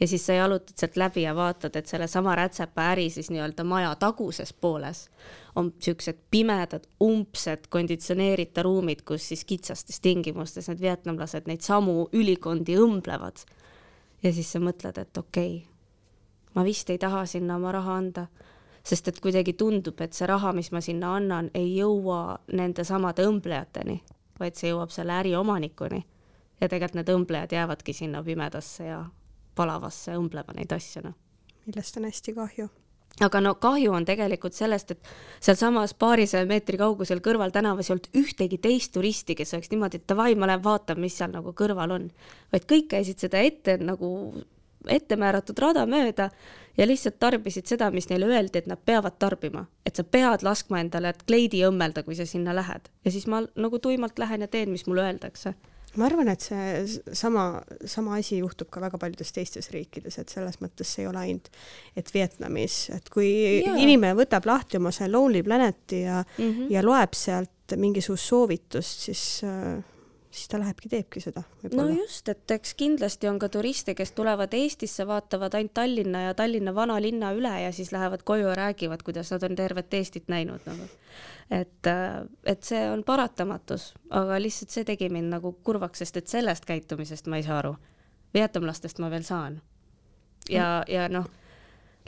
ja 0.00 0.06
siis 0.06 0.26
sa 0.26 0.32
jalutad 0.32 0.76
sealt 0.76 0.96
läbi 0.96 1.22
ja 1.22 1.34
vaatad, 1.34 1.76
et 1.76 1.86
sellesama 1.86 2.34
rätsepa 2.34 2.82
äri 2.92 3.10
siis 3.10 3.30
nii-öelda 3.30 3.64
maja 3.64 3.94
taguses 3.94 4.52
pooles 4.52 5.08
on 5.56 5.72
siuksed 5.78 6.18
pimedad, 6.30 6.84
umbsed 7.02 7.66
konditsioneerita 7.68 8.62
ruumid, 8.62 9.02
kus 9.04 9.28
siis 9.28 9.44
kitsastes 9.44 10.00
tingimustes 10.00 10.68
need 10.68 10.80
vietnamlased 10.80 11.48
neid 11.50 11.66
samu 11.66 12.08
ülikondi 12.12 12.76
õmblevad. 12.78 13.42
ja 14.22 14.32
siis 14.32 14.52
sa 14.52 14.58
mõtled, 14.58 14.98
et 14.98 15.16
okei 15.18 15.56
okay,, 15.56 15.66
ma 16.54 16.64
vist 16.64 16.90
ei 16.90 16.98
taha 16.98 17.26
sinna 17.26 17.56
oma 17.56 17.72
raha 17.72 17.94
anda, 17.94 18.26
sest 18.82 19.08
et 19.08 19.20
kuidagi 19.20 19.52
tundub, 19.52 20.00
et 20.00 20.12
see 20.12 20.26
raha, 20.26 20.52
mis 20.52 20.70
ma 20.72 20.80
sinna 20.80 21.16
annan, 21.16 21.50
ei 21.54 21.76
jõua 21.76 22.38
nende 22.52 22.84
samade 22.84 23.26
õmblejateni, 23.26 24.00
vaid 24.40 24.54
see 24.54 24.70
jõuab 24.70 24.94
selle 24.94 25.12
äriomanikuni 25.12 26.04
ja 26.60 26.68
tegelikult 26.68 26.94
need 26.98 27.14
õmblejad 27.14 27.52
jäävadki 27.54 27.92
sinna 27.92 28.22
pimedasse 28.22 28.84
ja 28.84 29.04
palavasse 29.58 30.14
õmblema 30.18 30.54
neid 30.56 30.72
asju, 30.76 31.08
noh. 31.08 31.16
millest 31.66 31.98
on 31.98 32.06
hästi 32.08 32.36
kahju 32.38 32.68
aga 33.24 33.40
no 33.42 33.54
kahju 33.60 33.92
on 33.94 34.06
tegelikult 34.06 34.56
sellest, 34.56 34.92
et 34.94 35.10
sealsamas 35.42 35.94
paarisaja 35.98 36.46
meetri 36.48 36.78
kaugusel 36.80 37.22
kõrvaltänavas 37.24 37.88
ei 37.88 37.96
olnud 37.96 38.20
ühtegi 38.20 38.60
teist 38.62 38.92
turisti, 38.94 39.34
kes 39.38 39.54
oleks 39.56 39.72
niimoodi, 39.72 40.00
et 40.00 40.06
davai, 40.10 40.34
ma 40.38 40.50
lähen 40.50 40.62
vaatan, 40.64 41.00
mis 41.02 41.18
seal 41.18 41.32
nagu 41.34 41.54
kõrval 41.56 41.96
on. 41.96 42.06
vaid 42.52 42.68
kõik 42.70 42.88
käisid 42.94 43.26
seda 43.26 43.42
ette 43.42 43.78
nagu 43.82 44.10
ette 44.88 45.16
määratud 45.18 45.58
rada 45.58 45.84
mööda 45.86 46.28
ja 46.78 46.86
lihtsalt 46.86 47.18
tarbisid 47.18 47.66
seda, 47.66 47.90
mis 47.90 48.08
neile 48.08 48.28
öeldi, 48.30 48.62
et 48.62 48.68
nad 48.70 48.78
peavad 48.84 49.18
tarbima. 49.18 49.66
et 49.86 49.96
sa 49.96 50.04
pead 50.04 50.42
laskma 50.42 50.80
endale 50.80 51.14
kleidi 51.26 51.64
õmmelda, 51.66 52.04
kui 52.04 52.14
sa 52.14 52.26
sinna 52.26 52.54
lähed. 52.54 52.88
ja 53.04 53.10
siis 53.10 53.26
ma 53.26 53.42
nagu 53.56 53.78
tuimalt 53.78 54.18
lähen 54.18 54.40
ja 54.40 54.48
teen, 54.48 54.70
mis 54.70 54.86
mulle 54.86 55.02
öeldakse 55.02 55.54
ma 55.98 56.06
arvan, 56.08 56.30
et 56.32 56.44
see 56.44 57.14
sama, 57.16 57.48
sama 57.88 58.16
asi 58.18 58.40
juhtub 58.40 58.70
ka 58.72 58.82
väga 58.82 59.00
paljudes 59.00 59.32
teistes 59.34 59.70
riikides, 59.74 60.18
et 60.20 60.32
selles 60.32 60.60
mõttes 60.62 60.94
see 60.94 61.04
ei 61.04 61.10
ole 61.10 61.22
ainult, 61.24 61.50
et 61.98 62.12
Vietnamis, 62.14 62.78
et 62.94 63.12
kui 63.12 63.28
ja. 63.60 63.76
inimene 63.76 64.14
võtab 64.18 64.48
lahti 64.48 64.80
oma 64.80 64.92
see 64.94 65.10
Lonely 65.10 65.42
Planeti 65.46 66.02
ja 66.06 66.22
mm, 66.22 66.44
-hmm. 66.44 66.72
ja 66.74 66.84
loeb 66.86 67.14
sealt 67.18 67.76
mingisugust 67.76 68.30
soovitust, 68.30 69.08
siis 69.10 69.24
äh, 69.44 69.82
siis 70.30 70.48
ta 70.48 70.58
lähebki, 70.60 70.88
teebki 70.88 71.20
seda. 71.20 71.42
no 71.74 71.88
just, 71.88 72.28
et 72.28 72.50
eks 72.50 72.74
kindlasti 72.74 73.28
on 73.28 73.38
ka 73.38 73.48
turiste, 73.48 73.94
kes 73.94 74.12
tulevad 74.12 74.52
Eestisse, 74.54 75.06
vaatavad 75.06 75.54
ainult 75.54 75.74
Tallinna 75.74 76.22
ja 76.22 76.34
Tallinna 76.34 76.74
vanalinna 76.74 77.32
üle 77.36 77.54
ja 77.62 77.72
siis 77.72 77.92
lähevad 77.92 78.22
koju 78.24 78.48
ja 78.48 78.54
räägivad, 78.54 79.02
kuidas 79.04 79.32
nad 79.32 79.42
on 79.42 79.56
tervet 79.56 79.94
Eestit 79.94 80.28
näinud 80.28 80.60
nagu. 80.66 80.88
et, 81.50 81.86
äh, 81.86 82.28
et 82.44 82.62
see 82.62 82.90
on 82.90 83.04
paratamatus, 83.04 83.94
aga 84.10 84.40
lihtsalt 84.42 84.70
see 84.70 84.84
tegi 84.84 85.08
mind 85.08 85.32
nagu 85.32 85.52
kurvaks, 85.64 85.98
sest 85.98 86.16
et 86.16 86.28
sellest 86.28 86.64
käitumisest 86.64 87.26
ma 87.26 87.36
ei 87.36 87.42
saa 87.42 87.58
aru. 87.58 87.76
vietnamlastest 88.34 88.98
ma 88.98 89.10
veel 89.10 89.22
saan. 89.22 89.60
ja, 90.50 90.84
ja 90.88 91.08
noh 91.08 91.28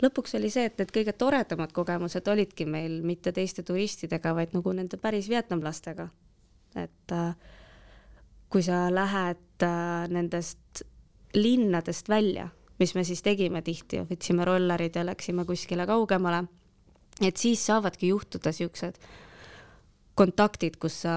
lõpuks 0.03 0.35
oli 0.39 0.51
see, 0.51 0.65
et 0.65 0.79
need 0.79 0.93
kõige 0.93 1.13
toredamad 1.13 1.73
kogemused 1.73 2.29
olidki 2.29 2.67
meil 2.67 3.01
mitte 3.05 3.33
teiste 3.33 3.63
turistidega, 3.63 4.35
vaid 4.35 4.55
nagu 4.57 4.73
nende 4.73 4.97
päris 4.97 5.29
vietnamlastega. 5.29 6.09
et 6.77 7.13
äh, 7.13 7.35
kui 8.51 8.63
sa 8.67 8.89
lähed 8.93 9.63
äh, 9.63 10.09
nendest 10.11 10.83
linnadest 11.35 12.09
välja, 12.11 12.49
mis 12.81 12.95
me 12.97 13.05
siis 13.07 13.23
tegime 13.23 13.63
tihti, 13.63 14.03
võtsime 14.09 14.47
rollerid 14.49 14.97
ja 14.99 15.05
läksime 15.07 15.45
kuskile 15.47 15.87
kaugemale, 15.87 16.45
et 17.23 17.37
siis 17.39 17.63
saavadki 17.67 18.11
juhtuda 18.11 18.53
siuksed 18.53 18.99
kontaktid, 20.19 20.77
kus 20.81 21.03
sa 21.05 21.15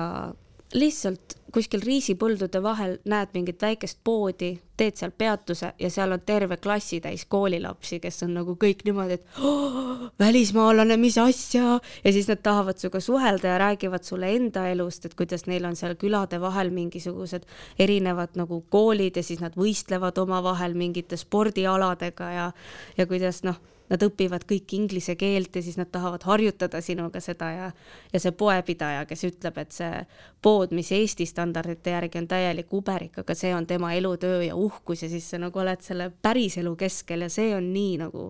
lihtsalt 0.73 1.38
kuskil 1.54 1.84
riisipõldude 1.86 2.60
vahel 2.63 2.95
näed 3.10 3.34
mingit 3.36 3.62
väikest 3.62 3.99
poodi, 4.04 4.56
teed 4.78 4.97
seal 4.97 5.12
peatuse 5.13 5.69
ja 5.78 5.89
seal 5.93 6.15
on 6.15 6.21
terve 6.26 6.58
klassitäis 6.58 7.28
koolilapsi, 7.30 7.99
kes 8.01 8.24
on 8.26 8.34
nagu 8.39 8.55
kõik 8.59 8.82
niimoodi, 8.88 9.20
et 9.20 9.41
oh, 9.45 10.07
välismaalane, 10.20 10.97
mis 10.97 11.18
asja, 11.22 11.78
ja 12.03 12.14
siis 12.16 12.30
nad 12.32 12.41
tahavad 12.45 12.82
sinuga 12.82 13.03
suhelda 13.05 13.51
ja 13.53 13.59
räägivad 13.61 14.07
sulle 14.07 14.32
enda 14.34 14.66
elust, 14.72 15.05
et 15.05 15.14
kuidas 15.20 15.45
neil 15.49 15.68
on 15.70 15.78
seal 15.78 15.93
külade 16.01 16.41
vahel 16.41 16.74
mingisugused 16.74 17.45
erinevad 17.80 18.34
nagu 18.39 18.64
koolid 18.74 19.22
ja 19.22 19.26
siis 19.26 19.43
nad 19.43 19.53
võistlevad 19.59 20.18
omavahel 20.26 20.74
mingite 20.80 21.22
spordialadega 21.22 22.32
ja, 22.34 22.49
ja 22.97 23.07
kuidas 23.09 23.43
noh 23.45 23.61
nad 23.91 24.03
õpivad 24.05 24.45
kõik 24.49 24.73
inglise 24.77 25.15
keelt 25.19 25.55
ja 25.55 25.63
siis 25.63 25.77
nad 25.77 25.89
tahavad 25.91 26.23
harjutada 26.27 26.81
sinuga 26.81 27.19
seda 27.23 27.49
ja, 27.51 27.71
ja 28.13 28.21
see 28.21 28.31
poepidaja, 28.38 29.05
kes 29.09 29.25
ütleb, 29.27 29.57
et 29.59 29.75
see 29.75 30.03
pood, 30.41 30.71
mis 30.75 30.91
Eesti 30.95 31.27
standardite 31.29 31.95
järgi 31.95 32.21
on 32.21 32.29
täielik 32.31 32.73
uberik, 32.73 33.19
aga 33.23 33.36
see 33.38 33.53
on 33.55 33.67
tema 33.67 33.93
elutöö 33.93 34.43
ja 34.43 34.55
uhkus 34.55 35.03
ja 35.03 35.09
siis 35.11 35.29
sa 35.29 35.41
nagu 35.41 35.59
oled 35.59 35.84
selle 35.84 36.11
päriselu 36.21 36.75
keskel 36.79 37.27
ja 37.27 37.29
see 37.34 37.51
on 37.55 37.73
nii 37.73 37.97
nagu 38.05 38.29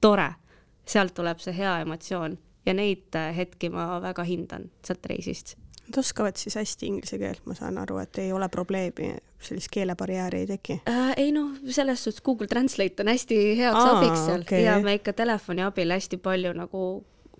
tore. 0.00 0.32
sealt 0.86 1.14
tuleb 1.16 1.38
see 1.40 1.54
hea 1.56 1.78
emotsioon 1.80 2.38
ja 2.66 2.74
neid 2.74 3.16
hetki 3.36 3.70
ma 3.72 4.00
väga 4.04 4.24
hindan 4.28 4.70
sealt 4.84 5.06
reisist 5.06 5.56
Nad 5.84 5.98
oskavad 6.00 6.38
siis 6.40 6.56
hästi 6.56 6.86
inglise 6.88 7.18
keelt, 7.20 7.42
ma 7.44 7.54
saan 7.58 7.78
aru, 7.78 7.98
et 8.00 8.18
ei 8.22 8.32
ole 8.32 8.48
probleemi, 8.48 9.10
sellist 9.44 9.68
keelebarjääri 9.74 10.44
ei 10.44 10.46
teki 10.48 10.78
äh,? 10.88 11.10
ei 11.20 11.32
noh, 11.32 11.50
selles 11.68 12.04
suhtes 12.04 12.24
Google 12.24 12.48
Translate 12.48 13.04
on 13.04 13.10
hästi 13.12 13.40
heaks 13.58 13.80
Aa, 13.80 13.98
abiks 13.98 14.22
seal 14.24 14.46
okay. 14.46 14.62
ja 14.64 14.78
me 14.80 14.96
ikka 14.96 15.12
telefoni 15.12 15.64
abil 15.66 15.92
hästi 15.92 16.16
palju 16.24 16.54
nagu 16.56 16.84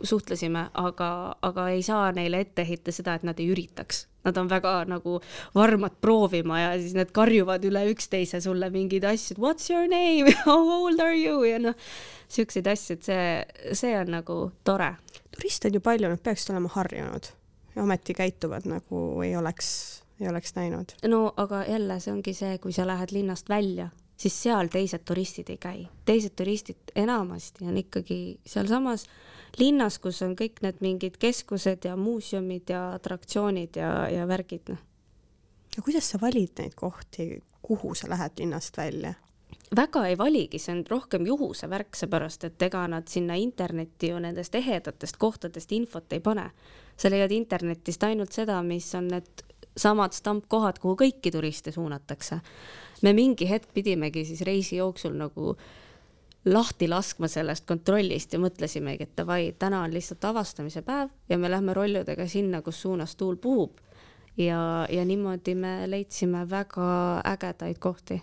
suhtlesime, 0.02 0.66
aga, 0.74 1.08
aga 1.42 1.68
ei 1.74 1.82
saa 1.86 2.08
neile 2.12 2.40
ette 2.44 2.64
heita 2.66 2.92
seda, 2.92 3.14
et 3.14 3.24
nad 3.26 3.38
ei 3.40 3.46
üritaks. 3.52 4.04
Nad 4.24 4.38
on 4.40 4.48
väga 4.48 4.72
nagu 4.88 5.18
varmad 5.54 5.98
proovima 6.00 6.60
ja 6.60 6.72
siis 6.80 6.94
nad 6.96 7.12
karjuvad 7.14 7.64
üle 7.68 7.84
üksteise 7.92 8.40
sulle 8.42 8.70
mingeid 8.72 9.04
asju, 9.08 9.36
what's 9.42 9.70
your 9.70 9.86
name, 9.90 10.32
how 10.46 10.58
old 10.78 11.00
are 11.04 11.16
you 11.16 11.44
ja 11.44 11.60
noh, 11.62 11.76
siukseid 12.32 12.68
asju, 12.72 12.98
et 12.98 13.08
see, 13.10 13.72
see 13.84 13.94
on 14.00 14.14
nagu 14.16 14.38
tore. 14.64 14.94
turiste 15.36 15.68
on 15.70 15.78
ju 15.78 15.84
palju, 15.84 16.10
nad 16.10 16.22
peaksid 16.24 16.54
olema 16.54 16.72
harjunud 16.74 17.30
ja 17.76 17.82
ometi 17.82 18.14
käituvad 18.14 18.68
nagu 18.68 19.22
ei 19.22 19.36
oleks, 19.36 19.68
ei 20.20 20.28
oleks 20.28 20.54
näinud. 20.54 20.96
no 21.08 21.32
aga 21.36 21.64
jälle, 21.64 22.00
see 22.00 22.12
ongi 22.12 22.34
see, 22.34 22.58
kui 22.58 22.72
sa 22.72 22.86
lähed 22.86 23.12
linnast 23.12 23.48
välja, 23.48 23.88
siis 24.16 24.36
seal 24.42 24.70
teised 24.72 25.04
turistid 25.04 25.50
ei 25.50 25.56
käi. 25.56 25.86
teised 26.04 26.36
turistid 26.36 26.94
enamasti 26.94 27.64
on 27.64 27.76
ikkagi 27.76 28.38
sealsamas 28.46 29.06
linnas, 29.58 29.98
kus 29.98 30.22
on 30.22 30.36
kõik 30.38 30.62
need 30.62 30.80
mingid 30.80 31.18
keskused 31.18 31.84
ja 31.84 31.96
muuseumid 31.96 32.70
ja 32.70 32.86
atraktsioonid 32.94 33.76
ja, 33.76 34.08
ja 34.10 34.28
värgid, 34.28 34.70
noh. 34.74 34.80
ja 35.76 35.82
kuidas 35.82 36.10
sa 36.10 36.20
valid 36.20 36.58
neid 36.58 36.74
kohti, 36.78 37.42
kuhu 37.62 37.94
sa 37.94 38.10
lähed 38.10 38.38
linnast 38.38 38.76
välja? 38.76 39.14
Väga 39.76 40.06
ei 40.06 40.18
valigi, 40.18 40.58
see 40.58 40.74
on 40.76 40.84
rohkem 40.90 41.26
juhuse 41.26 41.68
värk, 41.70 41.96
seepärast 41.96 42.44
et 42.44 42.62
ega 42.62 42.86
nad 42.88 43.08
sinna 43.08 43.34
internetti 43.34 44.10
ju 44.10 44.18
nendest 44.18 44.54
ehedatest 44.54 45.16
kohtadest 45.16 45.72
infot 45.72 46.12
ei 46.12 46.20
pane 46.20 46.50
sa 46.96 47.10
leiad 47.10 47.32
internetist 47.34 48.02
ainult 48.06 48.34
seda, 48.34 48.60
mis 48.62 48.88
on 48.94 49.08
need 49.12 49.44
samad 49.78 50.14
stampkohad, 50.14 50.78
kuhu 50.82 50.96
kõiki 50.98 51.32
turiste 51.34 51.72
suunatakse. 51.74 52.40
me 53.02 53.12
mingi 53.12 53.48
hetk 53.50 53.72
pidimegi 53.74 54.24
siis 54.24 54.40
reisi 54.40 54.76
jooksul 54.76 55.16
nagu 55.18 55.56
lahti 56.44 56.88
laskma 56.88 57.28
sellest 57.28 57.66
kontrollist 57.66 58.32
ja 58.32 58.38
mõtlesimegi, 58.38 59.02
et 59.02 59.16
davai, 59.16 59.54
täna 59.58 59.82
on 59.82 59.92
lihtsalt 59.92 60.24
avastamise 60.24 60.82
päev 60.82 61.10
ja 61.28 61.38
me 61.38 61.50
lähme 61.50 61.74
rolludega 61.74 62.26
sinna, 62.28 62.62
kus 62.62 62.82
suunas 62.82 63.16
tuul 63.16 63.36
puhub. 63.36 63.80
ja, 64.36 64.86
ja 64.90 65.04
niimoodi 65.04 65.54
me 65.54 65.90
leidsime 65.90 66.50
väga 66.50 67.20
ägedaid 67.24 67.78
kohti 67.78 68.22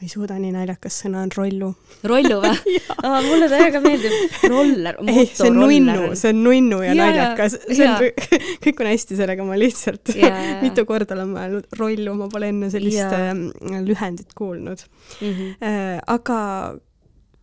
ma 0.00 0.06
ei 0.06 0.08
suuda, 0.08 0.38
nii 0.40 0.54
naljakas 0.54 0.96
sõna 1.02 1.20
on 1.26 1.30
rollu. 1.36 1.66
rollu 2.08 2.38
või 2.40 2.76
ah, 3.04 3.18
mulle 3.20 3.50
täiega 3.52 3.82
meeldib 3.84 4.46
roller. 4.48 4.96
ei, 5.12 5.26
see 5.28 5.50
on 5.50 5.58
nunnu, 5.60 6.06
see 6.16 6.32
on 6.32 6.40
nunnu 6.46 6.78
ja, 6.80 6.94
ja 6.94 7.02
naljakas, 7.02 7.58
see 7.68 7.84
on, 7.84 8.06
kõik 8.64 8.80
on 8.80 8.88
hästi 8.88 9.18
sellega, 9.20 9.44
ma 9.44 9.60
lihtsalt 9.60 10.14
ja, 10.16 10.32
ja. 10.32 10.56
mitu 10.64 10.86
korda 10.88 11.18
olen 11.18 11.34
mõelnud 11.34 11.76
rollu, 11.76 12.16
ma 12.16 12.30
pole 12.32 12.48
enne 12.48 12.72
sellist 12.72 13.02
ja. 13.02 13.12
Ähm, 13.28 13.50
lühendit 13.84 14.32
kuulnud 14.38 14.86
mm. 15.20 15.28
-hmm. 15.28 16.00
aga 16.16 16.40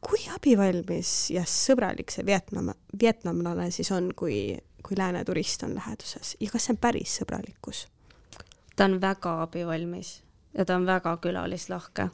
kui 0.01 0.25
abivalmis 0.33 1.15
ja 1.37 1.45
sõbralik 1.45 2.09
see 2.09 2.25
Vietnam, 2.25 2.73
vietnamlane 2.99 3.69
siis 3.69 3.93
on, 3.93 4.15
kui, 4.17 4.57
kui 4.81 4.97
lääne 4.97 5.21
turist 5.29 5.61
on 5.67 5.77
läheduses 5.77 6.33
ja 6.41 6.49
kas 6.49 6.65
see 6.65 6.73
on 6.73 6.81
päris 6.81 7.19
sõbralikkus? 7.21 7.85
ta 8.73 8.89
on 8.89 8.97
väga 9.01 9.41
abivalmis 9.45 10.23
ja 10.57 10.65
ta 10.65 10.81
on 10.81 10.89
väga 10.89 11.19
külalislahke 11.21 12.09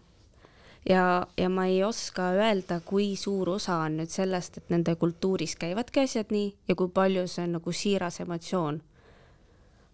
ja, 0.90 1.28
ja 1.38 1.50
ma 1.50 1.66
ei 1.66 1.84
oska 1.84 2.30
öelda, 2.38 2.80
kui 2.86 3.16
suur 3.16 3.56
osa 3.56 3.78
on 3.86 4.00
nüüd 4.02 4.12
sellest, 4.12 4.58
et 4.58 4.74
nende 4.74 4.96
kultuuris 5.00 5.56
käivadki 5.60 6.04
asjad 6.04 6.34
nii 6.34 6.50
ja 6.68 6.76
kui 6.76 6.92
palju 6.94 7.28
see 7.28 7.48
on 7.48 7.58
nagu 7.60 7.72
siiras 7.72 8.20
emotsioon. 8.24 8.82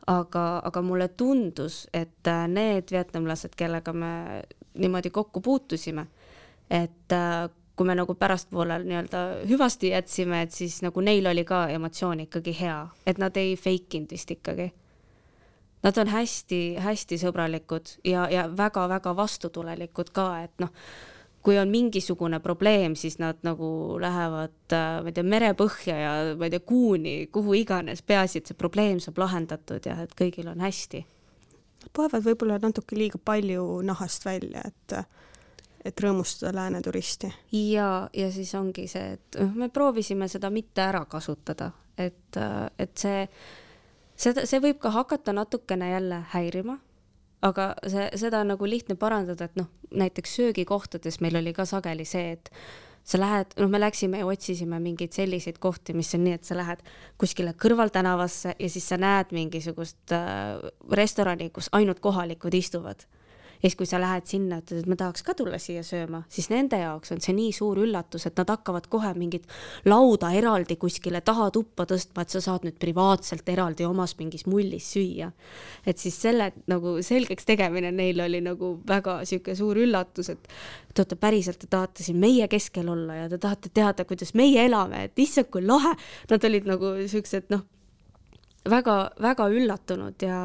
aga, 0.09 0.61
aga 0.65 0.81
mulle 0.81 1.07
tundus, 1.07 1.87
et 1.93 2.27
äh, 2.27 2.47
need 2.49 2.89
vietnamlased, 2.91 3.53
kellega 3.55 3.93
me 3.93 4.41
niimoodi 4.73 5.09
kokku 5.13 5.41
puutusime, 5.41 6.07
et 6.69 7.13
äh, 7.13 7.49
kui 7.75 7.85
me 7.85 7.93
nagu 7.95 8.15
pärastpoole 8.15 8.79
nii-öelda 8.83 9.19
hüvasti 9.49 9.91
jätsime, 9.93 10.41
et 10.41 10.51
siis 10.51 10.81
nagu 10.81 11.01
neil 11.01 11.29
oli 11.29 11.45
ka 11.45 11.67
emotsioon 11.69 12.25
ikkagi 12.25 12.55
hea, 12.61 12.79
et 13.05 13.21
nad 13.21 13.37
ei 13.37 13.53
fake 13.55 14.01
inud 14.01 14.17
vist 14.17 14.31
ikkagi 14.33 14.71
Nad 15.83 15.97
on 16.01 16.09
hästi-hästi 16.11 17.19
sõbralikud 17.21 17.93
ja, 18.03 18.25
ja 18.31 18.49
väga-väga 18.51 19.13
vastutulelikud 19.15 20.09
ka, 20.15 20.27
et 20.43 20.63
noh, 20.63 20.73
kui 21.41 21.55
on 21.59 21.69
mingisugune 21.71 22.41
probleem, 22.43 22.97
siis 22.99 23.15
nad 23.19 23.39
nagu 23.47 23.95
lähevad, 24.01 24.57
äh, 24.75 24.99
ma 25.03 25.07
ei 25.07 25.15
tea, 25.15 25.23
merepõhja 25.23 25.95
ja 25.95 26.11
ma 26.35 26.49
ei 26.49 26.53
tea, 26.53 26.65
kuuni, 26.67 27.13
kuhu 27.31 27.55
iganes, 27.61 28.03
peaasi, 28.03 28.41
et 28.41 28.51
see 28.51 28.59
probleem 28.59 28.99
saab 28.99 29.21
lahendatud 29.23 29.87
ja 29.87 29.95
et 30.03 30.15
kõigil 30.19 30.51
on 30.51 30.59
hästi. 30.65 31.05
Nad 31.79 31.93
poevad 31.95 32.27
võib-olla 32.27 32.59
natuke 32.59 32.97
liiga 32.99 33.21
palju 33.23 33.65
nahast 33.87 34.27
välja, 34.27 34.65
et 34.67 34.99
et 35.85 36.01
rõõmustada 36.03 36.51
lääne 36.51 36.81
turisti. 36.83 37.29
ja, 37.51 38.09
ja 38.13 38.31
siis 38.31 38.51
ongi 38.55 38.87
see, 38.87 39.13
et 39.15 39.39
noh, 39.39 39.53
me 39.55 39.69
proovisime 39.71 40.27
seda 40.27 40.49
mitte 40.51 40.83
ära 40.83 41.05
kasutada, 41.05 41.71
et, 41.97 42.35
et 42.77 42.97
see 42.97 43.23
seda, 44.19 44.45
see 44.49 44.61
võib 44.63 44.79
ka 44.83 44.91
hakata 44.95 45.33
natukene 45.35 45.91
jälle 45.93 46.23
häirima, 46.33 46.77
aga 47.45 47.71
see, 47.87 48.09
seda 48.19 48.43
on 48.43 48.53
nagu 48.53 48.67
lihtne 48.67 48.97
parandada, 48.99 49.47
et 49.47 49.57
noh, 49.59 49.69
näiteks 49.95 50.35
söögikohtades 50.39 51.19
meil 51.23 51.39
oli 51.39 51.53
ka 51.55 51.65
sageli 51.69 52.05
see, 52.07 52.35
et 52.37 52.51
sa 53.09 53.17
lähed, 53.17 53.55
noh, 53.57 53.69
me 53.71 53.79
läksime 53.79 54.21
ja 54.21 54.27
otsisime 54.29 54.79
mingeid 54.83 55.15
selliseid 55.15 55.57
kohti, 55.63 55.95
mis 55.97 56.11
on 56.17 56.25
nii, 56.27 56.35
et 56.37 56.45
sa 56.45 56.57
lähed 56.57 56.83
kuskile 57.21 57.55
kõrvaltänavasse 57.57 58.53
ja 58.59 58.69
siis 58.69 58.89
sa 58.91 58.99
näed 59.01 59.31
mingisugust 59.35 60.13
äh, 60.15 60.59
restorani, 60.91 61.49
kus 61.55 61.71
ainult 61.75 62.03
kohalikud 62.03 62.53
istuvad 62.59 63.07
ja 63.59 63.67
siis, 63.67 63.75
kui 63.75 63.87
sa 63.89 63.99
lähed 63.99 64.27
sinna, 64.29 64.61
ütled, 64.61 64.83
et 64.83 64.89
ma 64.89 64.95
tahaks 64.99 65.23
ka 65.27 65.33
tulla 65.35 65.59
siia 65.59 65.83
sööma, 65.83 66.21
siis 66.31 66.47
nende 66.51 66.79
jaoks 66.79 67.11
on 67.11 67.19
see 67.23 67.35
nii 67.35 67.51
suur 67.55 67.81
üllatus, 67.83 68.25
et 68.29 68.37
nad 68.39 68.49
hakkavad 68.53 68.87
kohe 68.91 69.11
mingit 69.19 69.49
lauda 69.89 70.31
eraldi 70.35 70.77
kuskile 70.79 71.19
taha 71.25 71.49
tuppa 71.55 71.83
tõstma, 71.89 72.23
et 72.23 72.35
sa 72.35 72.41
saad 72.43 72.67
nüüd 72.67 72.77
privaatselt 72.79 73.49
eraldi 73.51 73.87
omas 73.87 74.15
mingis 74.19 74.45
mullis 74.47 74.91
süüa. 74.95 75.31
et 75.85 75.97
siis 75.97 76.15
selle 76.21 76.51
nagu 76.67 76.97
selgeks 77.03 77.45
tegemine 77.45 77.91
neil 77.91 78.21
oli 78.23 78.41
nagu 78.41 78.77
väga 78.87 79.19
sihuke 79.25 79.55
suur 79.55 79.77
üllatus, 79.77 80.29
et 80.29 80.47
te 80.93 81.03
olete 81.03 81.15
päriselt, 81.19 81.59
te 81.59 81.67
tahate 81.67 82.03
siin 82.03 82.17
meie 82.19 82.47
keskel 82.47 82.87
olla 82.89 83.23
ja 83.23 83.29
te 83.29 83.37
tahate 83.37 83.69
teada, 83.73 84.05
kuidas 84.05 84.33
meie 84.33 84.65
elame, 84.65 85.03
et 85.09 85.19
issand, 85.19 85.49
kui 85.51 85.65
lahe. 85.65 85.95
Nad 86.29 86.43
olid 86.43 86.67
nagu 86.69 86.95
siuksed 87.09 87.51
noh 87.53 87.65
väga-väga 88.67 89.47
üllatunud 89.53 90.21
ja, 90.23 90.39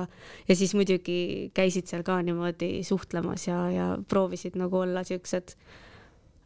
ja 0.49 0.57
siis 0.57 0.75
muidugi 0.79 1.51
käisid 1.55 1.89
seal 1.91 2.05
ka 2.07 2.21
niimoodi 2.23 2.85
suhtlemas 2.87 3.49
ja, 3.49 3.59
ja 3.73 3.87
proovisid 4.09 4.59
nagu 4.61 4.79
olla 4.85 5.03
siuksed 5.07 5.57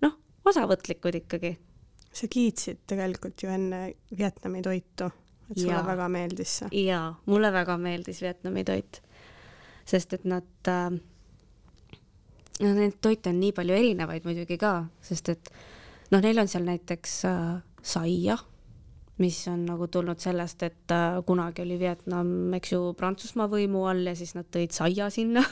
noh, 0.05 0.17
osavõtlikud 0.49 1.21
ikkagi. 1.21 1.57
sa 2.13 2.29
kiitsid 2.31 2.81
tegelikult 2.89 3.43
ju 3.43 3.51
enne 3.53 3.93
Vietnami 4.19 4.63
toitu, 4.65 5.11
et 5.51 5.59
sulle 5.59 5.77
ja. 5.77 5.85
väga 5.87 6.09
meeldis 6.09 6.57
see? 6.63 6.85
jaa, 6.87 7.13
mulle 7.27 7.53
väga 7.53 7.77
meeldis 7.79 8.23
Vietnami 8.25 8.65
toit, 8.65 9.03
sest 9.85 10.17
et 10.17 10.25
nad 10.25 10.73
äh, 10.73 10.91
no 12.61 12.75
neid 12.75 12.97
toite 13.01 13.31
on 13.31 13.41
nii 13.41 13.53
palju 13.53 13.77
erinevaid 13.77 14.25
muidugi 14.25 14.59
ka, 14.59 14.87
sest 15.05 15.35
et 15.37 15.53
noh, 16.11 16.23
neil 16.23 16.41
on 16.41 16.49
seal 16.49 16.65
näiteks 16.65 17.25
äh, 17.29 17.59
saia 17.83 18.39
mis 19.19 19.39
on 19.49 19.65
nagu 19.67 19.89
tulnud 19.91 20.21
sellest, 20.23 20.63
et 20.63 20.93
äh, 20.95 21.19
kunagi 21.27 21.63
oli 21.63 21.79
Vietnam, 21.79 22.55
eks 22.55 22.73
ju, 22.73 22.81
Prantsusmaa 22.99 23.49
võimu 23.51 23.83
all 23.91 24.07
ja 24.07 24.15
siis 24.19 24.37
nad 24.37 24.47
tõid 24.55 24.75
saia 24.75 25.09
sinna 25.11 25.43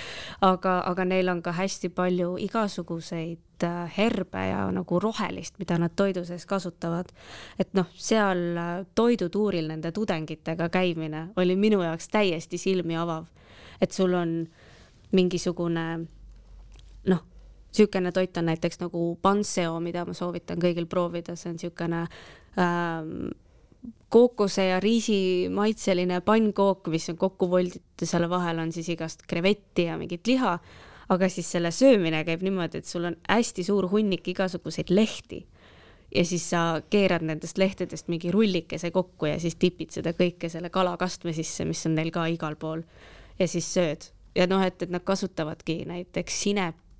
aga, 0.50 0.78
aga 0.86 1.06
neil 1.08 1.30
on 1.32 1.42
ka 1.42 1.56
hästi 1.56 1.90
palju 1.94 2.36
igasuguseid 2.46 3.66
äh, 3.66 3.80
herbe 3.96 4.46
ja 4.50 4.60
nagu 4.74 5.00
rohelist, 5.02 5.58
mida 5.58 5.78
nad 5.82 5.96
toidu 5.98 6.22
sees 6.28 6.46
kasutavad. 6.46 7.10
et 7.58 7.74
noh, 7.74 7.90
seal 7.94 8.44
äh, 8.54 8.74
toidutuuril 8.94 9.72
nende 9.72 9.92
tudengitega 9.92 10.68
käimine 10.70 11.28
oli 11.36 11.56
minu 11.56 11.82
jaoks 11.82 12.08
täiesti 12.08 12.58
silmi 12.58 12.96
avav. 12.96 13.26
et 13.80 13.92
sul 13.92 14.14
on 14.14 14.38
mingisugune 15.12 16.06
noh, 17.06 17.26
niisugune 17.74 18.12
toit 18.12 18.36
on 18.36 18.46
näiteks 18.46 18.80
nagu 18.80 19.18
panseo, 19.22 19.80
mida 19.80 20.04
ma 20.06 20.14
soovitan 20.14 20.62
kõigil 20.62 20.86
proovida, 20.86 21.34
see 21.36 21.50
on 21.50 21.58
niisugune 21.58 22.06
kookose 24.08 24.66
ja 24.66 24.80
riisi 24.80 25.48
maitseline 25.52 26.20
pannkook, 26.24 26.88
mis 26.88 27.10
on 27.12 27.18
kokku 27.20 27.50
volditud 27.50 28.06
selle 28.08 28.28
vahel 28.30 28.62
on 28.62 28.72
siis 28.72 28.88
igast 28.94 29.26
krevetti 29.28 29.88
ja 29.90 29.98
mingit 29.98 30.26
liha. 30.26 30.58
aga 31.08 31.28
siis 31.30 31.46
selle 31.52 31.70
söömine 31.70 32.24
käib 32.26 32.40
niimoodi, 32.42 32.80
et 32.80 32.88
sul 32.88 33.04
on 33.06 33.16
hästi 33.28 33.62
suur 33.62 33.86
hunnik 33.92 34.26
igasuguseid 34.28 34.88
lehti 34.90 35.44
ja 36.14 36.24
siis 36.24 36.48
sa 36.50 36.80
keerad 36.90 37.22
nendest 37.22 37.58
lehtedest 37.58 38.08
mingi 38.08 38.32
rullikese 38.34 38.90
kokku 38.90 39.28
ja 39.30 39.38
siis 39.40 39.54
tipid 39.54 39.94
seda 39.94 40.14
kõike 40.16 40.50
selle 40.50 40.70
kalakastme 40.70 41.34
sisse, 41.36 41.64
mis 41.64 41.84
on 41.86 41.94
neil 41.98 42.10
ka 42.14 42.26
igal 42.30 42.56
pool 42.58 42.82
ja 43.38 43.48
siis 43.48 43.68
sööd. 43.74 44.10
ja 44.34 44.46
noh, 44.46 44.62
et, 44.62 44.82
et 44.82 44.90
nad 44.90 45.04
kasutavadki 45.04 45.84
näiteks 45.88 46.42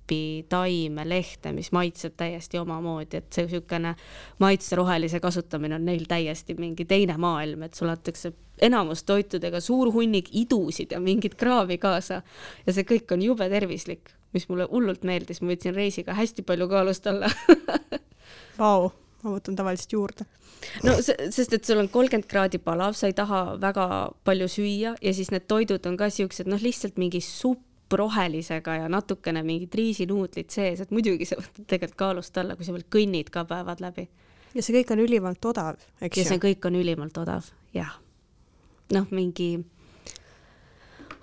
sinepi, 0.07 0.45
taime, 0.49 1.09
lehte, 1.09 1.51
mis 1.53 1.71
maitseb 1.71 2.13
täiesti 2.17 2.57
omamoodi, 2.57 3.17
et 3.17 3.33
see 3.33 3.45
niisugune 3.45 3.95
maitse 4.39 4.75
rohelise 4.75 5.19
kasutamine 5.19 5.75
on 5.75 5.85
neil 5.85 6.05
täiesti 6.07 6.55
mingi 6.57 6.85
teine 6.85 7.17
maailm, 7.17 7.63
et 7.63 7.73
sulle 7.73 7.91
antakse 7.91 8.33
enamus 8.61 9.03
toitudega 9.03 9.59
suur 9.59 9.91
hunnik 9.93 10.29
idusid 10.31 10.91
ja 10.91 10.99
mingit 10.99 11.35
kraavi 11.35 11.77
kaasa 11.77 12.21
ja 12.65 12.73
see 12.73 12.83
kõik 12.83 13.11
on 13.13 13.21
jube 13.21 13.49
tervislik, 13.49 14.09
mis 14.33 14.47
mulle 14.49 14.67
hullult 14.71 15.03
meeldis, 15.03 15.41
ma 15.41 15.51
võtsin 15.51 15.75
reisiga 15.75 16.13
hästi 16.13 16.43
palju 16.43 16.67
kaalust 16.67 17.07
alla 17.07 17.29
Vau, 18.57 18.91
ma 19.23 19.35
võtan 19.35 19.55
tavaliselt 19.55 19.93
juurde. 19.93 20.25
no 20.83 20.95
sest, 21.01 21.53
et 21.53 21.63
sul 21.63 21.77
on 21.83 21.89
kolmkümmend 21.89 22.27
kraadi 22.27 22.57
palav, 22.57 22.95
sa 22.97 23.07
ei 23.07 23.13
taha 23.13 23.59
väga 23.61 24.09
palju 24.25 24.47
süüa 24.49 24.95
ja 25.01 25.13
siis 25.13 25.29
need 25.31 25.45
toidud 25.47 25.85
on 25.85 25.97
ka 25.97 26.09
siuksed, 26.09 26.49
noh, 26.49 26.61
lihtsalt 26.61 26.97
mingi 26.97 27.21
supp 27.21 27.66
rohelisega 27.93 28.75
ja 28.81 28.89
natukene 28.91 29.43
mingid 29.43 29.75
riisinuudlid 29.75 30.49
sees, 30.51 30.81
et 30.81 30.91
muidugi 30.91 31.27
sa 31.29 31.37
võtad 31.39 31.63
tegelikult 31.67 31.99
kaalust 31.99 32.37
alla, 32.37 32.57
kui 32.57 32.67
sa 32.67 32.75
veel 32.75 32.87
kõnnid 32.91 33.31
ka 33.33 33.45
päevad 33.47 33.83
läbi. 33.83 34.07
ja 34.53 34.63
see 34.63 34.75
kõik 34.79 34.91
on 34.95 35.05
ülimalt 35.05 35.45
odav, 35.45 35.79
eks 36.01 36.17
ju? 36.17 36.23
ja 36.23 36.29
see 36.33 36.43
kõik 36.43 36.67
on 36.67 36.75
ülimalt 36.75 37.17
odav, 37.17 37.51
jah. 37.73 37.97
noh, 38.91 39.07
mingi 39.11 39.51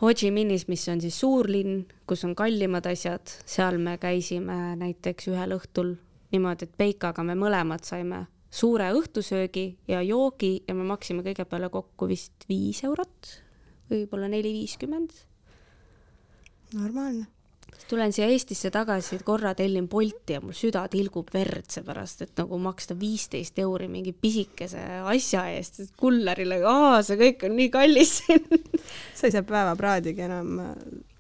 Ho 0.01 0.11
Chi 0.13 0.31
Minhis, 0.35 0.67
mis 0.69 0.83
on 0.91 1.01
siis 1.01 1.17
suurlinn, 1.21 1.85
kus 2.07 2.25
on 2.27 2.35
kallimad 2.37 2.87
asjad, 2.91 3.31
seal 3.47 3.79
me 3.79 3.95
käisime 4.03 4.75
näiteks 4.77 5.31
ühel 5.31 5.55
õhtul 5.57 5.95
niimoodi, 6.35 6.67
et 6.67 6.75
Peikaga 6.77 7.23
me 7.25 7.37
mõlemad 7.39 7.87
saime 7.87 8.25
suure 8.55 8.91
õhtusöögi 8.95 9.67
ja 9.91 10.03
joogi 10.05 10.57
ja 10.67 10.75
me 10.75 10.87
maksime 10.87 11.25
kõige 11.27 11.47
peale 11.49 11.71
kokku 11.73 12.09
vist 12.11 12.47
viis 12.51 12.83
eurot, 12.87 13.31
võib-olla 13.91 14.29
neli 14.31 14.53
viiskümmend. 14.61 15.15
Normaalne 16.79 17.27
tulen 17.89 18.13
siia 18.15 18.27
Eestisse 18.33 18.71
tagasi, 18.73 19.19
korra 19.25 19.55
tellin 19.55 19.87
Bolti 19.89 20.37
ja 20.37 20.41
mul 20.43 20.55
süda 20.57 20.85
tilgub 20.91 21.29
verd, 21.35 21.67
seepärast 21.73 22.25
et 22.25 22.33
nagu 22.41 22.59
maksta 22.63 22.97
viisteist 22.99 23.59
euri 23.61 23.89
mingi 23.93 24.15
pisikese 24.17 24.83
asja 25.11 25.45
eest, 25.53 25.83
kullerile, 26.01 26.61
aa, 26.69 27.03
see 27.05 27.19
kõik 27.21 27.45
on 27.49 27.57
nii 27.59 27.71
kallis 27.75 28.15
sa 29.19 29.29
ei 29.29 29.35
saa 29.35 29.45
päevapraadigi 29.47 30.25
enam 30.27 30.63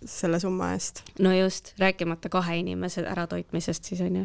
selle 0.09 0.41
summa 0.41 0.73
eest. 0.77 1.03
no 1.25 1.33
just, 1.37 1.75
rääkimata 1.81 2.33
kahe 2.33 2.59
inimese 2.63 3.05
äratoitmisest 3.09 3.91
siis 3.91 4.01
on 4.05 4.23
ju. 4.23 4.25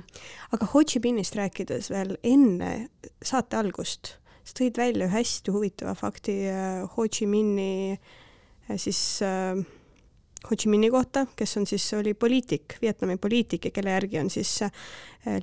aga 0.55 0.69
Ho 0.73 0.84
Chi 0.84 1.01
Minhist 1.03 1.36
rääkides 1.39 1.91
veel 1.91 2.15
enne 2.23 2.89
saate 3.23 3.59
algust, 3.59 4.15
sa 4.43 4.61
tõid 4.61 4.80
välja 4.80 5.09
ühe 5.09 5.19
hästi 5.19 5.55
huvitava 5.55 5.95
fakti 5.97 6.39
äh, 6.51 6.86
Ho 6.95 7.07
Chi 7.07 7.27
Minhi 7.27 7.97
äh, 7.97 8.80
siis 8.80 9.01
äh, 9.25 9.59
Ho 10.48 10.56
Chi 10.56 10.70
Minhi 10.72 10.90
kohta, 10.90 11.26
kes 11.36 11.58
on 11.60 11.68
siis, 11.68 11.86
oli 11.94 12.14
poliitik, 12.14 12.78
Vietnami 12.82 13.18
poliitik 13.18 13.66
ja 13.66 13.72
kelle 13.76 13.92
järgi 13.92 14.20
on 14.20 14.30
siis 14.30 14.62
äh, 14.64 14.72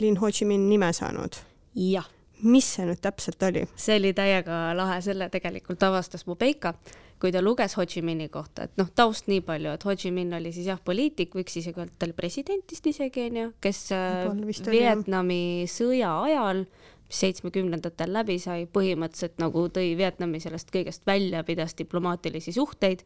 linn 0.00 0.16
Ho 0.22 0.30
Chi 0.32 0.48
Minh 0.48 0.68
nime 0.68 0.92
saanud. 0.92 1.36
jah. 1.76 2.06
mis 2.42 2.66
see 2.74 2.84
nüüd 2.84 3.00
täpselt 3.00 3.42
oli? 3.42 3.64
see 3.76 3.96
oli 3.96 4.12
täiega 4.16 4.74
lahe, 4.76 5.00
selle 5.00 5.28
tegelikult 5.32 5.82
avastas 5.82 6.26
mu 6.26 6.36
Peika 6.36 6.74
kui 7.20 7.32
ta 7.32 7.40
luges 7.42 7.76
Ho 7.76 7.84
Chi 7.88 8.02
Minhi 8.04 8.28
kohta, 8.32 8.66
et 8.66 8.76
noh, 8.80 8.88
taust 8.94 9.30
nii 9.30 9.40
palju, 9.44 9.72
et 9.76 9.86
Ho 9.88 9.94
Chi 9.96 10.12
Minh 10.12 10.34
oli 10.36 10.52
siis 10.52 10.68
jah, 10.68 10.80
poliitik, 10.84 11.32
võiks 11.36 11.56
isegi 11.60 11.80
öelda, 11.80 11.94
ta 11.96 12.08
oli 12.08 12.16
president 12.16 12.72
vist 12.72 12.88
isegi 12.90 13.24
onju, 13.30 13.54
kes 13.64 13.80
äh, 13.96 14.28
Vietnami 14.68 15.40
sõja 15.70 16.12
ajal 16.26 16.66
seitsmekümnendatel 17.06 18.12
läbi 18.12 18.36
sai, 18.42 18.66
põhimõtteliselt 18.66 19.38
nagu 19.40 19.64
tõi 19.72 19.94
Vietnami 19.98 20.40
sellest 20.42 20.72
kõigest 20.74 21.06
välja, 21.06 21.44
pidas 21.46 21.76
diplomaatilisi 21.78 22.52
suhteid 22.56 23.04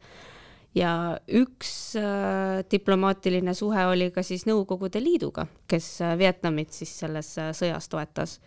ja 0.75 0.91
üks 1.27 1.95
äh, 1.99 2.61
diplomaatiline 2.71 3.53
suhe 3.57 3.85
oli 3.91 4.11
ka 4.15 4.23
siis 4.23 4.45
Nõukogude 4.47 5.01
Liiduga, 5.03 5.47
kes 5.67 5.93
äh, 6.01 6.17
Vietnamit 6.19 6.71
siis 6.75 6.93
selles 7.03 7.33
äh, 7.41 7.51
sõjas 7.57 7.89
toetas 7.91 8.37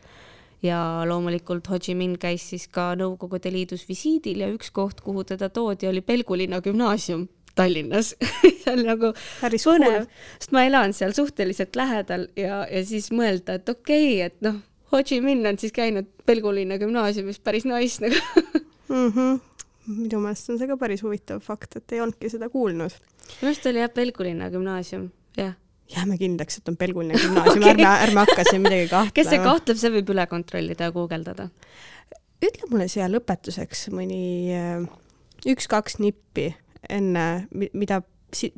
ja 0.64 0.78
loomulikult 1.08 1.68
Ho 1.68 1.78
Chi 1.78 1.96
Minh 1.98 2.16
käis 2.20 2.46
siis 2.54 2.66
ka 2.72 2.92
Nõukogude 2.98 3.52
Liidus 3.52 3.84
visiidil 3.88 4.44
ja 4.44 4.50
üks 4.52 4.72
koht, 4.72 5.04
kuhu 5.04 5.26
teda 5.28 5.50
toodi, 5.52 5.88
oli 5.90 6.00
Pelgulinna 6.04 6.62
gümnaasium 6.64 7.28
Tallinnas 7.54 8.14
see 8.42 8.72
on 8.72 8.84
nagu 8.88 9.12
Päris 9.40 9.66
põnev 9.68 10.06
sest 10.38 10.54
ma 10.56 10.64
elan 10.66 10.96
seal 10.96 11.14
suhteliselt 11.16 11.76
lähedal 11.78 12.28
ja, 12.40 12.64
ja 12.64 12.84
siis 12.86 13.10
mõelda, 13.14 13.60
et 13.60 13.68
okei 13.68 14.14
okay,, 14.16 14.30
et 14.30 14.40
noh, 14.46 14.62
Ho 14.92 15.02
Chi 15.04 15.20
Minh 15.20 15.46
on 15.48 15.60
siis 15.60 15.74
käinud 15.76 16.08
Pelgulinna 16.24 16.80
gümnaasiumis, 16.80 17.42
päris 17.44 17.68
nice 17.68 18.00
nagu 18.00 18.16
mm. 18.88 19.12
-hmm. 19.12 19.40
Minu 19.86 20.20
meelest 20.22 20.50
on 20.52 20.60
see 20.60 20.70
ka 20.70 20.78
päris 20.80 21.02
huvitav 21.04 21.42
fakt, 21.44 21.76
et 21.80 21.92
ei 21.92 22.00
olnudki 22.04 22.30
seda 22.32 22.48
kuulnud. 22.52 22.94
minu 23.40 23.50
arust 23.50 23.68
oli 23.70 23.82
jah 23.82 23.92
Pelgulinna 23.92 24.50
gümnaasium, 24.54 25.10
jah 25.38 25.54
jääme 25.92 26.18
kindlaks, 26.18 26.58
et 26.58 26.68
on 26.68 26.76
Pelguline 26.80 27.18
gümnaasium 27.22 27.62
okay., 27.62 27.74
ärme, 27.74 27.88
ärme 28.06 28.24
hakka 28.24 28.46
siin 28.50 28.62
midagi 28.64 28.88
kahtlema. 28.94 29.16
kes 29.16 29.30
see 29.32 29.42
kahtleb, 29.44 29.80
see 29.80 29.92
võib 29.98 30.14
üle 30.14 30.26
kontrollida 30.30 30.88
ja 30.88 30.94
guugeldada. 30.94 31.48
ütle 32.44 32.70
mulle 32.70 32.88
siia 32.92 33.08
lõpetuseks 33.12 33.88
mõni 33.94 34.22
äh, 34.56 34.86
üks-kaks 35.50 36.00
nippi 36.00 36.50
enne, 36.90 37.26
mida 37.72 38.02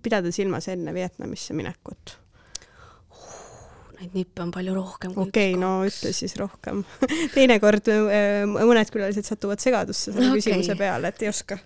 pidada 0.03 0.33
silmas 0.33 0.69
enne 0.73 0.95
Vietnamisse 0.95 1.55
minekut 1.55 2.17
neid 4.01 4.17
nippe 4.17 4.43
on 4.45 4.51
palju 4.55 4.75
rohkem 4.77 5.15
kui 5.15 5.29
okei 5.29 5.55
okay,, 5.55 5.61
no 5.61 5.85
ütle 5.89 6.13
siis 6.17 6.37
rohkem 6.41 6.83
teinekord 7.37 7.93
äh, 7.93 8.43
mõned 8.49 8.93
külalised 8.93 9.29
satuvad 9.29 9.63
segadusse 9.63 10.13
selle 10.13 10.35
okay. 10.35 10.43
küsimuse 10.43 10.77
peale, 10.79 11.15
et 11.15 11.25
ei 11.25 11.33
oska 11.33 11.59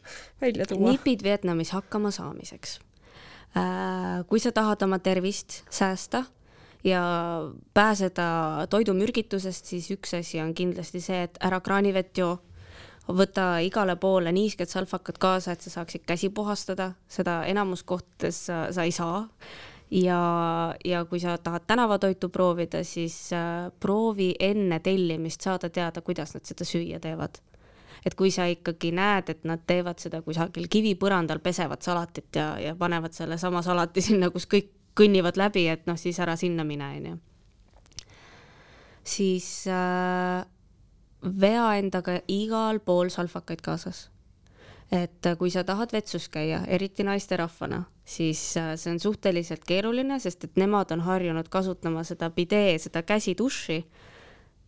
välja 0.42 0.68
tuua. 0.70 0.94
nipid 0.94 1.26
Vietnamis 1.26 1.74
hakkama 1.76 2.14
saamiseks 2.14 2.78
Äh, 3.50 4.22
kui 4.30 4.38
sa 4.38 4.52
tahad 4.54 4.82
oma 4.86 5.00
tervist 5.02 5.64
säästa 5.74 6.22
ja 6.86 7.00
pääseda 7.74 8.66
toidumürgitusest, 8.70 9.66
siis 9.66 9.88
üks 9.90 10.14
asi 10.14 10.38
on 10.38 10.52
kindlasti 10.54 11.00
see, 11.02 11.24
et 11.26 11.40
ära 11.42 11.58
kraanivett 11.60 12.14
joo, 12.22 12.36
võta 13.10 13.56
igale 13.66 13.96
poole 13.98 14.30
niisked 14.32 14.70
salvakad 14.70 15.18
kaasa, 15.18 15.56
et 15.56 15.66
sa 15.66 15.72
saaksid 15.80 16.06
käsi 16.06 16.30
puhastada, 16.30 16.92
seda 17.10 17.40
enamus 17.50 17.82
kohtades 17.82 18.38
sa, 18.46 18.68
sa 18.70 18.86
ei 18.86 18.94
saa. 18.94 19.24
Ja, 19.90 20.74
ja 20.84 21.04
kui 21.04 21.20
sa 21.20 21.38
tahad 21.38 21.66
tänavatoitu 21.66 22.28
proovida, 22.28 22.84
siis 22.84 23.32
äh, 23.32 23.70
proovi 23.80 24.34
enne 24.40 24.80
tellimist 24.80 25.40
saada 25.40 25.70
teada, 25.70 26.00
kuidas 26.00 26.34
nad 26.34 26.44
seda 26.46 26.64
süüa 26.64 27.00
teevad 27.00 27.40
et 28.06 28.14
kui 28.16 28.30
sa 28.32 28.46
ikkagi 28.48 28.92
näed, 28.96 29.28
et 29.28 29.42
nad 29.44 29.60
teevad 29.68 30.00
seda 30.00 30.22
kusagil 30.24 30.68
kivipõrandal, 30.72 31.42
pesevad 31.44 31.82
salatit 31.84 32.36
ja, 32.36 32.54
ja 32.60 32.74
panevad 32.74 33.12
sellesama 33.12 33.62
salati 33.62 34.02
sinna, 34.08 34.30
kus 34.30 34.48
kõik 34.50 34.70
kõnnivad 34.96 35.36
läbi, 35.38 35.66
et 35.70 35.84
noh, 35.86 35.98
siis 36.00 36.18
ära 36.20 36.36
sinna 36.36 36.64
mine, 36.66 36.88
onju. 36.96 37.18
siis 39.04 39.50
äh, 39.70 40.40
vea 41.22 41.66
endaga 41.78 42.20
igal 42.28 42.80
pool 42.84 43.12
salvakaid 43.12 43.62
kaasas 43.64 44.08
et 44.90 45.26
kui 45.38 45.50
sa 45.54 45.62
tahad 45.64 45.92
vetsus 45.94 46.28
käia, 46.28 46.64
eriti 46.66 47.04
naisterahvana, 47.06 47.84
siis 48.10 48.56
äh, 48.58 48.74
see 48.76 48.92
on 48.94 49.00
suhteliselt 49.00 49.64
keeruline, 49.68 50.18
sest 50.22 50.48
et 50.48 50.58
nemad 50.58 50.90
on 50.94 51.04
harjunud 51.06 51.48
kasutama 51.52 52.02
seda 52.06 52.30
bidee, 52.34 52.74
seda 52.82 53.04
käsiduši. 53.06 53.80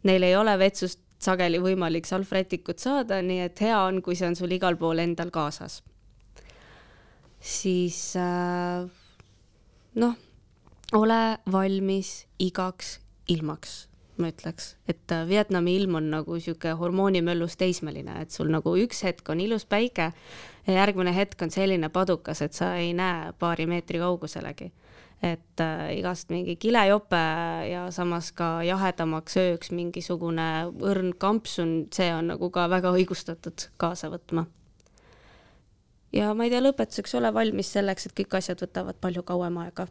Neil 0.07 0.27
ei 0.27 0.37
ole 0.39 0.55
vetsust 0.59 1.01
sageli 1.23 1.61
võimalik 1.63 2.07
salvrätikut 2.09 2.83
saada, 2.83 3.21
nii 3.23 3.45
et 3.45 3.63
hea 3.63 3.79
on, 3.79 4.01
kui 4.03 4.19
see 4.19 4.29
on 4.31 4.39
sul 4.39 4.51
igal 4.55 4.79
pool 4.79 5.03
endal 5.03 5.31
kaasas. 5.35 5.83
siis 7.43 8.15
äh, 8.17 8.87
noh, 9.99 10.19
ole 10.95 11.23
valmis 11.51 12.13
igaks 12.39 13.01
ilmaks, 13.33 13.73
ma 14.23 14.31
ütleks, 14.31 14.77
et 14.87 15.11
äh, 15.11 15.27
Vietnami 15.29 15.75
ilm 15.81 15.99
on 15.99 16.11
nagu 16.15 16.39
sihuke 16.39 16.77
hormoonimöllus 16.79 17.59
teismeline, 17.59 18.21
et 18.23 18.31
sul 18.31 18.51
nagu 18.55 18.77
üks 18.79 19.03
hetk 19.03 19.35
on 19.35 19.43
ilus 19.43 19.67
päike 19.67 20.13
ja 20.67 20.73
järgmine 20.73 21.15
hetk 21.15 21.43
on 21.43 21.51
selline 21.51 21.89
padukas, 21.89 22.43
et 22.43 22.53
sa 22.53 22.75
ei 22.77 22.93
näe 22.95 23.33
paari 23.39 23.67
meetri 23.67 23.99
kauguselegi 23.99 24.73
et 25.23 25.61
äh, 25.61 25.93
igast 25.97 26.33
mingi 26.35 26.57
kilejope 26.59 27.21
ja 27.71 27.85
samas 27.95 28.33
ka 28.35 28.57
jahedamaks 28.67 29.39
ööks 29.39 29.71
mingisugune 29.71 30.49
õrn 30.83 31.15
kampsun, 31.19 31.87
see 31.95 32.11
on 32.15 32.33
nagu 32.33 32.51
ka 32.51 32.67
väga 32.71 32.91
õigustatud 32.97 33.69
kaasa 33.79 34.11
võtma. 34.11 34.49
ja 36.13 36.35
ma 36.35 36.45
ei 36.45 36.51
tea, 36.51 36.63
lõpetuseks 36.65 37.15
ole 37.21 37.31
valmis 37.35 37.71
selleks, 37.71 38.07
et 38.07 38.17
kõik 38.19 38.39
asjad 38.41 38.67
võtavad 38.67 38.99
palju 39.01 39.23
kauem 39.23 39.63
aega. 39.63 39.87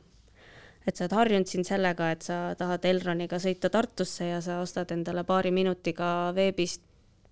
et 0.86 0.98
sa 0.98 1.06
oled 1.06 1.16
harjunud 1.16 1.48
siin 1.48 1.64
sellega, 1.64 2.12
et 2.12 2.28
sa 2.28 2.44
tahad 2.60 2.86
Elroniga 2.86 3.40
sõita 3.40 3.72
Tartusse 3.72 4.28
ja 4.28 4.42
sa 4.44 4.60
ostad 4.60 4.92
endale 4.92 5.24
paari 5.24 5.52
minutiga 5.52 6.34
veebist 6.36 6.84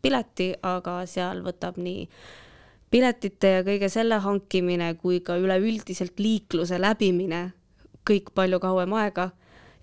pileti, 0.01 0.53
aga 0.63 1.01
seal 1.05 1.43
võtab 1.43 1.75
nii 1.75 2.07
piletite 2.89 3.51
ja 3.57 3.63
kõige 3.63 3.89
selle 3.89 4.19
hankimine 4.23 4.93
kui 5.01 5.19
ka 5.25 5.37
üleüldiselt 5.37 6.19
liikluse 6.19 6.81
läbimine 6.81 7.51
kõik 8.09 8.31
palju 8.35 8.59
kauem 8.59 8.93
aega 8.93 9.29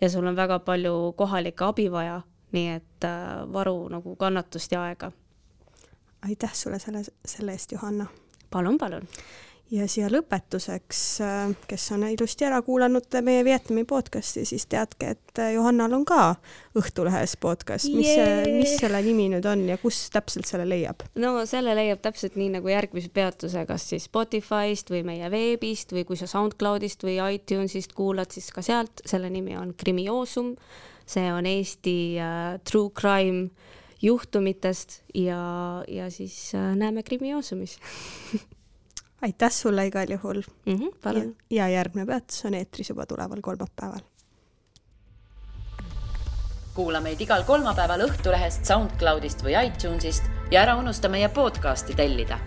ja 0.00 0.10
sul 0.10 0.26
on 0.26 0.36
väga 0.36 0.58
palju 0.58 1.12
kohalikke 1.16 1.64
abi 1.64 1.90
vaja 1.92 2.22
nii 2.52 2.68
et 2.76 3.04
äh, 3.04 3.52
varu 3.52 3.88
nagu 3.92 4.16
kannatust 4.16 4.72
ja 4.72 4.82
aega. 4.82 5.12
aitäh 6.22 6.54
sulle 6.54 6.78
selle, 6.78 7.02
selle 7.24 7.52
eest, 7.52 7.72
Johanna! 7.72 8.06
palun, 8.50 8.78
palun! 8.78 9.08
Ja 9.70 9.86
siia 9.90 10.08
lõpetuseks, 10.12 11.00
äh, 11.24 11.50
kes 11.68 11.86
on 11.94 12.06
ilusti 12.06 12.46
ära 12.46 12.60
kuulanud 12.62 13.16
meie 13.26 13.42
Vietnami 13.44 13.82
podcasti, 13.88 14.44
siis 14.46 14.66
teadke, 14.70 15.14
et 15.16 15.40
äh, 15.42 15.52
Johannal 15.56 15.96
on 15.96 16.04
ka 16.06 16.36
Õhtulehes 16.78 17.36
podcast, 17.42 17.90
mis 17.94 18.12
yeah., 18.12 18.46
mis 18.46 18.76
selle 18.78 19.00
nimi 19.02 19.28
nüüd 19.32 19.46
on 19.48 19.64
ja 19.66 19.78
kus 19.82 20.04
täpselt 20.14 20.46
selle 20.48 20.68
leiab? 20.68 21.02
no 21.18 21.34
selle 21.48 21.74
leiab 21.78 22.02
täpselt 22.04 22.38
nii 22.38 22.52
nagu 22.58 22.70
järgmise 22.70 23.10
peatuse, 23.14 23.66
kas 23.68 23.88
siis 23.90 24.06
Spotify'st 24.06 24.92
või 24.94 25.02
meie 25.08 25.30
veebist 25.32 25.94
või 25.96 26.06
kui 26.06 26.20
sa 26.20 26.30
SoundCloudist 26.30 27.06
või 27.06 27.18
iTunesist 27.34 27.96
kuulad, 27.96 28.30
siis 28.34 28.52
ka 28.54 28.62
sealt, 28.66 29.02
selle 29.06 29.30
nimi 29.32 29.58
on 29.58 29.74
Krimioosum. 29.74 30.54
see 31.06 31.30
on 31.32 31.46
Eesti 31.46 32.18
uh, 32.18 32.58
true 32.66 32.90
crime 32.90 33.48
juhtumitest 34.02 35.00
ja, 35.14 35.82
ja 35.88 36.10
siis 36.10 36.52
uh, 36.54 36.74
näeme 36.76 37.02
Krimioosumis 37.02 37.78
aitäh 39.22 39.52
sulle 39.52 39.86
igal 39.86 40.10
juhul 40.10 40.42
mm. 40.66 40.74
-hmm, 40.74 40.98
palun. 41.02 41.36
ja 41.50 41.68
järgmine 41.68 42.06
peatus 42.06 42.44
on 42.44 42.54
eetris 42.54 42.88
juba 42.88 43.06
tuleval 43.06 43.40
kolmapäeval. 43.40 44.00
kuula 46.74 47.00
meid 47.00 47.20
igal 47.20 47.44
kolmapäeval 47.44 48.00
Õhtulehest, 48.08 48.64
SoundCloudist 48.64 49.42
või 49.44 49.56
iTunesist 49.66 50.24
ja 50.50 50.62
ära 50.62 50.76
unusta 50.76 51.08
meie 51.08 51.28
podcasti 51.28 51.94
tellida 51.94 52.38